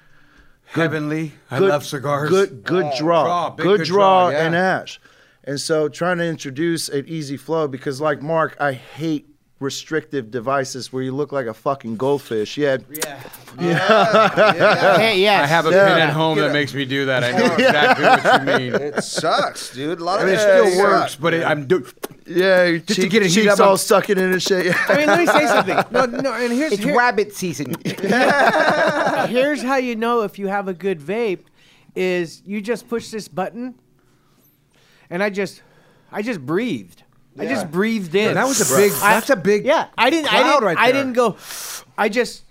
Heavenly. 0.65 1.33
I 1.51 1.59
Good- 1.59 1.69
love 1.71 1.85
cigars. 1.85 2.29
Good 2.31 2.63
good 2.65 2.85
Oh, 2.87 2.99
draw, 2.99 3.25
draw, 3.25 3.51
good, 3.51 3.65
good 3.79 3.87
draw, 3.87 4.31
draw, 4.31 4.39
yeah. 4.39 4.47
and 4.47 4.55
ash. 4.55 5.01
And 5.45 5.59
so 5.61 5.89
trying 5.89 6.19
to 6.19 6.25
introduce 6.27 6.89
an 6.91 7.05
easy 7.09 7.37
flow 7.39 7.69
because 7.69 8.01
like 8.01 8.21
Mark, 8.23 8.57
I 8.61 8.73
hate 8.73 9.27
restrictive 9.61 10.31
devices 10.31 10.93
where 10.93 11.03
you 11.03 11.11
look 11.13 11.33
like 11.33 11.47
a 11.47 11.55
fucking 11.55 11.97
goldfish. 11.97 12.57
Yeah. 12.57 12.79
Yeah. 13.05 13.21
Hey, 14.99 15.21
yes. 15.21 15.43
I 15.43 15.47
have 15.47 15.67
a 15.67 15.71
Yeah. 15.71 15.89
pin 15.89 15.99
at 15.99 16.11
home 16.11 16.39
that 16.39 16.53
makes 16.53 16.73
me 16.75 16.85
do 16.85 17.07
that. 17.07 17.25
I 17.25 17.31
know 17.39 17.55
exactly 17.55 18.05
what 18.05 18.41
you 18.63 18.71
mean. 18.73 18.75
It 18.83 19.03
sucks, 19.03 19.73
dude. 19.75 20.01
A 20.01 20.05
lot 20.05 20.21
I 20.21 20.23
of 20.23 20.27
mean, 20.29 20.37
it 20.37 20.41
still 20.41 20.71
yeah. 20.71 20.83
works, 20.83 21.17
but 21.17 21.35
it, 21.35 21.45
I'm 21.45 21.67
do- 21.67 21.87
Yeah, 22.27 22.65
your 22.67 22.79
Just 22.79 23.01
to 23.01 23.09
get 23.09 23.23
it 23.23 23.29
heated 23.31 23.43
cheeks 23.49 23.55
up, 23.55 23.61
all 23.61 23.69
I'm- 23.71 23.77
sucking 23.79 24.17
in 24.19 24.33
and 24.33 24.43
shit. 24.43 24.75
I 24.89 24.97
mean, 24.97 25.07
let 25.09 25.19
me 25.19 25.27
say 25.27 25.47
something. 25.47 25.77
No, 25.91 26.05
no, 26.21 26.33
and 26.35 26.53
here's 26.53 26.73
it's 26.75 26.85
here- 26.85 26.97
rabbit 26.97 27.35
season. 27.35 27.75
here's 29.29 29.63
how 29.63 29.77
you 29.77 29.97
know 29.97 30.23
if 30.23 30.39
you 30.39 30.47
have 30.47 30.69
a 30.69 30.75
good 30.75 31.01
vape 31.01 31.41
is 31.97 32.43
you 32.47 32.61
just 32.61 32.89
push 32.89 33.09
this 33.11 33.27
button 33.27 33.75
and 35.11 35.21
I 35.23 35.31
just 35.31 35.63
I 36.13 36.23
just 36.23 36.45
breathed. 36.47 37.03
I 37.39 37.45
Yeah. 37.45 37.51
just 37.51 37.71
breathed 37.71 38.15
in. 38.15 38.35
That 38.35 38.47
was 38.49 38.61
a 38.71 38.77
big- 38.77 38.93
I- 39.03 39.15
that's 39.15 39.31
a 39.31 39.37
big 39.37 39.65
Yeah, 39.65 39.87
I 39.97 40.11
didn't 40.11 40.33
I 40.33 40.41
cloud 40.43 40.51
didn't 40.53 40.65
right 40.65 40.79
I 40.79 40.93
there. 40.93 41.03
didn't 41.03 41.15
go 41.15 41.37
I 41.97 42.09
just 42.09 42.43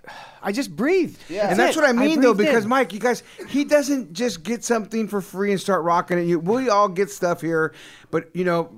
I 0.41 0.52
just 0.52 0.76
breathed. 0.76 1.17
Yeah. 1.30 1.50
and 1.50 1.60
that's 1.60 1.76
what 1.76 1.84
I 1.84 1.91
mean, 1.91 2.21
though, 2.21 2.34
breathed 2.34 2.50
because 2.52 2.63
in. 2.63 2.69
Mike, 2.69 2.93
you 2.93 3.00
guys, 3.00 3.23
he 3.50 3.63
doesn't 3.65 4.13
just 4.13 4.43
get 4.43 4.63
something 4.63 5.08
for 5.08 5.19
free 5.19 5.52
and 5.52 5.60
start 5.60 5.84
rocking 5.84 6.17
it. 6.19 6.23
You, 6.23 6.39
we 6.39 6.69
all 6.69 6.88
get 6.88 7.10
stuff 7.10 7.41
here, 7.41 7.73
but 8.12 8.30
you 8.34 8.45
know, 8.45 8.69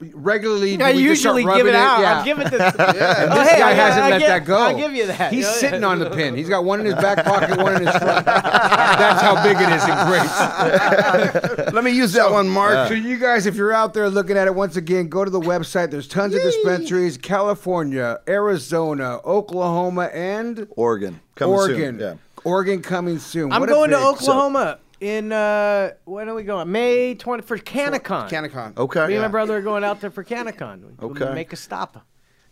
regularly 0.00 0.80
I 0.80 0.92
we 0.92 1.04
just 1.04 1.20
start 1.22 1.36
usually 1.38 1.42
give 1.42 1.48
rubbing 1.66 1.66
it 1.68 1.74
out. 1.74 2.00
Yeah. 2.00 2.18
I'll 2.18 2.24
give 2.24 2.38
it 2.38 2.50
to. 2.50 2.62
And 2.62 3.32
Oh, 3.32 3.34
this 3.38 3.48
hey, 3.50 3.58
guy 3.58 3.70
I- 3.70 3.74
hasn't 3.74 4.04
I 4.04 4.10
let 4.10 4.18
get- 4.20 4.28
that 4.28 4.44
go. 4.44 4.56
I'll 4.58 4.76
give 4.76 4.92
you 4.94 5.06
that. 5.08 5.32
He's 5.32 5.48
sitting 5.60 5.82
on 5.82 5.98
the 5.98 6.10
pin. 6.10 6.36
He's 6.36 6.48
got 6.48 6.64
one 6.64 6.78
in 6.80 6.86
his 6.86 6.94
back 6.94 7.24
pocket, 7.24 7.58
one 7.58 7.74
in 7.76 7.86
his 7.86 7.96
front. 7.96 8.24
That's 8.26 9.20
how 9.22 9.42
big 9.42 9.56
it 9.56 9.68
is 9.72 9.82
in 9.84 9.96
Grace. 10.06 11.72
Let 11.74 11.82
me 11.84 11.90
use 11.90 12.12
that 12.12 12.30
one, 12.30 12.48
Mark. 12.48 12.74
Uh, 12.74 12.88
so 12.88 12.94
you 12.94 13.18
guys, 13.18 13.46
if 13.46 13.56
you're 13.56 13.72
out 13.72 13.92
there 13.94 14.08
looking 14.08 14.36
at 14.36 14.46
it, 14.46 14.54
once 14.54 14.76
again, 14.76 15.08
go 15.08 15.24
to 15.24 15.30
the 15.30 15.40
website. 15.40 15.90
There's 15.90 16.06
tons 16.08 16.34
of 16.34 16.42
dispensaries: 16.42 17.16
California, 17.18 18.20
Arizona, 18.28 19.20
Oklahoma, 19.24 20.04
and 20.12 20.66
Oregon. 20.70 21.20
Coming 21.34 21.58
soon, 21.58 21.70
Oregon. 21.70 21.98
yeah. 22.00 22.14
Oregon 22.44 22.82
coming 22.82 23.18
soon. 23.18 23.52
I'm 23.52 23.60
What 23.60 23.68
going 23.68 23.90
to 23.90 23.96
big- 23.96 24.04
Oklahoma 24.06 24.78
in 25.00 25.32
uh 25.32 25.90
when 26.04 26.28
are 26.28 26.34
we 26.34 26.42
going? 26.42 26.70
May 26.72 27.14
20 27.14 27.42
for 27.42 27.56
CannaCon. 27.58 28.28
CannaCon. 28.28 28.76
Okay. 28.76 28.98
Me 29.00 29.04
and 29.04 29.12
Yeah. 29.14 29.20
my 29.22 29.28
brother 29.28 29.56
are 29.56 29.62
going 29.62 29.84
out 29.84 30.00
there 30.00 30.10
for 30.10 30.24
CannaCon. 30.24 30.82
We'll 31.00 31.10
Okay. 31.12 31.32
Make 31.34 31.52
a 31.52 31.56
stop. 31.56 32.04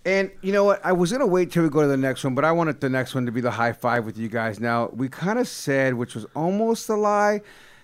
And 0.04 0.30
you 0.40 0.52
know 0.52 0.62
what? 0.64 0.80
I 0.85 0.92
was 0.92 1.11
gonna 1.11 1.26
wait 1.26 1.50
till 1.50 1.64
we 1.64 1.68
go 1.68 1.80
to 1.82 1.88
the 1.88 1.96
next 1.96 2.22
one, 2.22 2.35
but 2.37 2.44
I 2.44 2.52
wanted 2.52 2.80
the 2.80 2.88
next 2.88 3.14
one 3.14 3.26
to 3.26 3.32
be 3.32 3.40
the 3.40 3.50
high 3.50 3.72
five 3.72 4.04
with 4.04 4.16
you 4.16 4.28
guys. 4.28 4.61
Now 4.61 4.90
we 4.92 5.09
kind 5.09 5.38
of 5.38 5.48
said, 5.48 5.94
which 5.94 6.14
was 6.14 6.26
almost 6.37 6.88
a 6.88 6.94
lie, 6.94 7.40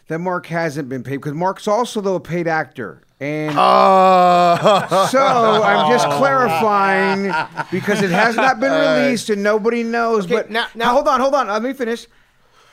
that 0.09 0.19
Mark 0.21 0.47
hasn't 0.47 0.89
been 0.89 1.03
paid 1.03 1.17
because 1.17 1.33
Mark's 1.33 1.67
also 1.67 2.01
though 2.01 2.15
a 2.17 2.21
paid 2.21 2.47
actor. 2.47 3.03
And 3.21 3.57
Oh. 3.59 5.09
so 5.11 5.21
I'm 5.65 5.91
just 5.93 6.09
clarifying 6.11 7.33
because 7.71 8.03
it 8.03 8.11
has 8.11 8.37
not 8.37 8.61
been 8.61 8.73
released 9.05 9.31
and 9.31 9.43
nobody 9.43 9.83
knows. 9.83 10.25
Okay, 10.25 10.35
but 10.35 10.51
now- 10.51 10.67
now, 10.75 10.87
now- 10.87 10.93
hold 10.93 11.09
on, 11.09 11.21
hold 11.21 11.35
on. 11.35 11.49
Let 11.49 11.63
me 11.63 11.73
finish. 11.73 12.07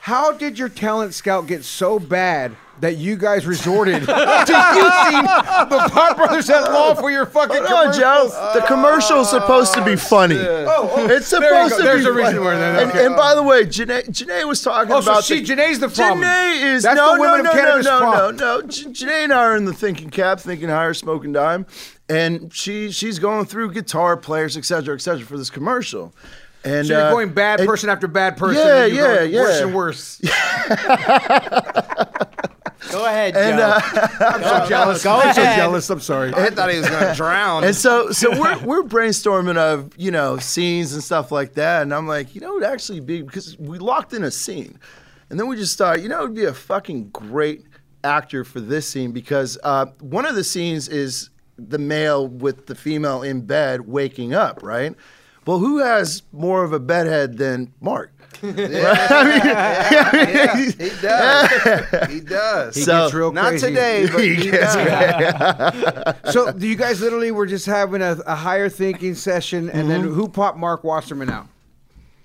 How 0.02 0.32
did 0.32 0.58
your 0.58 0.68
talent 0.70 1.12
scout 1.14 1.46
get 1.46 1.62
so 1.64 1.98
bad 1.98 2.56
that 2.80 2.96
you 2.96 3.16
guys 3.16 3.46
resorted 3.46 3.94
to 4.06 4.12
using 4.12 5.22
the 5.24 5.88
Pot 5.92 6.16
Brothers 6.16 6.48
at 6.48 6.72
Law 6.72 6.94
for 6.94 7.10
your 7.10 7.26
fucking 7.26 7.58
oh, 7.58 7.60
No, 7.60 7.68
commercials? 7.92 7.98
Joe. 8.32 8.50
The 8.54 8.62
commercial's 8.66 9.28
supposed 9.30 9.74
to 9.74 9.84
be 9.84 9.92
oh, 9.92 9.96
funny. 9.98 10.38
Oh, 10.38 10.90
oh, 10.96 11.06
it's 11.10 11.26
supposed 11.26 11.76
to 11.76 11.82
There's 11.82 12.04
be 12.04 12.10
a 12.10 12.12
reason 12.14 12.36
funny. 12.36 12.38
where 12.46 12.58
they're- 12.58 12.82
and, 12.88 12.98
and 12.98 13.16
by 13.16 13.34
the 13.34 13.42
way, 13.42 13.64
Janae, 13.66 14.08
Janae 14.08 14.48
was 14.48 14.62
talking 14.62 14.90
Oh, 14.90 15.02
so 15.02 15.10
about. 15.12 15.24
she- 15.24 15.40
the, 15.40 15.54
Janae's 15.54 15.78
the 15.78 15.90
problem. 15.90 16.22
Janae 16.26 16.74
is 16.74 16.82
That's 16.84 16.96
no, 16.96 17.16
the 17.16 17.20
women 17.20 17.44
no, 17.44 17.50
of 17.50 17.56
no, 17.56 17.60
cannabis 17.62 17.84
no, 17.86 18.00
no, 18.00 18.10
problem. 18.10 18.36
no, 18.36 18.60
no. 18.60 18.66
J- 18.66 18.84
Janae 18.86 19.24
and 19.24 19.32
I 19.34 19.44
are 19.44 19.56
in 19.56 19.66
the 19.66 19.74
thinking 19.74 20.08
cap, 20.08 20.40
thinking 20.40 20.70
higher, 20.70 20.94
smoking 20.94 21.32
dime, 21.32 21.66
and 22.08 22.50
she 22.54 22.90
she's 22.90 23.18
going 23.18 23.44
through 23.44 23.72
guitar 23.72 24.16
players, 24.16 24.56
et 24.56 24.64
cetera, 24.64 24.94
et 24.94 25.02
cetera, 25.02 25.26
for 25.26 25.36
this 25.36 25.50
commercial. 25.50 26.14
And 26.64 26.86
So 26.86 26.92
you're 26.92 27.02
uh, 27.06 27.10
going 27.12 27.32
bad 27.32 27.60
and- 27.60 27.68
person 27.68 27.88
after 27.90 28.06
bad 28.08 28.36
person. 28.36 28.66
Yeah, 28.66 28.84
and 28.84 28.94
you're 28.94 29.08
yeah, 29.12 29.18
going 29.18 29.30
yeah. 29.32 29.40
Worse 29.42 29.60
and 29.60 29.74
worse. 29.74 30.20
Go 32.90 33.04
ahead, 33.04 33.36
And, 33.36 33.58
Joe. 33.58 33.64
uh, 33.66 33.80
I'm 34.20 34.42
so 34.42 34.66
jealous. 34.68 35.04
Go 35.04 35.20
I'm 35.20 35.34
so 35.34 35.42
jealous. 35.42 35.88
I'm 35.90 36.00
sorry. 36.00 36.32
I 36.34 36.50
thought 36.50 36.70
he 36.72 36.78
was 36.78 36.88
going 36.88 37.06
to 37.06 37.14
drown. 37.14 37.62
And 37.62 37.76
so, 37.76 38.10
so 38.10 38.30
we're 38.30 38.58
we're 38.64 38.82
brainstorming 38.82 39.56
of 39.56 39.92
you 39.96 40.10
know 40.10 40.38
scenes 40.38 40.92
and 40.94 41.02
stuff 41.04 41.30
like 41.30 41.54
that, 41.54 41.82
and 41.82 41.94
I'm 41.94 42.08
like, 42.08 42.34
you 42.34 42.40
know, 42.40 42.56
it'd 42.56 42.68
actually 42.68 42.98
be 43.00 43.22
because 43.22 43.56
we 43.58 43.78
locked 43.78 44.12
in 44.12 44.24
a 44.24 44.30
scene, 44.30 44.76
and 45.28 45.38
then 45.38 45.46
we 45.46 45.56
just 45.56 45.78
thought, 45.78 46.02
you 46.02 46.08
know, 46.08 46.24
it'd 46.24 46.34
be 46.34 46.46
a 46.46 46.54
fucking 46.54 47.10
great 47.10 47.64
actor 48.02 48.42
for 48.44 48.60
this 48.60 48.88
scene 48.88 49.12
because 49.12 49.56
uh, 49.62 49.86
one 50.00 50.26
of 50.26 50.34
the 50.34 50.42
scenes 50.44 50.88
is 50.88 51.30
the 51.58 51.78
male 51.78 52.26
with 52.26 52.66
the 52.66 52.74
female 52.74 53.22
in 53.22 53.42
bed 53.42 53.82
waking 53.82 54.32
up, 54.34 54.62
right? 54.64 54.94
Well, 55.50 55.58
who 55.58 55.78
has 55.78 56.22
more 56.30 56.62
of 56.62 56.72
a 56.72 56.78
bedhead 56.78 57.36
than 57.36 57.74
Mark? 57.80 58.12
Yeah, 58.40 58.54
he 60.54 60.90
does. 61.02 62.08
He 62.08 62.20
does. 62.24 62.76
He 62.76 62.82
So- 62.82 63.02
gets 63.06 63.14
real 63.14 63.32
Not 63.32 63.48
crazy. 63.48 63.66
today, 63.66 64.06
but 64.12 64.22
He 64.22 64.36
he 64.36 64.50
gets 64.52 64.76
does. 64.76 66.14
so 66.32 66.56
you 66.56 66.76
guys 66.76 67.00
literally 67.00 67.32
were 67.32 67.46
just 67.46 67.66
having 67.66 68.00
a, 68.00 68.12
a 68.28 68.36
higher 68.36 68.68
thinking 68.68 69.16
session, 69.16 69.68
and 69.70 69.90
then 69.90 70.02
mm-hmm. 70.02 70.12
who 70.14 70.28
popped 70.28 70.56
Mark 70.56 70.84
Wasserman 70.84 71.28
out? 71.28 71.48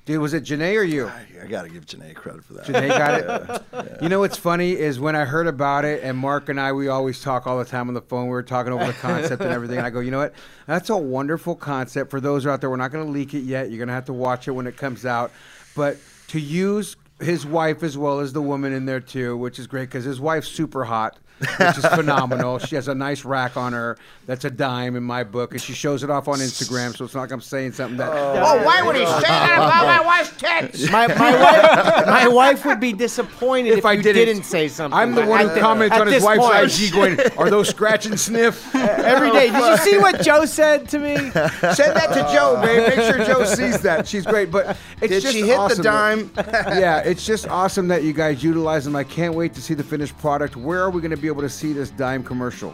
Dude, 0.05 0.21
was 0.21 0.35
it 0.35 0.43
Janae 0.43 0.77
or 0.77 0.83
you? 0.83 1.07
I 1.07 1.47
got 1.47 1.63
to 1.63 1.69
give 1.69 1.87
Janae 1.87 2.13
credit 2.13 2.43
for 2.43 2.53
that. 2.53 2.65
Janae 2.65 2.89
got 2.89 3.61
it. 3.73 3.95
You 4.01 4.09
know 4.09 4.19
what's 4.19 4.37
funny 4.37 4.73
is 4.73 4.99
when 4.99 5.15
I 5.15 5.25
heard 5.25 5.47
about 5.47 5.85
it, 5.85 6.03
and 6.03 6.17
Mark 6.17 6.49
and 6.49 6.59
I, 6.59 6.73
we 6.73 6.89
always 6.89 7.21
talk 7.21 7.47
all 7.47 7.57
the 7.57 7.65
time 7.65 7.87
on 7.87 7.93
the 7.93 8.01
phone. 8.01 8.25
We 8.25 8.31
were 8.31 8.43
talking 8.43 8.73
over 8.73 8.85
the 8.85 8.93
concept 8.93 9.41
and 9.41 9.51
everything. 9.51 9.77
And 9.77 9.87
I 9.87 9.89
go, 9.89 10.01
you 10.01 10.11
know 10.11 10.19
what? 10.19 10.33
That's 10.67 10.89
a 10.89 10.97
wonderful 10.97 11.55
concept 11.55 12.11
for 12.11 12.19
those 12.19 12.45
out 12.45 12.61
there. 12.61 12.69
We're 12.69 12.75
not 12.75 12.91
going 12.91 13.05
to 13.05 13.11
leak 13.11 13.33
it 13.33 13.39
yet. 13.39 13.69
You're 13.69 13.77
going 13.77 13.87
to 13.87 13.93
have 13.93 14.05
to 14.05 14.13
watch 14.13 14.47
it 14.47 14.51
when 14.51 14.67
it 14.67 14.77
comes 14.77 15.05
out. 15.05 15.31
But 15.75 15.97
to 16.27 16.39
use 16.39 16.97
his 17.19 17.45
wife 17.45 17.81
as 17.83 17.97
well 17.97 18.19
as 18.19 18.33
the 18.33 18.41
woman 18.41 18.73
in 18.73 18.85
there 18.85 18.99
too, 18.99 19.37
which 19.37 19.57
is 19.59 19.67
great 19.67 19.85
because 19.89 20.03
his 20.03 20.19
wife's 20.19 20.49
super 20.49 20.83
hot. 20.83 21.17
Which 21.39 21.77
is 21.77 21.85
phenomenal. 21.85 22.59
She 22.59 22.75
has 22.75 22.87
a 22.87 22.95
nice 22.95 23.25
rack 23.25 23.57
on 23.57 23.73
her. 23.73 23.97
That's 24.25 24.45
a 24.45 24.49
dime 24.49 24.95
in 24.95 25.03
my 25.03 25.23
book, 25.23 25.51
and 25.51 25.61
she 25.61 25.73
shows 25.73 26.03
it 26.03 26.09
off 26.09 26.27
on 26.27 26.39
Instagram. 26.39 26.95
So 26.95 27.05
it's 27.05 27.13
not 27.13 27.21
like 27.21 27.31
I'm 27.31 27.41
saying 27.41 27.73
something 27.73 27.97
that. 27.97 28.11
Oh, 28.11 28.33
oh 28.35 28.65
why 28.65 28.81
would 28.81 28.95
he 28.95 29.05
say 29.05 29.21
that 29.21 29.53
about 29.55 29.85
my 29.85 30.05
wife's 30.05 30.35
tits? 30.37 30.91
My, 30.91 31.07
my, 31.07 31.31
wife, 31.41 32.05
my 32.05 32.27
wife 32.27 32.65
would 32.65 32.79
be 32.79 32.93
disappointed 32.93 33.73
if, 33.73 33.79
if 33.79 33.85
I 33.85 33.93
you 33.93 34.03
didn't. 34.03 34.25
didn't 34.25 34.43
say 34.43 34.67
something. 34.67 34.97
I'm 34.97 35.13
the 35.13 35.23
At 35.23 35.29
one 35.29 35.49
who 35.49 35.59
comments 35.59 35.97
on 35.97 36.07
his 36.07 36.23
wife's 36.23 36.45
point. 36.45 36.81
IG 36.81 36.93
going, 36.93 37.37
Are 37.37 37.49
those 37.49 37.69
scratch 37.69 38.05
and 38.05 38.19
sniff? 38.19 38.73
every 38.75 39.31
day. 39.31 39.49
Did 39.51 39.63
you 39.63 39.77
see 39.77 39.97
what 39.97 40.21
Joe 40.21 40.45
said 40.45 40.87
to 40.89 40.99
me? 40.99 41.15
Send 41.15 41.95
that 41.95 42.13
to 42.13 42.27
Joe, 42.33 42.59
babe. 42.61 42.95
Make 42.95 43.13
sure 43.13 43.25
Joe 43.25 43.45
sees 43.45 43.81
that. 43.81 44.07
She's 44.07 44.25
great. 44.25 44.51
But 44.51 44.77
it's 45.01 45.11
Did 45.11 45.21
just 45.21 45.33
she 45.33 45.41
hit 45.41 45.57
the 45.69 45.83
dime? 45.83 46.31
yeah, 46.37 46.99
it's 46.99 47.25
just 47.25 47.47
awesome 47.47 47.87
that 47.89 48.03
you 48.03 48.13
guys 48.13 48.43
utilize 48.43 48.85
them. 48.85 48.95
I 48.95 49.03
can't 49.03 49.33
wait 49.33 49.53
to 49.55 49.61
see 49.61 49.73
the 49.73 49.83
finished 49.83 50.17
product. 50.17 50.55
Where 50.55 50.81
are 50.81 50.89
we 50.89 51.01
going 51.01 51.11
to 51.11 51.17
be 51.17 51.24
able 51.27 51.41
to 51.41 51.49
see 51.49 51.73
this 51.73 51.89
dime 51.89 52.23
commercial? 52.23 52.73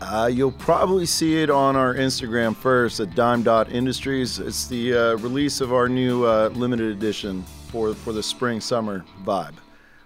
Uh, 0.00 0.30
you'll 0.32 0.52
probably 0.52 1.04
see 1.06 1.42
it 1.42 1.50
on 1.50 1.74
our 1.74 1.94
Instagram 1.94 2.54
first 2.54 3.00
at 3.00 3.14
Dime 3.16 3.42
Dot 3.42 3.72
Industries. 3.72 4.38
It's 4.38 4.68
the 4.68 4.94
uh, 4.94 5.16
release 5.16 5.60
of 5.60 5.72
our 5.72 5.88
new 5.88 6.24
uh, 6.24 6.50
limited 6.54 6.92
edition 6.92 7.42
for 7.68 7.94
for 7.94 8.12
the 8.12 8.22
spring 8.22 8.60
summer 8.60 9.04
vibe. 9.24 9.54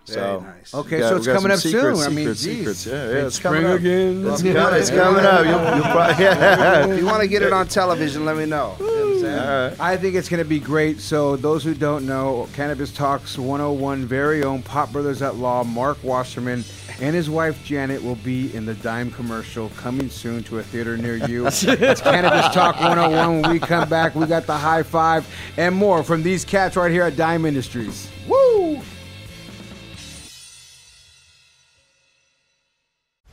so, 0.04 0.40
nice. 0.40 0.72
Okay, 0.74 0.98
got- 1.00 1.10
so 1.10 1.16
it's 1.16 1.26
coming 1.26 1.42
some 1.42 1.50
up 1.52 1.58
soon. 1.58 1.72
secrets, 1.72 2.06
I 2.06 2.08
mean, 2.08 2.34
secrets, 2.34 2.40
secrets. 2.40 2.86
Yeah, 2.86 2.92
yeah, 2.94 3.26
it's 3.26 3.36
Spring 3.36 3.52
coming 3.62 3.70
up. 3.70 3.78
again. 3.80 4.26
It's, 4.26 4.42
coming, 4.42 4.56
it's 4.80 4.90
coming 4.90 5.24
up. 5.26 5.44
You'll, 5.44 5.76
you'll 5.76 5.92
probably, 5.92 6.24
yeah. 6.24 6.86
if 6.86 6.98
you 6.98 7.04
want 7.04 7.20
to 7.20 7.28
get 7.28 7.42
it 7.42 7.52
on 7.52 7.68
television, 7.68 8.24
let 8.24 8.36
me 8.38 8.46
know. 8.46 8.74
You 8.80 8.86
know 9.28 9.68
what 9.68 9.80
I 9.80 9.96
think 9.96 10.16
it's 10.16 10.28
going 10.28 10.42
to 10.42 10.48
be 10.48 10.58
great. 10.58 11.00
So, 11.00 11.36
those 11.36 11.62
who 11.62 11.74
don't 11.74 12.06
know, 12.06 12.48
Cannabis 12.54 12.90
Talks 12.92 13.38
101 13.38 14.04
very 14.06 14.42
own 14.42 14.62
Pot 14.62 14.90
Brothers 14.90 15.22
at 15.22 15.36
Law, 15.36 15.62
Mark 15.62 16.02
Wasserman, 16.02 16.64
and 17.02 17.16
his 17.16 17.28
wife 17.28 17.66
Janae 17.66 18.00
will 18.00 18.14
be 18.14 18.54
in 18.54 18.64
the 18.64 18.74
Dime 18.74 19.10
commercial 19.10 19.70
coming 19.70 20.08
soon 20.08 20.44
to 20.44 20.60
a 20.60 20.62
theater 20.62 20.96
near 20.96 21.16
you. 21.16 21.46
it's 21.48 22.00
Cannabis 22.00 22.54
Talk 22.54 22.78
101. 22.78 23.42
When 23.42 23.50
we 23.50 23.58
come 23.58 23.88
back, 23.88 24.14
we 24.14 24.24
got 24.24 24.46
the 24.46 24.56
high 24.56 24.84
five 24.84 25.26
and 25.56 25.74
more 25.74 26.04
from 26.04 26.22
these 26.22 26.44
cats 26.44 26.76
right 26.76 26.92
here 26.92 27.02
at 27.02 27.16
Dime 27.16 27.44
Industries. 27.44 28.08
Woo! 28.28 28.80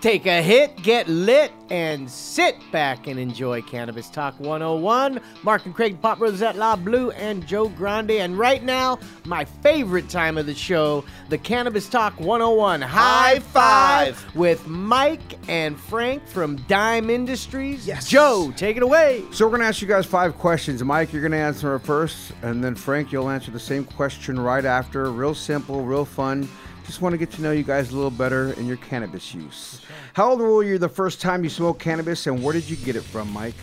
Take 0.00 0.26
a 0.26 0.40
hit, 0.40 0.76
get 0.76 1.08
lit, 1.08 1.50
and 1.70 2.08
sit 2.08 2.54
back 2.70 3.08
and 3.08 3.18
enjoy 3.18 3.62
Cannabis 3.62 4.08
Talk 4.08 4.38
101. 4.38 5.20
Mark 5.42 5.66
and 5.66 5.74
Craig, 5.74 6.00
Pot 6.00 6.20
Brothers 6.20 6.40
at 6.40 6.54
La 6.54 6.76
Blue, 6.76 7.10
and 7.10 7.44
Joe 7.48 7.68
Grande. 7.70 8.12
And 8.12 8.38
right 8.38 8.62
now, 8.62 9.00
my 9.24 9.44
favorite 9.44 10.08
time 10.08 10.38
of 10.38 10.46
the 10.46 10.54
show, 10.54 11.04
the 11.30 11.38
Cannabis 11.38 11.88
Talk 11.88 12.20
101 12.20 12.80
High 12.80 13.40
Five 13.40 14.24
with 14.36 14.68
Mike 14.68 15.36
and 15.48 15.76
Frank 15.76 16.24
from 16.28 16.56
Dime 16.68 17.10
Industries. 17.10 17.84
Yes. 17.84 18.08
Joe, 18.08 18.52
take 18.56 18.76
it 18.76 18.84
away. 18.84 19.24
So 19.32 19.46
we're 19.46 19.50
going 19.50 19.62
to 19.62 19.66
ask 19.66 19.82
you 19.82 19.88
guys 19.88 20.06
five 20.06 20.38
questions. 20.38 20.80
Mike, 20.84 21.12
you're 21.12 21.22
going 21.22 21.32
to 21.32 21.38
answer 21.38 21.74
it 21.74 21.80
first, 21.80 22.30
and 22.42 22.62
then 22.62 22.76
Frank, 22.76 23.10
you'll 23.10 23.30
answer 23.30 23.50
the 23.50 23.58
same 23.58 23.84
question 23.84 24.38
right 24.38 24.64
after. 24.64 25.10
Real 25.10 25.34
simple, 25.34 25.84
real 25.84 26.04
fun. 26.04 26.48
Just 26.88 27.02
want 27.02 27.12
to 27.12 27.18
get 27.18 27.30
to 27.32 27.42
know 27.42 27.50
you 27.52 27.62
guys 27.64 27.90
a 27.92 27.94
little 27.94 28.10
better 28.10 28.52
in 28.54 28.66
your 28.66 28.78
cannabis 28.78 29.34
use. 29.34 29.82
How 30.14 30.30
old 30.30 30.40
were 30.40 30.64
you 30.64 30.78
the 30.78 30.88
first 30.88 31.20
time 31.20 31.44
you 31.44 31.50
smoked 31.50 31.80
cannabis, 31.80 32.26
and 32.26 32.42
where 32.42 32.54
did 32.54 32.68
you 32.68 32.76
get 32.76 32.96
it 32.96 33.02
from, 33.02 33.30
Mike? 33.30 33.54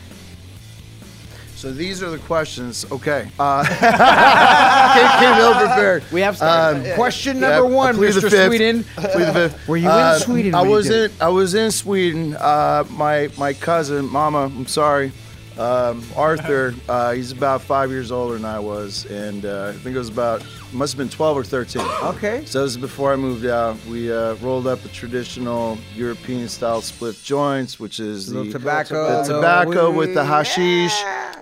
So 1.56 1.72
these 1.72 2.04
are 2.04 2.12
the 2.12 2.20
questions. 2.20 2.86
Okay. 2.92 3.28
Uh, 3.40 3.64
came, 4.94 5.20
came 5.20 5.40
ill 5.40 5.56
prepared. 5.56 6.04
We 6.12 6.22
have 6.22 6.38
started. 6.38 6.92
Um, 6.92 6.96
Question 6.96 7.38
yeah, 7.40 7.50
number 7.50 7.66
one, 7.66 7.96
I 7.96 7.98
plead 7.98 8.14
the 8.14 8.20
Mr. 8.20 8.30
fifth. 8.30 8.46
Sweden. 8.48 8.84
Plead 8.96 9.26
the 9.26 9.34
fifth. 9.34 9.68
Were 9.68 9.78
you 9.78 9.90
Uh, 9.90 10.14
in 10.14 10.22
Sweden? 10.22 10.54
I 10.54 10.62
was 10.62 10.90
in. 10.92 11.12
I 11.20 11.30
was 11.30 11.56
in 11.56 11.72
Sweden. 11.72 12.36
Uh, 12.36 12.84
my 12.92 13.30
my 13.40 13.54
cousin, 13.54 14.06
Mama. 14.06 14.44
I'm 14.56 14.68
sorry. 14.68 15.12
Um, 15.58 16.04
Arthur. 16.16 16.74
Uh, 16.90 17.14
he's 17.14 17.32
about 17.32 17.62
five 17.62 17.90
years 17.90 18.12
older 18.12 18.34
than 18.34 18.44
I 18.46 18.60
was, 18.60 19.06
and 19.06 19.46
uh, 19.46 19.70
I 19.70 19.78
think 19.80 19.96
it 19.96 20.00
was 20.00 20.10
about 20.10 20.46
must 20.74 20.94
have 20.94 20.98
been 20.98 21.10
12 21.10 21.38
or 21.38 21.44
13. 21.44 21.82
Okay. 22.04 22.44
So 22.46 22.64
this 22.64 22.72
is 22.72 22.78
before 22.78 23.14
I 23.14 23.16
moved 23.16 23.46
out. 23.46 23.78
We 23.86 24.12
uh, 24.12 24.34
rolled 24.36 24.68
up 24.68 24.84
a 24.84 24.90
traditional 24.90 25.78
European 25.96 26.50
style 26.50 26.82
split 26.82 27.16
joints, 27.24 27.80
which 27.80 28.02
is 28.02 28.28
Little 28.34 28.46
the 28.52 28.60
tobacco, 28.60 29.06
the 29.08 29.22
little 29.22 29.36
tobacco 29.42 29.90
weed. 29.92 29.98
with 29.98 30.14
the 30.14 30.26
hashish. 30.26 30.94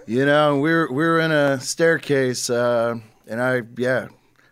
You 0.05 0.25
know, 0.25 0.59
we 0.59 0.71
were 0.71 0.87
we 0.91 1.03
were 1.03 1.19
in 1.19 1.31
a 1.31 1.59
staircase, 1.59 2.49
uh, 2.49 2.95
and 3.27 3.41
I 3.41 3.61
yeah, 3.77 4.09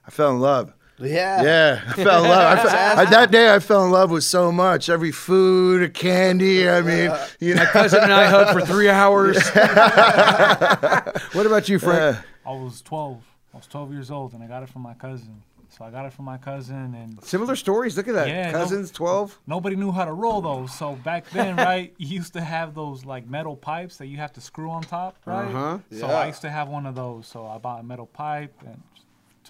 I 0.08 0.10
fell 0.12 0.32
in 0.32 0.40
love. 0.40 0.74
Yeah. 1.02 1.44
Yeah, 1.44 1.82
I 1.88 1.94
fell 1.94 2.24
in 2.24 2.30
love. 2.30 2.58
I 2.60 2.62
fell, 2.64 3.00
I, 3.00 3.06
that 3.06 3.32
day, 3.32 3.54
I 3.54 3.60
fell 3.60 3.84
in 3.86 3.92
love 3.92 4.12
with 4.12 4.24
so 4.24 4.52
much. 4.52 4.90
Every 4.90 5.12
food, 5.12 5.94
candy. 5.94 6.70
I 6.70 6.82
mean, 6.82 7.12
you 7.40 7.56
know. 7.56 7.64
My 7.64 7.70
cousin 7.70 8.04
and 8.04 8.14
I 8.14 8.28
hugged 8.28 8.52
for 8.60 8.66
three 8.66 8.90
hours. 9.02 9.38
what 11.34 11.46
about 11.46 11.70
you, 11.70 11.80
Frank? 11.80 12.18
I 12.46 12.52
was 12.52 12.82
12. 12.82 13.24
I 13.54 13.58
was 13.58 13.68
12 13.68 13.92
years 13.94 14.12
old, 14.12 14.34
and 14.34 14.44
I 14.44 14.48
got 14.48 14.64
it 14.64 14.70
from 14.70 14.82
my 14.82 14.94
cousin. 14.94 15.44
So 15.70 15.86
I 15.86 15.90
got 15.90 16.06
it 16.06 16.12
from 16.12 16.26
my 16.26 16.38
cousin, 16.38 16.94
and 16.96 17.24
Similar 17.24 17.56
stories. 17.56 17.96
Look 17.96 18.10
at 18.10 18.14
that. 18.14 18.28
Yeah, 18.28 18.52
no- 18.52 18.58
Cousins, 18.60 18.92
12. 18.92 19.40
nobody 19.48 19.78
knew 19.78 19.92
how 19.92 20.04
to 20.04 20.12
roll 20.12 20.42
those. 20.42 20.74
So 20.78 20.96
back 20.96 21.30
then, 21.30 21.56
right, 21.70 21.94
you 21.98 22.08
used 22.10 22.34
to 22.34 22.42
have 22.42 22.76
those 22.76 23.06
like 23.06 23.26
metal 23.26 23.56
pipes 23.56 23.96
that 23.98 24.08
you 24.08 24.18
have 24.18 24.34
to 24.34 24.42
screw 24.42 24.70
on 24.70 24.82
top, 24.84 25.16
right? 25.26 25.48
Uh-huh. 25.48 25.78
So 25.92 26.08
Yeah. 26.08 26.14
I 26.14 26.28
used 26.28 26.42
to 26.42 26.50
have 26.50 26.68
one 26.68 26.86
of 26.86 26.96
those. 26.96 27.26
So 27.28 27.46
I 27.48 27.58
bought 27.58 27.80
a 27.80 27.84
metal 27.84 28.06
pipe 28.06 28.54
and 28.66 28.82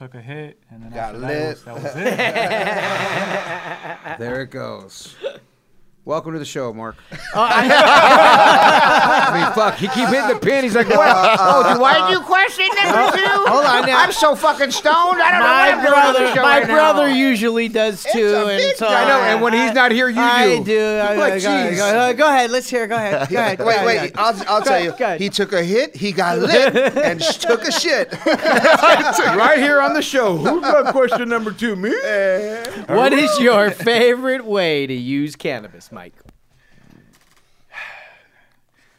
took 0.02 0.16
a 0.16 0.22
hit, 0.22 0.58
and 0.72 0.82
then 0.82 0.90
Got 0.90 1.14
after 1.14 1.20
lit. 1.20 1.64
that, 1.64 1.76
was, 1.76 1.84
that 1.84 1.94
was 1.94 1.96
it. 4.12 4.18
There 4.20 4.42
it 4.42 4.50
goes. 4.50 5.14
Welcome 6.04 6.34
to 6.34 6.40
the 6.40 6.46
show, 6.46 6.74
Mark. 6.74 6.96
Oh, 7.12 7.18
I 7.36 9.30
mean, 9.36 9.54
fuck. 9.54 9.76
He 9.76 9.88
keep 9.88 10.10
hitting 10.10 10.30
the 10.30 10.40
pin. 10.42 10.64
He's 10.64 10.74
like, 10.74 10.90
"What? 10.90 11.08
Uh, 11.08 11.38
oh, 11.40 11.76
do 11.76 11.84
uh, 11.84 11.86
I 11.86 12.00
uh, 12.00 12.10
do 12.10 12.20
question 12.22 12.66
number 12.84 13.16
two? 13.16 13.24
Hold 13.24 13.66
on 13.66 13.86
now. 13.86 14.00
I'm 14.00 14.12
so 14.12 14.36
fucking 14.36 14.72
stoned. 14.72 15.22
I 15.22 15.30
don't 15.32 15.42
know 15.42 15.46
what 15.46 15.54
my 15.54 15.70
I'm 15.70 15.82
doing 15.86 15.94
on 15.94 16.14
the 16.14 16.20
brother, 16.20 16.34
show 16.36 16.42
my 16.42 16.60
right 16.60 16.68
now." 16.68 16.74
brother 16.94 17.08
usually 17.08 17.68
does 17.70 18.04
too, 18.12 18.36
and 18.36 18.76
so 18.78 18.88
I 18.88 19.08
know, 19.08 19.20
and 19.22 19.42
when 19.44 19.54
he's 19.54 19.74
not 19.74 19.92
here, 19.92 20.10
you 20.10 20.20
I 20.20 20.58
do. 20.58 20.64
do. 20.64 20.80
I, 20.82 21.16
Like, 21.18 21.34
I- 21.34 21.40
go, 21.40 21.50
jeez. 21.50 21.78
go- 21.78 22.14
go 22.18 22.28
ahead. 22.28 22.50
Let's 22.50 22.68
hear. 22.68 22.88
Go 22.88 22.96
ahead. 22.96 23.30
Go 23.30 23.38
ahead. 23.38 23.58
go 23.60 23.66
Wait, 23.68 23.76
ahead, 23.76 23.86
wait. 23.86 23.98
ahead. 23.98 24.12
I'll, 24.16 24.44
I'll 24.56 24.62
tell 24.64 24.84
you. 24.84 24.90
go 24.98 25.06
ahead. 25.06 25.22
He 25.22 25.30
took 25.30 25.54
a 25.54 25.64
hit. 25.64 25.96
He 25.96 26.12
got 26.14 26.40
lit 26.40 26.76
and 26.98 27.22
sh- 27.22 27.38
took 27.38 27.62
a 27.64 27.72
shit. 27.72 28.12
right 28.26 29.60
here 29.60 29.80
on 29.80 29.94
the 29.94 30.02
show. 30.02 30.36
Who's 30.36 30.62
got 30.64 30.92
question 30.94 31.30
number 31.30 31.52
two? 31.52 31.76
Me? 31.76 31.92
What 32.88 33.14
is 33.14 33.30
your 33.40 33.70
favorite 33.70 34.46
way 34.46 34.88
to 34.88 34.94
use 34.96 35.36
cannabis, 35.36 35.91
Mike? 35.92 36.14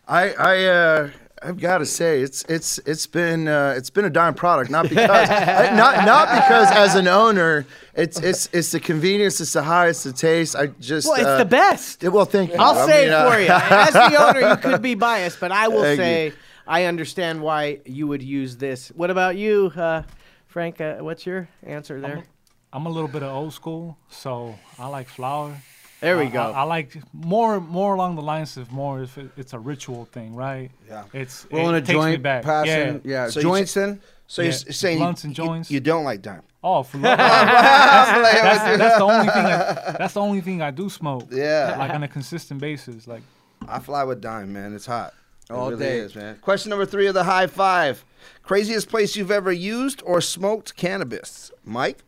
I 0.09 0.33
I 0.33 0.65
uh, 0.67 1.11
I've 1.43 1.59
got 1.61 1.79
to 1.79 1.87
say 1.87 2.21
it's 2.21 2.43
it's 2.45 2.79
it's 2.79 3.07
been 3.07 3.49
uh, 3.49 3.75
it's 3.77 3.91
been 3.91 4.05
a 4.05 4.11
dime 4.11 4.35
product, 4.35 4.71
not 4.71 4.89
because 4.89 5.09
I- 5.31 5.75
not 5.77 6.05
not 6.05 6.29
because 6.29 6.71
as 6.73 6.95
an 6.97 7.09
owner, 7.09 7.67
it's 7.95 8.19
it's 8.21 8.49
it's 8.53 8.73
the 8.73 8.81
convenience, 8.81 9.41
it's 9.41 9.53
the 9.53 9.63
high, 9.63 9.89
it's 9.89 10.03
the 10.03 10.13
taste. 10.13 10.57
I 10.57 10.67
just 10.81 11.09
Well, 11.09 11.17
it's 11.19 11.27
uh, 11.27 11.39
the 11.39 11.45
best. 11.45 12.03
yeah, 12.03 12.09
well, 12.11 12.25
thank 12.25 12.51
you. 12.51 12.57
I'll 12.59 12.79
I 12.79 12.87
say 12.87 13.01
mean, 13.05 13.09
it 13.09 13.15
uh, 13.15 13.31
for 13.31 13.41
you. 13.41 13.49
As 13.51 13.93
the 13.93 14.17
owner, 14.29 14.51
you 14.51 14.57
could 14.57 14.83
be 14.83 14.95
biased, 14.95 15.41
but 15.41 15.53
I 15.53 15.69
will 15.69 15.83
Thank 15.83 15.99
you. 15.99 16.05
say 16.05 16.33
I 16.67 16.85
understand 16.85 17.41
why 17.41 17.79
you 17.87 18.07
would 18.09 18.23
use 18.23 18.57
this. 18.57 18.89
What 18.89 19.11
about 19.11 19.37
you, 19.37 19.73
uh, 19.77 20.03
Frank? 20.49 20.81
Uh, 20.81 20.97
what's 20.97 21.25
your 21.27 21.49
answer 21.63 22.01
there? 22.01 22.25
I'm 22.73 22.87
a 22.87 22.91
little 22.91 23.09
bit 23.09 23.23
of 23.23 23.31
old 23.35 23.53
school, 23.53 23.97
so 24.11 24.59
I 24.79 24.87
like 24.89 25.09
flour. 25.09 25.57
There 26.03 26.19
we 26.19 26.25
I- 26.25 26.31
go. 26.31 26.43
I, 26.43 26.51
I 26.51 26.63
like 26.65 26.97
more 27.15 27.61
more 27.61 27.95
along 27.95 28.17
the 28.17 28.23
lines 28.23 28.57
of 28.59 28.71
more 28.71 29.03
if 29.03 29.17
it, 29.17 29.31
it's 29.39 29.53
a 29.55 29.59
ritual 29.59 30.05
thing, 30.07 30.35
right? 30.35 30.71
Yeah. 30.89 31.05
It's 31.15 31.47
Rolling 31.51 31.77
it 31.77 31.79
a 31.79 31.81
takes 31.81 31.89
me 31.91 31.95
joint, 31.95 32.23
back. 32.23 32.43
passing. 32.43 33.01
Yeah. 33.05 33.25
Yeah, 33.25 33.29
So 33.31 33.41
joints 33.41 33.77
in. 33.77 34.01
So 34.27 34.43
Yeah, 34.43 34.47
you're 34.49 34.73
saying 34.73 34.99
blunts 34.99 35.25
and 35.25 35.37
you- 35.39 35.43
you- 35.45 35.49
joints. 35.49 35.71
You, 35.71 35.81
don't 35.81 36.05
like 36.05 36.21
dime. 36.23 36.43
Oh, 36.65 36.83
for 36.83 36.99
love. 36.99 37.17
that's, 37.19 38.79
that's 38.79 38.99
the 38.99 39.05
only 39.05 39.27
thing. 39.29 39.45
I, 39.47 39.97
that's 39.99 40.15
the 40.15 40.21
only 40.21 40.41
thing 40.41 40.63
I 40.63 40.71
do 40.71 40.89
smoke. 40.91 41.29
Yeah. 41.31 41.77
Like 41.79 41.91
on 41.93 42.03
a 42.03 42.09
consistent 42.09 42.61
basis. 42.61 43.07
Like 43.07 43.23
I 43.69 43.79
fly 43.79 44.05
with 44.05 44.21
dime, 44.21 44.53
man. 44.53 44.75
It's 44.75 44.87
hot. 44.87 45.15
It 45.51 45.53
All 45.53 45.71
really 45.71 45.85
day. 45.85 45.99
is, 45.99 46.15
man. 46.15 46.37
Question 46.41 46.71
number 46.71 46.87
three 46.87 47.07
of 47.09 47.15
the 47.15 47.25
high 47.25 47.47
five: 47.49 48.05
craziest 48.43 48.89
place 48.89 49.17
you've 49.17 49.31
ever 49.33 49.53
used 49.53 50.03
or 50.07 50.21
smoked 50.21 50.77
cannabis, 50.77 51.51
Mike? 51.65 51.99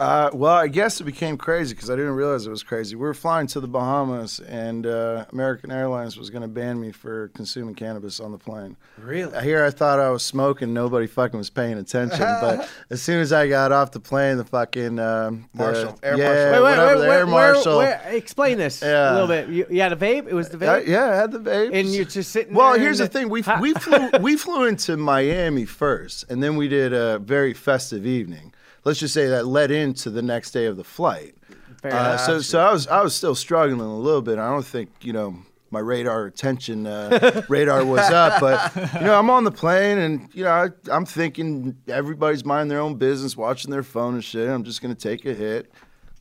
Uh, 0.00 0.30
well, 0.32 0.54
I 0.54 0.66
guess 0.66 0.98
it 1.00 1.04
became 1.04 1.36
crazy 1.36 1.74
because 1.74 1.90
I 1.90 1.94
didn't 1.94 2.12
realize 2.14 2.46
it 2.46 2.50
was 2.50 2.62
crazy. 2.62 2.96
We 2.96 3.02
were 3.02 3.12
flying 3.12 3.46
to 3.48 3.60
the 3.60 3.68
Bahamas, 3.68 4.40
and 4.40 4.86
uh, 4.86 5.26
American 5.30 5.70
Airlines 5.70 6.16
was 6.16 6.30
going 6.30 6.40
to 6.40 6.48
ban 6.48 6.80
me 6.80 6.90
for 6.90 7.28
consuming 7.34 7.74
cannabis 7.74 8.18
on 8.18 8.32
the 8.32 8.38
plane. 8.38 8.76
Really? 8.98 9.38
Here, 9.42 9.62
I 9.62 9.70
thought 9.70 10.00
I 10.00 10.08
was 10.08 10.22
smoking. 10.22 10.72
Nobody 10.72 11.06
fucking 11.06 11.36
was 11.36 11.50
paying 11.50 11.76
attention. 11.76 12.18
but 12.18 12.66
as 12.90 13.02
soon 13.02 13.20
as 13.20 13.30
I 13.30 13.46
got 13.46 13.72
off 13.72 13.90
the 13.92 14.00
plane, 14.00 14.38
the 14.38 14.44
fucking 14.46 14.98
um, 14.98 15.48
the- 15.54 15.58
Marshal, 15.64 15.98
air 16.02 16.16
yeah, 16.18 16.24
marshal. 16.24 16.44
Wait, 16.44 16.52
wait, 16.52 16.62
whatever, 16.62 16.86
wait, 16.86 16.94
the 16.94 17.00
where- 17.08 17.18
air 17.18 17.26
where- 17.26 17.52
marshal. 17.54 17.76
where- 17.78 18.02
explain 18.06 18.56
this 18.56 18.80
Yeah. 18.80 19.10
a 19.10 19.12
little 19.12 19.28
bit. 19.28 19.48
You, 19.50 19.66
you 19.68 19.82
had 19.82 19.92
a 19.92 19.96
vape. 19.96 20.26
It 20.28 20.34
was 20.34 20.48
the 20.48 20.56
Uh, 20.66 20.80
vape. 20.80 20.86
yeah, 20.86 21.10
I 21.10 21.14
had 21.16 21.30
the 21.32 21.38
vape. 21.40 21.78
And 21.78 21.88
you're 21.92 22.06
just 22.06 22.30
sitting. 22.32 22.54
Well, 22.54 22.72
there 22.72 22.80
here's 22.80 22.98
the 22.98 23.04
and 23.04 23.12
thing: 23.12 23.28
we 23.28 23.42
we 23.60 23.74
flew 23.80 24.08
we 24.20 24.36
flew 24.36 24.64
into 24.66 24.96
Miami 24.96 25.66
first, 25.66 26.24
and 26.30 26.42
then 26.42 26.56
we 26.56 26.68
did 26.68 26.94
a 26.94 27.18
very 27.18 27.52
festive 27.52 28.06
evening. 28.06 28.54
Let's 28.84 28.98
just 28.98 29.14
say 29.14 29.28
that 29.28 29.46
led 29.46 29.70
into 29.70 30.10
the 30.10 30.22
next 30.22 30.52
day 30.52 30.66
of 30.66 30.76
the 30.76 30.84
flight. 30.84 31.34
Uh, 31.82 32.16
so 32.16 32.40
so 32.40 32.60
I 32.60 32.72
was 32.72 32.86
I 32.86 33.02
was 33.02 33.14
still 33.14 33.34
struggling 33.34 33.80
a 33.80 33.98
little 33.98 34.22
bit. 34.22 34.38
I 34.38 34.50
don't 34.50 34.64
think 34.64 34.90
you 35.00 35.12
know 35.12 35.38
my 35.70 35.80
radar 35.80 36.26
attention 36.26 36.86
uh, 36.86 37.42
radar 37.48 37.84
was 37.84 38.00
up, 38.10 38.40
but 38.40 38.74
you 39.00 39.06
know 39.06 39.18
I'm 39.18 39.30
on 39.30 39.44
the 39.44 39.50
plane 39.50 39.98
and 39.98 40.28
you 40.34 40.44
know 40.44 40.50
I, 40.50 40.68
I'm 40.90 41.06
thinking 41.06 41.76
everybody's 41.88 42.44
minding 42.44 42.68
their 42.68 42.80
own 42.80 42.96
business, 42.96 43.36
watching 43.36 43.70
their 43.70 43.82
phone 43.82 44.14
and 44.14 44.24
shit. 44.24 44.48
I'm 44.48 44.64
just 44.64 44.82
gonna 44.82 44.94
take 44.94 45.24
a 45.24 45.32
hit, 45.32 45.72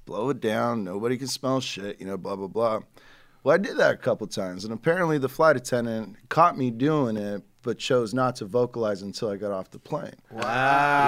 blow 0.05 0.29
it 0.29 0.39
down. 0.39 0.83
Nobody 0.83 1.17
can 1.17 1.27
smell 1.27 1.59
shit. 1.59 1.99
You 1.99 2.07
know, 2.07 2.17
blah 2.17 2.35
blah 2.35 2.47
blah. 2.47 2.79
Well, 3.43 3.55
I 3.55 3.57
did 3.57 3.77
that 3.77 3.93
a 3.93 3.97
couple 3.97 4.27
times, 4.27 4.65
and 4.65 4.73
apparently 4.73 5.17
the 5.17 5.29
flight 5.29 5.55
attendant 5.55 6.17
caught 6.29 6.57
me 6.57 6.71
doing 6.71 7.15
it, 7.17 7.41
but 7.61 7.77
chose 7.77 8.13
not 8.13 8.35
to 8.37 8.45
vocalize 8.45 9.01
until 9.01 9.29
I 9.29 9.35
got 9.35 9.51
off 9.51 9.69
the 9.69 9.79
plane. 9.79 10.13
Wow. 10.31 10.41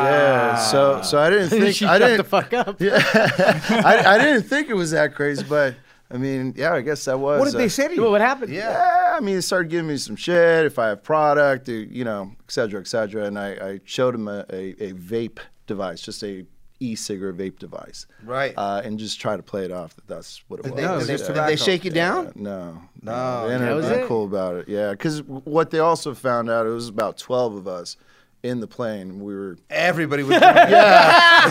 Yeah, 0.03 0.57
so 0.57 1.01
so 1.01 1.19
I 1.19 1.29
didn't 1.29 1.49
think 1.49 1.75
she 1.75 1.85
I 1.85 1.97
didn't 1.99 2.17
the 2.17 2.23
fuck 2.23 2.53
up. 2.53 2.77
I, 2.81 4.03
I 4.05 4.17
didn't 4.17 4.43
think 4.43 4.69
it 4.69 4.75
was 4.75 4.91
that 4.91 5.15
crazy, 5.15 5.43
but 5.47 5.75
I 6.09 6.17
mean, 6.17 6.53
yeah, 6.57 6.73
I 6.73 6.81
guess 6.81 7.05
that 7.05 7.17
was. 7.19 7.39
What 7.39 7.45
did 7.45 7.55
uh, 7.55 7.59
they 7.59 7.69
say 7.69 7.87
to 7.87 7.95
you? 7.95 8.09
What 8.09 8.21
happened? 8.21 8.51
Yeah. 8.53 8.71
Yeah, 8.71 9.17
I 9.17 9.19
mean, 9.21 9.35
they 9.35 9.41
started 9.41 9.69
giving 9.69 9.87
me 9.87 9.97
some 9.97 10.15
shit 10.15 10.65
if 10.65 10.77
I 10.77 10.89
have 10.89 11.03
product, 11.03 11.67
you 11.69 12.03
know, 12.03 12.31
et 12.43 12.51
cetera, 12.51 12.81
et 12.81 12.87
cetera. 12.87 13.25
And 13.25 13.39
I, 13.39 13.49
I 13.51 13.79
showed 13.85 14.13
them 14.13 14.27
a, 14.27 14.45
a, 14.49 14.69
a 14.83 14.93
vape 14.93 15.39
device, 15.67 16.01
just 16.01 16.23
a 16.23 16.45
e-cigarette 16.81 17.37
vape 17.37 17.59
device. 17.59 18.07
Right. 18.25 18.53
Uh, 18.57 18.81
and 18.83 18.97
just 18.99 19.21
try 19.21 19.37
to 19.37 19.43
play 19.43 19.63
it 19.65 19.71
off 19.71 19.95
that 19.95 20.07
that's 20.07 20.43
what 20.47 20.59
it 20.59 20.63
Did 20.63 20.71
was. 20.73 20.77
they, 20.81 20.87
No, 20.87 20.99
did 20.99 21.07
they, 21.19 21.33
did 21.33 21.47
they 21.47 21.55
shake 21.55 21.85
you 21.85 21.91
down? 21.91 22.27
Uh, 22.27 22.31
no, 22.35 22.81
No, 23.01 23.47
they 23.47 23.57
that 23.57 23.61
ended 23.61 23.75
was 23.75 23.89
it? 23.89 24.07
cool 24.07 24.25
about 24.25 24.55
it. 24.55 24.67
Yeah, 24.67 24.91
because 24.91 25.21
what 25.23 25.69
they 25.71 25.79
also 25.79 26.13
found 26.13 26.49
out, 26.49 26.65
it 26.65 26.69
was 26.71 26.87
about 26.89 27.17
twelve 27.17 27.53
of 27.55 27.67
us 27.67 27.97
in 28.43 28.59
the 28.59 28.67
plane. 28.67 29.19
We 29.23 29.33
were 29.35 29.57
Everybody 29.69 30.23
was. 30.23 30.31
yeah. 30.41 31.47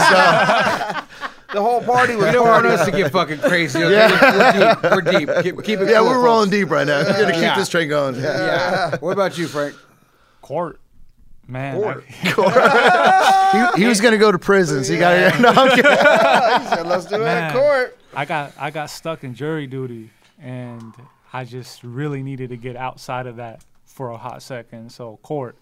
So, 0.98 1.04
the 1.54 1.62
whole 1.62 1.82
party 1.82 2.16
was. 2.16 2.26
You 2.26 2.32
don't 2.32 2.48
want 2.48 2.66
us 2.66 2.84
to 2.86 2.90
get 2.90 3.12
fucking 3.12 3.38
crazy. 3.38 3.82
Okay? 3.82 3.92
Yeah. 3.92 4.74
We're 4.82 5.00
deep. 5.02 5.28
We're 5.28 5.42
deep. 5.42 5.44
Keep, 5.56 5.64
keep 5.64 5.78
it 5.80 5.88
yeah, 5.88 5.98
cool, 5.98 6.06
we're 6.08 6.14
folks. 6.14 6.24
rolling 6.24 6.50
deep 6.50 6.70
right 6.70 6.86
now. 6.86 7.02
We're 7.02 7.12
gonna 7.20 7.32
keep 7.32 7.42
Yeah. 7.42 7.56
this 7.56 7.68
train 7.68 7.88
going. 7.88 8.16
Yeah. 8.16 8.96
What 8.98 9.12
about 9.12 9.38
you, 9.38 9.46
Frank? 9.46 9.74
court. 10.42 10.79
Man. 11.50 11.80
Court. 11.80 12.04
I, 12.08 13.72
he, 13.76 13.82
he 13.82 13.88
was 13.88 14.00
gonna 14.00 14.18
go 14.18 14.30
to 14.32 14.38
prison, 14.38 14.84
so 14.84 14.92
you 14.92 14.98
got. 14.98 15.10
No, 15.40 15.48
I'm 15.50 15.70
he 15.70 15.82
said, 16.68 16.86
"Let's 16.86 17.06
do 17.06 17.16
it 17.22 17.26
in 17.46 17.52
court." 17.52 17.98
I 18.14 18.24
got 18.24 18.52
I 18.58 18.70
got 18.70 18.90
stuck 18.90 19.24
in 19.24 19.34
jury 19.34 19.66
duty 19.66 20.10
and 20.40 20.92
I 21.32 21.44
just 21.44 21.84
really 21.84 22.22
needed 22.22 22.50
to 22.50 22.56
get 22.56 22.74
outside 22.76 23.26
of 23.26 23.36
that 23.36 23.64
for 23.84 24.10
a 24.10 24.16
hot 24.16 24.42
second. 24.42 24.90
So 24.92 25.18
court. 25.22 25.56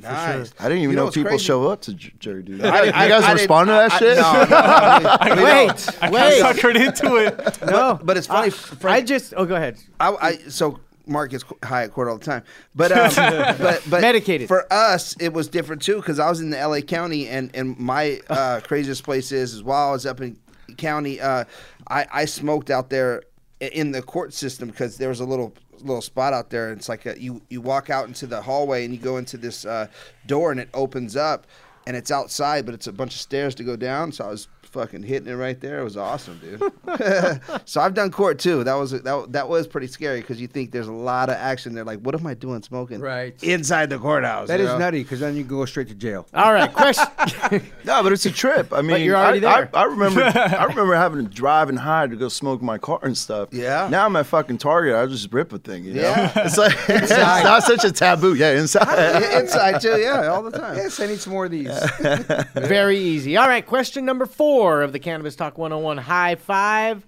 For 0.00 0.02
Nice. 0.02 0.48
sure. 0.50 0.56
I 0.60 0.62
didn't 0.68 0.78
even 0.84 0.90
You 0.90 0.96
know 0.96 1.04
know, 1.06 1.10
people 1.10 1.30
crazy? 1.30 1.44
show 1.44 1.66
up 1.68 1.80
to 1.82 1.94
jury 1.94 2.44
duty. 2.44 2.62
I 2.62 2.82
didn't- 2.84 3.02
you 3.02 3.08
guys 3.08 3.24
I 3.24 3.32
respond 3.32 3.66
to 3.66 3.72
that 3.72 3.98
didn't- 3.98 4.16
shit? 4.16 4.24
I- 4.24 4.98
no, 4.98 5.04
no, 5.08 5.16
I 5.20 5.34
mean, 5.34 5.44
Wait, 5.44 5.88
I 6.00 6.10
got 6.10 6.12
wait. 6.12 6.42
suckered 6.42 6.76
into 6.86 7.16
it. 7.16 7.66
No, 7.68 7.98
but 8.00 8.16
it's 8.16 8.28
funny. 8.28 8.46
I, 8.46 8.50
Frank- 8.50 8.96
I 8.96 9.00
just. 9.04 9.34
Oh, 9.36 9.44
go 9.44 9.56
ahead. 9.56 9.78
I, 9.98 10.14
I 10.20 10.36
so 10.48 10.78
Mark 11.08 11.30
gets 11.30 11.44
high 11.62 11.84
at 11.84 11.92
court 11.92 12.08
all 12.08 12.18
the 12.18 12.24
time, 12.24 12.42
but 12.74 12.92
um, 12.92 13.10
but 13.58 13.82
but 13.88 14.00
Medicated. 14.00 14.48
for 14.48 14.70
us. 14.72 15.16
It 15.20 15.32
was 15.32 15.48
different 15.48 15.82
too 15.82 15.96
because 15.96 16.18
I 16.18 16.28
was 16.28 16.40
in 16.40 16.50
the 16.50 16.58
L.A. 16.58 16.82
County, 16.82 17.28
and 17.28 17.50
and 17.54 17.78
my 17.78 18.20
uh, 18.28 18.60
craziest 18.64 19.04
place 19.04 19.32
is 19.32 19.54
is 19.54 19.62
while 19.62 19.88
I 19.88 19.92
was 19.92 20.06
up 20.06 20.20
in 20.20 20.38
county, 20.76 21.20
uh, 21.20 21.44
I 21.88 22.06
I 22.12 22.24
smoked 22.24 22.70
out 22.70 22.90
there 22.90 23.22
in 23.60 23.90
the 23.92 24.02
court 24.02 24.32
system 24.32 24.68
because 24.68 24.96
there 24.96 25.08
was 25.08 25.20
a 25.20 25.24
little 25.24 25.52
little 25.80 26.02
spot 26.02 26.32
out 26.32 26.50
there. 26.50 26.68
And 26.68 26.78
it's 26.78 26.88
like 26.88 27.06
a, 27.06 27.20
you 27.20 27.42
you 27.48 27.60
walk 27.60 27.90
out 27.90 28.06
into 28.06 28.26
the 28.26 28.42
hallway 28.42 28.84
and 28.84 28.94
you 28.94 29.00
go 29.00 29.16
into 29.16 29.36
this 29.36 29.64
uh, 29.64 29.88
door 30.26 30.50
and 30.50 30.60
it 30.60 30.68
opens 30.74 31.16
up 31.16 31.46
and 31.86 31.96
it's 31.96 32.10
outside, 32.10 32.66
but 32.66 32.74
it's 32.74 32.86
a 32.86 32.92
bunch 32.92 33.14
of 33.14 33.20
stairs 33.20 33.54
to 33.56 33.64
go 33.64 33.76
down. 33.76 34.12
So 34.12 34.24
I 34.24 34.28
was 34.28 34.48
fucking 34.68 35.02
hitting 35.02 35.28
it 35.28 35.34
right 35.34 35.58
there. 35.60 35.80
It 35.80 35.84
was 35.84 35.96
awesome, 35.96 36.38
dude. 36.38 36.62
so 37.64 37.80
I've 37.80 37.94
done 37.94 38.10
court 38.10 38.38
too. 38.38 38.64
That 38.64 38.74
was 38.74 38.90
that 38.90 39.32
that 39.32 39.48
was 39.48 39.66
pretty 39.66 39.86
scary 39.86 40.20
because 40.20 40.40
you 40.40 40.46
think 40.46 40.70
there's 40.70 40.88
a 40.88 40.92
lot 40.92 41.28
of 41.28 41.36
action 41.36 41.74
there. 41.74 41.84
Like, 41.84 42.00
what 42.00 42.14
am 42.14 42.26
I 42.26 42.34
doing 42.34 42.62
smoking 42.62 43.00
right 43.00 43.34
inside 43.42 43.90
the 43.90 43.98
courthouse? 43.98 44.48
That 44.48 44.60
is 44.60 44.68
know? 44.68 44.78
nutty 44.78 45.02
because 45.02 45.20
then 45.20 45.36
you 45.36 45.42
can 45.42 45.56
go 45.56 45.64
straight 45.64 45.88
to 45.88 45.94
jail. 45.94 46.26
All 46.34 46.52
right, 46.52 46.72
question. 46.72 47.06
no, 47.84 48.02
but 48.02 48.12
it's 48.12 48.26
a 48.26 48.30
trip. 48.30 48.72
I 48.72 48.82
mean, 48.82 49.02
you're 49.02 49.16
already 49.16 49.44
I, 49.44 49.62
there. 49.62 49.70
I, 49.74 49.80
I 49.80 49.84
remember, 49.84 50.22
I 50.34 50.64
remember 50.64 50.94
having 50.94 51.26
to 51.26 51.34
drive 51.34 51.68
and 51.68 51.78
hide 51.78 52.10
to 52.10 52.16
go 52.16 52.28
smoke 52.28 52.62
my 52.62 52.78
car 52.78 53.00
and 53.02 53.16
stuff. 53.16 53.48
Yeah. 53.52 53.88
Now 53.90 54.06
I'm 54.06 54.16
at 54.16 54.26
fucking 54.26 54.58
Target. 54.58 54.94
I 54.94 55.06
just 55.06 55.32
rip 55.32 55.52
a 55.52 55.58
thing. 55.58 55.84
You 55.84 55.94
know? 55.94 56.02
Yeah. 56.02 56.32
It's 56.36 56.58
like 56.58 56.76
it's 56.88 57.10
not 57.10 57.62
such 57.62 57.84
a 57.84 57.92
taboo. 57.92 58.34
Yeah, 58.34 58.58
inside. 58.58 59.40
inside 59.40 59.80
too. 59.80 59.98
Yeah, 59.98 60.28
all 60.28 60.42
the 60.42 60.56
time. 60.56 60.76
Yes, 60.76 61.00
I 61.00 61.06
need 61.06 61.20
some 61.20 61.32
more 61.32 61.46
of 61.46 61.50
these. 61.50 61.78
Very 62.54 62.98
easy. 62.98 63.36
All 63.36 63.48
right, 63.48 63.64
question 63.64 64.04
number 64.04 64.26
four 64.26 64.57
of 64.58 64.92
the 64.92 64.98
Cannabis 64.98 65.36
Talk 65.36 65.56
101 65.56 65.98
High 65.98 66.34
Five. 66.34 67.06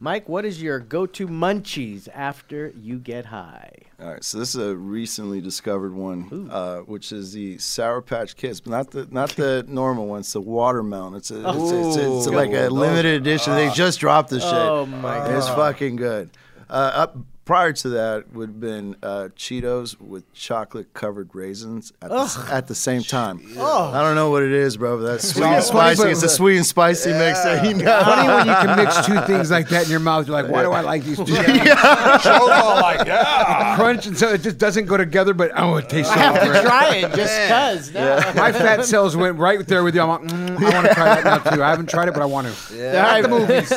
Mike, 0.00 0.28
what 0.28 0.44
is 0.44 0.60
your 0.60 0.80
go 0.80 1.06
to 1.06 1.28
munchies 1.28 2.08
after 2.12 2.72
you 2.76 2.98
get 2.98 3.26
high? 3.26 3.70
All 4.00 4.10
right, 4.12 4.24
so 4.24 4.38
this 4.38 4.54
is 4.54 4.60
a 4.60 4.76
recently 4.76 5.40
discovered 5.40 5.92
one, 5.92 6.48
uh, 6.52 6.78
which 6.80 7.12
is 7.12 7.32
the 7.32 7.56
Sour 7.58 8.02
Patch 8.02 8.36
Kids, 8.36 8.60
but 8.60 8.70
not 8.70 8.90
the 8.90 9.06
not 9.12 9.30
the 9.30 9.64
normal 9.68 10.06
one. 10.06 10.20
It's 10.20 10.32
the 10.32 10.40
watermelon. 10.40 11.14
It's 11.14 11.30
a, 11.30 11.38
it's, 11.48 11.70
it's, 11.72 11.96
it's 11.96 12.26
Ooh. 12.26 12.30
like 12.30 12.52
a 12.52 12.68
limited 12.68 13.20
edition. 13.20 13.54
they 13.54 13.70
just 13.70 14.00
dropped 14.00 14.30
this 14.30 14.42
shit. 14.42 14.52
Oh, 14.52 14.86
my 14.86 15.18
god, 15.18 15.36
It's 15.36 15.48
fucking 15.48 15.96
good. 15.96 16.30
Uh, 16.68 16.90
up, 16.94 17.16
prior 17.48 17.72
to 17.72 17.88
that 17.88 18.30
would 18.34 18.50
have 18.50 18.60
been 18.60 18.94
uh, 19.02 19.30
Cheetos 19.34 19.98
with 19.98 20.30
chocolate 20.34 20.92
covered 20.92 21.34
raisins 21.34 21.94
at 22.02 22.10
the, 22.10 22.16
s- 22.18 22.50
at 22.50 22.68
the 22.68 22.74
same 22.74 23.00
time. 23.02 23.40
Oh. 23.56 23.90
I 23.90 24.02
don't 24.02 24.14
know 24.16 24.28
what 24.30 24.42
it 24.42 24.52
is, 24.52 24.76
bro, 24.76 24.98
but 24.98 25.04
that's 25.04 25.30
sweet 25.30 25.46
and 25.46 25.54
it's 25.56 25.68
spicy. 25.68 26.08
It's 26.10 26.22
a 26.22 26.28
sweet 26.28 26.58
and 26.58 26.66
spicy 26.66 27.10
mix. 27.12 27.42
That 27.42 27.64
you 27.64 27.72
know. 27.82 28.00
Funny 28.04 28.28
when 28.28 28.46
you 28.48 28.52
can 28.52 28.76
mix 28.76 29.06
two 29.06 29.18
things 29.26 29.50
like 29.50 29.70
that 29.70 29.84
in 29.86 29.90
your 29.90 29.98
mouth. 29.98 30.26
You're 30.28 30.42
like, 30.42 30.52
why 30.52 30.62
do 30.62 30.72
I 30.72 30.82
like 30.82 31.04
these 31.04 31.16
two? 31.16 31.24
like, 31.32 33.06
yeah. 33.06 33.76
Crunch, 33.76 34.06
and 34.06 34.18
so 34.18 34.28
it 34.34 34.42
just 34.42 34.58
doesn't 34.58 34.84
go 34.84 34.98
together. 34.98 35.32
But 35.32 35.52
oh, 35.56 35.76
it 35.76 35.88
tastes 35.88 36.12
I 36.12 36.16
so 36.16 36.20
have 36.20 36.42
to 36.42 36.48
great. 36.50 36.62
try 36.64 36.94
it 36.96 37.14
just 37.14 37.40
because. 37.40 37.94
now. 37.94 38.32
My 38.42 38.52
fat 38.52 38.84
cells 38.84 39.16
went 39.16 39.38
right 39.38 39.66
there 39.66 39.82
with 39.84 39.94
you. 39.94 40.02
I'm 40.02 40.08
like, 40.10 40.20
mm, 40.20 40.58
I 40.62 40.74
want 40.74 40.86
to 40.86 40.94
try 40.94 41.14
that 41.20 41.24
now 41.24 41.38
too. 41.38 41.62
I 41.62 41.70
haven't 41.70 41.88
tried 41.88 42.08
it, 42.08 42.12
but 42.12 42.22
I 42.22 42.26
want 42.26 42.46
to. 42.46 42.52
All 42.52 42.92
Like 42.92 43.08
right, 43.08 43.22
the 43.22 43.28
movies. 43.28 43.72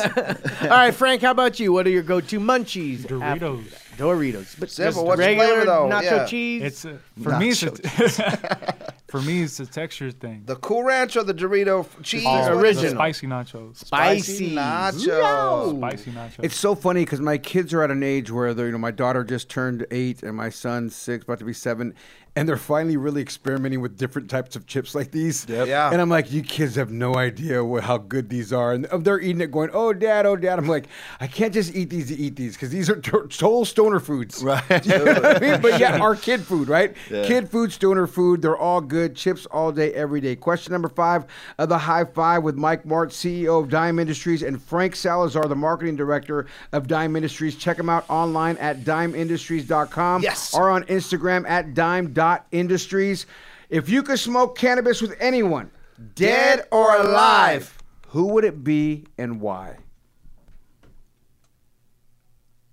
All 0.64 0.70
right, 0.70 0.94
Frank, 0.94 1.22
how 1.22 1.32
about 1.32 1.58
you? 1.58 1.72
What 1.72 1.88
are 1.88 1.90
your 1.90 2.04
go 2.04 2.20
to 2.20 2.40
munchies? 2.42 3.00
Doritos. 3.00 3.61
After- 3.92 4.04
Doritos. 4.04 4.60
But 4.60 4.70
Simple. 4.72 4.94
just 4.94 5.06
What's 5.06 5.20
your 5.20 5.28
regular 5.28 5.48
flavor, 5.48 5.66
though? 5.66 5.90
nacho 5.90 6.04
Yeah. 6.04 6.26
cheese? 6.26 6.64
It's 6.64 6.86
a, 6.86 7.00
for 7.22 7.38
me. 7.38 7.50
It's 7.50 7.64
a, 7.64 8.94
for 9.12 9.22
me, 9.22 9.44
it's 9.44 9.60
a 9.60 9.66
texture 9.66 10.10
thing. 10.12 10.44
The 10.46 10.56
Cool 10.58 10.84
Ranch 10.84 11.18
or 11.18 11.24
the 11.24 11.34
Dorito 11.34 11.82
f- 11.82 11.98
cheese? 12.02 12.24
Oh, 12.26 12.56
What 12.56 12.66
is 12.66 12.78
it? 12.80 12.82
the 12.84 12.90
spicy 12.92 13.28
nachos. 13.28 13.76
Spicy. 13.78 14.56
nachos. 14.56 15.78
Spicy 15.78 16.12
nachos. 16.12 16.44
It's 16.44 16.56
so 16.56 16.76
funny 16.76 17.02
because 17.04 17.20
my 17.20 17.38
kids 17.38 17.74
are 17.74 17.84
at 17.84 17.92
an 17.92 18.04
age 18.04 18.32
where 18.32 18.54
they're, 18.54 18.68
you 18.68 18.72
know, 18.72 18.78
my 18.78 18.92
daughter 18.92 19.24
just 19.24 19.50
turned 19.50 19.86
eight 19.92 20.24
and 20.24 20.36
my 20.38 20.50
son's 20.50 20.96
six, 20.96 21.24
about 21.26 21.40
to 21.40 21.46
be 21.46 21.54
seven, 21.54 21.94
and 22.36 22.48
they're 22.48 22.56
finally 22.58 22.96
really 22.98 23.22
experimenting 23.22 23.82
with 23.82 23.98
different 23.98 24.30
types 24.30 24.56
of 24.56 24.66
chips 24.66 24.96
like 24.96 25.12
these. 25.12 25.46
Yeah. 25.50 25.92
And 25.92 26.00
I'm 26.02 26.10
like, 26.10 26.32
you 26.32 26.42
kids 26.42 26.76
have 26.76 26.90
no 26.92 27.16
idea 27.16 27.64
what, 27.64 27.84
how 27.84 27.98
good 27.98 28.30
these 28.30 28.54
are, 28.54 28.72
and 28.74 28.86
uh, 28.88 28.98
they're 29.00 29.20
eating 29.20 29.42
it, 29.42 29.52
going, 29.52 29.70
"Oh, 29.74 29.92
dad, 29.94 30.26
oh, 30.26 30.36
dad." 30.36 30.58
I'm 30.60 30.68
like, 30.68 30.86
I 31.20 31.28
can't 31.28 31.54
just 31.54 31.76
eat 31.76 31.90
these 31.90 32.08
to 32.08 32.16
eat 32.16 32.36
these 32.38 32.54
because 32.56 32.70
these 32.70 32.90
are 32.90 32.96
to- 32.96 33.28
total 33.28 33.66
stoner 33.66 34.00
foods, 34.00 34.44
Right. 34.44 34.62
You 34.86 34.98
know 35.06 35.12
I 35.24 35.40
mean? 35.40 35.62
But 35.62 35.80
yeah, 35.80 35.98
our 36.00 36.16
kid 36.16 36.42
food, 36.42 36.68
right? 36.70 36.96
Yeah. 37.10 37.26
Kid 37.26 37.50
food, 37.50 37.72
stoner 37.74 38.08
food, 38.08 38.42
they're 38.42 38.58
all 38.58 38.82
good. 38.82 39.16
Chips 39.16 39.46
all 39.48 39.72
day, 39.72 39.94
every 39.94 40.22
day. 40.22 40.36
Question 40.36 40.72
number 40.72 40.90
five 40.90 41.26
of 41.58 41.70
the 41.70 41.78
High 41.78 42.06
Five 42.06 42.44
with 42.44 42.56
Mike 42.56 42.84
Martz, 42.86 43.12
CEO 43.14 43.62
of 43.62 43.70
Dime 43.70 44.00
Industries, 44.00 44.42
and 44.44 44.62
Frank 44.62 44.96
Salazar, 44.96 45.48
the 45.48 45.56
marketing 45.56 45.96
director 45.98 46.46
of 46.72 46.88
Dime 46.88 47.16
Industries. 47.16 47.56
Check 47.56 47.78
them 47.78 47.90
out 47.90 48.06
online 48.10 48.58
at 48.58 48.84
dimeindustries.com 48.86 50.24
Yes. 50.24 50.54
or 50.54 50.70
on 50.70 50.84
Instagram 50.86 51.48
at 51.50 51.74
dime.industries. 52.22 53.26
If 53.70 53.90
you 53.90 54.04
could 54.04 54.20
smoke 54.20 54.56
cannabis 54.56 55.02
with 55.02 55.16
anyone, 55.20 55.72
dead 56.14 56.68
or 56.72 56.96
alive, 56.96 57.76
who 58.10 58.28
would 58.28 58.44
it 58.44 58.64
be 58.64 59.06
and 59.18 59.42
why? 59.42 59.78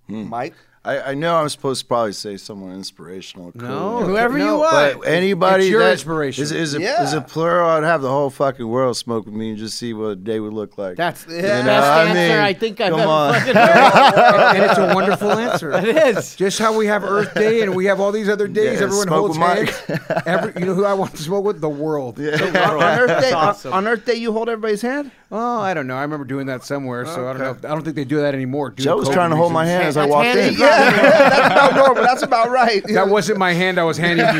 Hmm. 0.07 0.29
Mike? 0.29 0.55
I, 0.85 1.11
I 1.11 1.13
know 1.13 1.35
I'm 1.35 1.49
supposed 1.49 1.81
to 1.81 1.87
probably 1.87 2.13
say 2.13 2.37
someone 2.37 2.71
inspirational. 2.73 3.51
Cool. 3.51 3.67
No, 3.67 3.99
Whoever 4.05 4.37
you 4.37 4.45
no, 4.45 4.59
want. 4.59 4.99
But 5.01 5.07
anybody 5.09 5.65
It's 5.65 5.71
your 5.71 5.83
that 5.83 5.91
inspiration. 5.91 6.41
is, 6.41 6.53
is, 6.53 6.73
a, 6.73 6.81
Yeah. 6.81 7.03
is 7.03 7.11
a 7.13 7.19
plural, 7.19 7.69
I'd 7.69 7.83
have 7.83 8.01
the 8.01 8.09
whole 8.09 8.29
fucking 8.29 8.65
world 8.65 8.95
smoke 8.95 9.25
with 9.25 9.33
me 9.33 9.49
and 9.49 9.57
just 9.57 9.77
see 9.77 9.93
what 9.93 10.05
a 10.05 10.15
day 10.15 10.39
would 10.39 10.53
look 10.53 10.77
like. 10.77 10.95
That's 10.95 11.25
the 11.25 11.35
You 11.35 11.41
best 11.41 11.65
know, 11.65 11.73
I 11.73 12.03
answer 12.05 12.13
mean, 12.13 12.31
I 12.31 12.53
think 12.53 12.79
I've 12.79 12.91
come 12.91 12.99
ever 13.01 13.09
on. 13.09 13.33
fucking 13.33 13.55
heard. 13.55 14.55
and 14.55 14.63
it's 14.63 14.79
a 14.79 14.95
wonderful 14.95 15.31
answer. 15.33 15.71
it 15.73 15.97
is. 16.17 16.35
Just 16.37 16.59
how 16.59 16.75
we 16.77 16.85
have 16.87 17.03
Earth 17.03 17.33
Day 17.33 17.61
and 17.61 17.75
we 17.75 17.83
have 17.85 17.99
all 17.99 18.13
these 18.13 18.29
other 18.29 18.47
days, 18.47 18.79
Yeah, 18.79 18.85
everyone 18.85 19.07
holds 19.09 19.35
hands. 19.35 19.71
Every, 20.25 20.53
you 20.61 20.65
know 20.65 20.75
who 20.75 20.85
I 20.85 20.93
want 20.93 21.11
to 21.15 21.21
smoke 21.21 21.43
with? 21.43 21.59
The 21.59 21.67
world. 21.69 22.19
on 22.19 22.25
Earth 22.25 23.21
Day, 23.21 23.33
awesome. 23.33 23.73
on, 23.73 23.85
on 23.85 23.87
Earth 23.93 24.05
Day, 24.05 24.15
you 24.15 24.31
hold 24.31 24.47
everybody's 24.47 24.81
hand. 24.81 25.11
Oh, 25.31 25.59
I 25.59 25.75
don't 25.75 25.85
know. 25.85 25.95
I 25.95 26.01
remember 26.01 26.25
doing 26.25 26.47
that 26.47 26.63
somewhere, 26.63 27.05
so 27.05 27.27
I 27.27 27.33
don't 27.33 27.41
know. 27.63 27.69
I 27.69 27.73
don't 27.73 27.83
think 27.83 27.95
they 27.95 28.03
do 28.03 28.17
that 28.21 28.33
anymore. 28.33 28.71
due 28.71 28.83
Joe 28.83 28.97
was 28.97 29.09
trying 29.09 29.29
to 29.29 29.35
hold 29.35 29.53
my 29.53 29.63
hand 29.65 29.83
as 29.83 29.95
I 29.95 30.05
walked 30.05 30.25
handy. 30.25 30.55
in. 30.55 30.59
Yeah, 30.59 30.89
that's 30.89 31.45
about 31.51 31.75
normal. 31.75 32.03
That's 32.03 32.23
about 32.23 32.49
right. 32.49 32.83
That 32.87 33.09
wasn't 33.09 33.37
my 33.37 33.53
hand. 33.53 33.79
I 33.79 33.83
was 33.83 33.97
handing 33.97 34.25
you. 34.25 34.31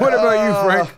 What 0.00 0.12
about 0.14 0.46
you, 0.46 0.54
Frank? 0.68 0.88
Uh, 0.90 0.92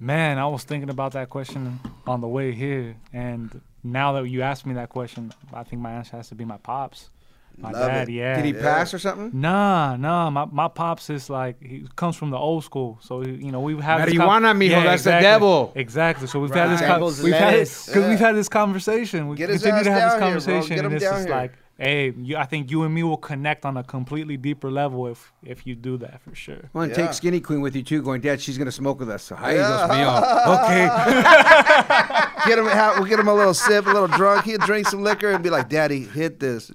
Man, 0.00 0.38
I 0.38 0.46
was 0.46 0.64
thinking 0.64 0.90
about 0.90 1.12
that 1.12 1.30
question 1.30 1.80
on 2.06 2.20
the 2.20 2.28
way 2.28 2.52
here, 2.52 2.96
and 3.12 3.60
now 3.82 4.12
that 4.14 4.28
you 4.28 4.42
asked 4.42 4.66
me 4.66 4.74
that 4.74 4.90
question, 4.90 5.32
I 5.52 5.62
think 5.62 5.80
my 5.80 5.92
answer 5.92 6.16
has 6.16 6.28
to 6.28 6.34
be 6.34 6.44
my 6.44 6.58
pops, 6.58 7.10
my 7.58 7.70
Love 7.70 7.88
dad. 7.88 8.08
it. 8.08 8.12
Yeah. 8.12 8.36
Did 8.36 8.44
he 8.46 8.52
pass 8.52 8.92
or 8.92 8.98
something? 8.98 9.30
Nah, 9.32 9.96
nah. 9.96 10.28
My 10.30 10.44
my 10.46 10.68
pops 10.68 11.08
is 11.10 11.30
like 11.30 11.62
he 11.62 11.86
comes 11.96 12.16
from 12.16 12.30
the 12.30 12.36
old 12.36 12.64
school, 12.64 12.98
so 13.00 13.22
you 13.24 13.52
know 13.52 13.60
we've 13.60 13.80
had 13.80 14.06
this 14.08 14.14
Marijuana, 14.14 14.54
mijo, 14.56 14.82
that's 14.82 15.04
the 15.04 15.10
devil. 15.10 15.72
Exactly. 15.74 16.26
So 16.26 16.40
we've 16.40 16.52
had 16.54 16.70
this 16.70 16.80
Right. 16.80 16.88
Devil's 16.88 17.22
we've 17.22 17.32
had 17.34 17.52
lettuce. 17.54 17.86
because 17.86 18.02
Yeah. 18.02 18.08
we've 18.10 18.18
had 18.18 18.34
this 18.36 18.48
conversation. 18.48 19.28
We 19.28 19.36
Get 19.36 19.50
his 19.50 19.62
continue 19.62 19.84
to 19.84 19.90
have 19.92 20.02
this 20.02 20.12
down 20.12 20.20
here, 20.20 20.26
conversation, 20.28 20.84
and 20.84 20.94
it's 20.94 21.04
down 21.04 21.14
just 21.14 21.26
here. 21.28 21.36
like, 21.36 21.52
hey, 21.78 22.12
you, 22.16 22.36
I 22.36 22.44
think 22.44 22.70
you 22.70 22.82
and 22.84 22.94
me 22.94 23.02
will 23.02 23.16
connect 23.16 23.64
on 23.64 23.76
a 23.76 23.82
completely 23.84 24.36
deeper 24.36 24.70
level 24.70 25.06
if 25.06 25.32
if 25.44 25.66
you 25.66 25.74
do 25.74 25.96
that 25.98 26.20
for 26.22 26.34
sure. 26.34 26.70
Well, 26.72 26.84
and 26.84 26.90
Yeah. 26.96 27.06
take 27.06 27.14
Skinny 27.14 27.40
Queen 27.40 27.60
with 27.60 27.74
you 27.76 27.82
too, 27.82 28.02
going, 28.02 28.20
Dad, 28.20 28.40
she's 28.40 28.58
gonna 28.58 28.72
smoke 28.72 28.98
with 29.00 29.10
us. 29.10 29.22
So 29.22 29.36
hi, 29.36 29.54
Yeah. 29.54 29.86
goes 29.86 29.96
me 29.96 30.02
off. 30.04 30.24
Okay. 30.64 30.86
Get 32.46 32.58
him. 32.58 32.66
ha- 32.66 32.94
We'll 32.98 33.06
get 33.08 33.18
him 33.18 33.28
a 33.28 33.34
little 33.34 33.54
sip, 33.54 33.86
a 33.86 33.90
little 33.90 34.08
drunk. 34.08 34.44
He'll 34.44 34.58
drink 34.58 34.86
some 34.86 35.02
liquor 35.02 35.30
and 35.30 35.42
be 35.42 35.48
like, 35.50 35.68
"Daddy, 35.70 36.00
hit 36.04 36.40
this." 36.40 36.70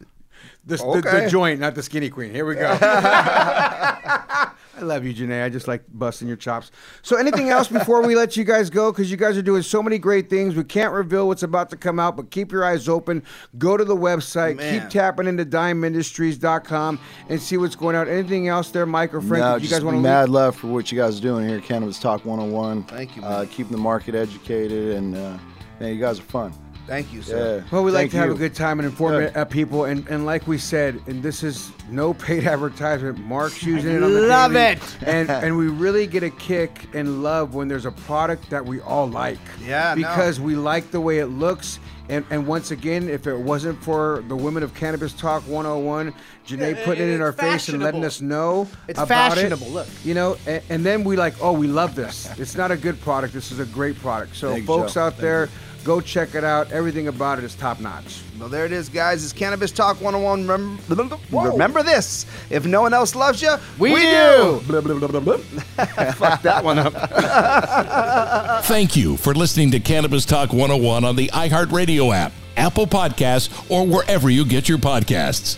The, 0.65 0.77
the, 0.77 0.83
Okay. 0.83 1.23
the 1.25 1.29
joint, 1.29 1.59
not 1.59 1.75
the 1.75 1.83
Skinny 1.83 2.09
Queen. 2.09 2.31
Here 2.31 2.45
we 2.45 2.55
go. 2.55 2.77
I 2.81 4.51
love 4.81 5.03
you, 5.05 5.13
Janae. 5.13 5.43
I 5.43 5.49
just 5.49 5.67
like 5.67 5.83
busting 5.91 6.27
your 6.27 6.37
chops. 6.37 6.71
So, 7.01 7.17
anything 7.17 7.49
else 7.49 7.67
before 7.67 8.01
we 8.05 8.15
let 8.15 8.37
you 8.37 8.45
guys 8.45 8.69
go? 8.69 8.91
Because 8.93 9.11
you 9.11 9.17
guys 9.17 9.37
are 9.37 9.41
doing 9.41 9.61
so 9.61 9.83
many 9.83 9.97
great 9.97 10.29
things. 10.29 10.55
We 10.55 10.63
can't 10.63 10.93
reveal 10.93 11.27
what's 11.27 11.43
about 11.43 11.69
to 11.71 11.75
come 11.77 11.99
out, 11.99 12.15
but 12.15 12.31
keep 12.31 12.49
your 12.51 12.63
eyes 12.63 12.87
open. 12.87 13.23
Go 13.57 13.75
to 13.75 13.83
the 13.83 13.95
website. 13.95 14.55
Man. 14.57 14.79
Keep 14.81 14.89
tapping 14.89 15.27
into 15.27 15.45
dimeindustries.com 15.45 16.99
and 17.27 17.41
see 17.41 17.57
what's 17.57 17.75
going 17.75 17.95
out. 17.97 18.07
Anything 18.07 18.47
else 18.47 18.71
there, 18.71 18.85
Mike 18.85 19.13
or 19.13 19.19
Frank? 19.21 19.43
No, 19.43 19.55
you 19.55 19.61
just 19.61 19.73
guys 19.73 19.83
want 19.83 19.97
to 19.97 20.01
mad 20.01 20.29
love 20.29 20.55
for 20.55 20.67
what 20.67 20.91
you 20.91 20.97
guys 20.97 21.19
are 21.19 21.21
doing 21.21 21.47
here 21.47 21.57
at 21.57 21.63
Cannabis 21.63 21.99
Talk 21.99 22.23
101. 22.23 22.83
Thank 22.83 23.17
you, 23.17 23.23
Uh, 23.23 23.45
keeping 23.49 23.73
the 23.73 23.77
market 23.77 24.15
educated, 24.15 24.95
and 24.95 25.15
uh, 25.17 25.37
man, 25.81 25.93
you 25.93 25.99
guys 25.99 26.19
are 26.19 26.23
fun. 26.23 26.53
Thank 26.89 27.13
you, 27.13 27.21
sir. 27.21 27.59
Yeah. 27.59 27.69
Well, 27.71 27.83
we 27.83 27.91
like 27.91 28.01
Thank 28.01 28.11
to 28.11 28.17
have 28.17 28.27
you. 28.29 28.35
a 28.35 28.37
good 28.37 28.55
time 28.55 28.79
and 28.79 28.87
inform 28.87 29.29
uh, 29.35 29.45
people, 29.45 29.85
and, 29.85 30.07
and 30.07 30.25
like 30.25 30.47
we 30.47 30.57
said, 30.57 30.99
and 31.05 31.21
this 31.21 31.43
is 31.43 31.71
no 31.89 32.15
paid 32.15 32.45
advertisement. 32.47 33.19
Mark's 33.19 33.61
using 33.73 33.95
it 33.95 34.03
on 34.03 34.11
the 34.13 34.21
love 34.21 34.53
daily, 34.53 34.73
it. 34.73 34.97
and 35.03 35.29
and 35.29 35.55
we 35.55 35.67
really 35.67 36.07
get 36.07 36.23
a 36.23 36.31
kick 36.31 36.87
and 36.95 37.21
love 37.21 37.53
when 37.53 37.67
there's 37.67 37.85
a 37.85 37.91
product 37.91 38.49
that 38.49 38.65
we 38.65 38.81
all 38.81 39.07
like. 39.07 39.37
Yeah, 39.63 39.93
no. 39.95 39.95
because 39.95 40.39
we 40.39 40.55
like 40.55 40.89
the 40.91 40.99
way 40.99 41.19
it 41.19 41.27
looks. 41.27 41.79
And, 42.09 42.25
and 42.31 42.47
once 42.47 42.71
again, 42.71 43.07
if 43.07 43.27
it 43.27 43.37
wasn't 43.37 43.79
for 43.83 44.23
the 44.27 44.35
Women 44.35 44.63
of 44.63 44.73
Cannabis 44.73 45.13
Talk 45.13 45.43
101, 45.43 46.11
Janae 46.47 46.75
Yeah, 46.75 46.83
putting 46.83 47.07
it 47.07 47.11
in 47.11 47.21
our 47.21 47.31
face 47.31 47.69
and 47.69 47.83
letting 47.83 48.03
us 48.03 48.19
know 48.19 48.67
It's 48.87 48.97
about 48.99 49.33
fashionable, 49.33 49.67
it, 49.67 49.73
look. 49.73 49.87
you 50.03 50.15
know, 50.15 50.35
and, 50.47 50.63
and 50.69 50.83
then 50.83 51.03
we 51.03 51.17
like, 51.17 51.35
oh, 51.39 51.53
we 51.53 51.67
love 51.67 51.93
this. 51.93 52.27
It's 52.39 52.55
not 52.57 52.71
a 52.71 52.77
good 52.77 52.99
product. 52.99 53.31
This 53.31 53.51
is 53.51 53.59
a 53.59 53.65
great 53.65 53.95
product. 53.99 54.35
So, 54.35 54.53
Thank 54.53 54.65
folks 54.65 54.95
Joe. 54.95 55.01
out 55.01 55.13
Thank 55.13 55.21
there, 55.21 55.49
go 55.83 55.99
check 56.01 56.35
it 56.35 56.43
out. 56.43 56.71
Everything 56.71 57.07
about 57.07 57.37
it 57.39 57.43
is 57.43 57.55
top 57.55 57.79
notch. 57.79 58.21
Well, 58.39 58.49
there 58.49 58.65
it 58.65 58.71
is, 58.71 58.89
guys. 58.89 59.23
It's 59.23 59.33
Cannabis 59.33 59.71
Talk 59.71 59.99
101. 60.01 60.47
Remember, 60.87 61.17
remember 61.51 61.83
this. 61.83 62.25
If 62.49 62.65
no 62.65 62.81
one 62.81 62.93
else 62.93 63.15
loves 63.15 63.41
you, 63.41 63.55
We 63.77 63.93
we, 63.93 63.99
do. 64.01 64.07
do. 64.07 64.59
Fuck 66.13 66.41
that 66.43 66.63
one 66.63 66.79
up. 66.79 66.93
Thank 68.65 68.95
you 68.95 69.17
for 69.17 69.33
listening 69.33 69.71
to 69.71 69.79
Cannabis 69.79 70.25
Talk 70.25 70.51
101 70.53 71.03
on 71.03 71.15
the 71.15 71.27
iHeartRadio 71.29 72.13
app, 72.15 72.31
Apple 72.57 72.87
Podcasts, 72.87 73.49
or 73.69 73.85
wherever 73.85 74.29
you 74.29 74.45
get 74.45 74.69
your 74.69 74.77
podcasts. 74.77 75.57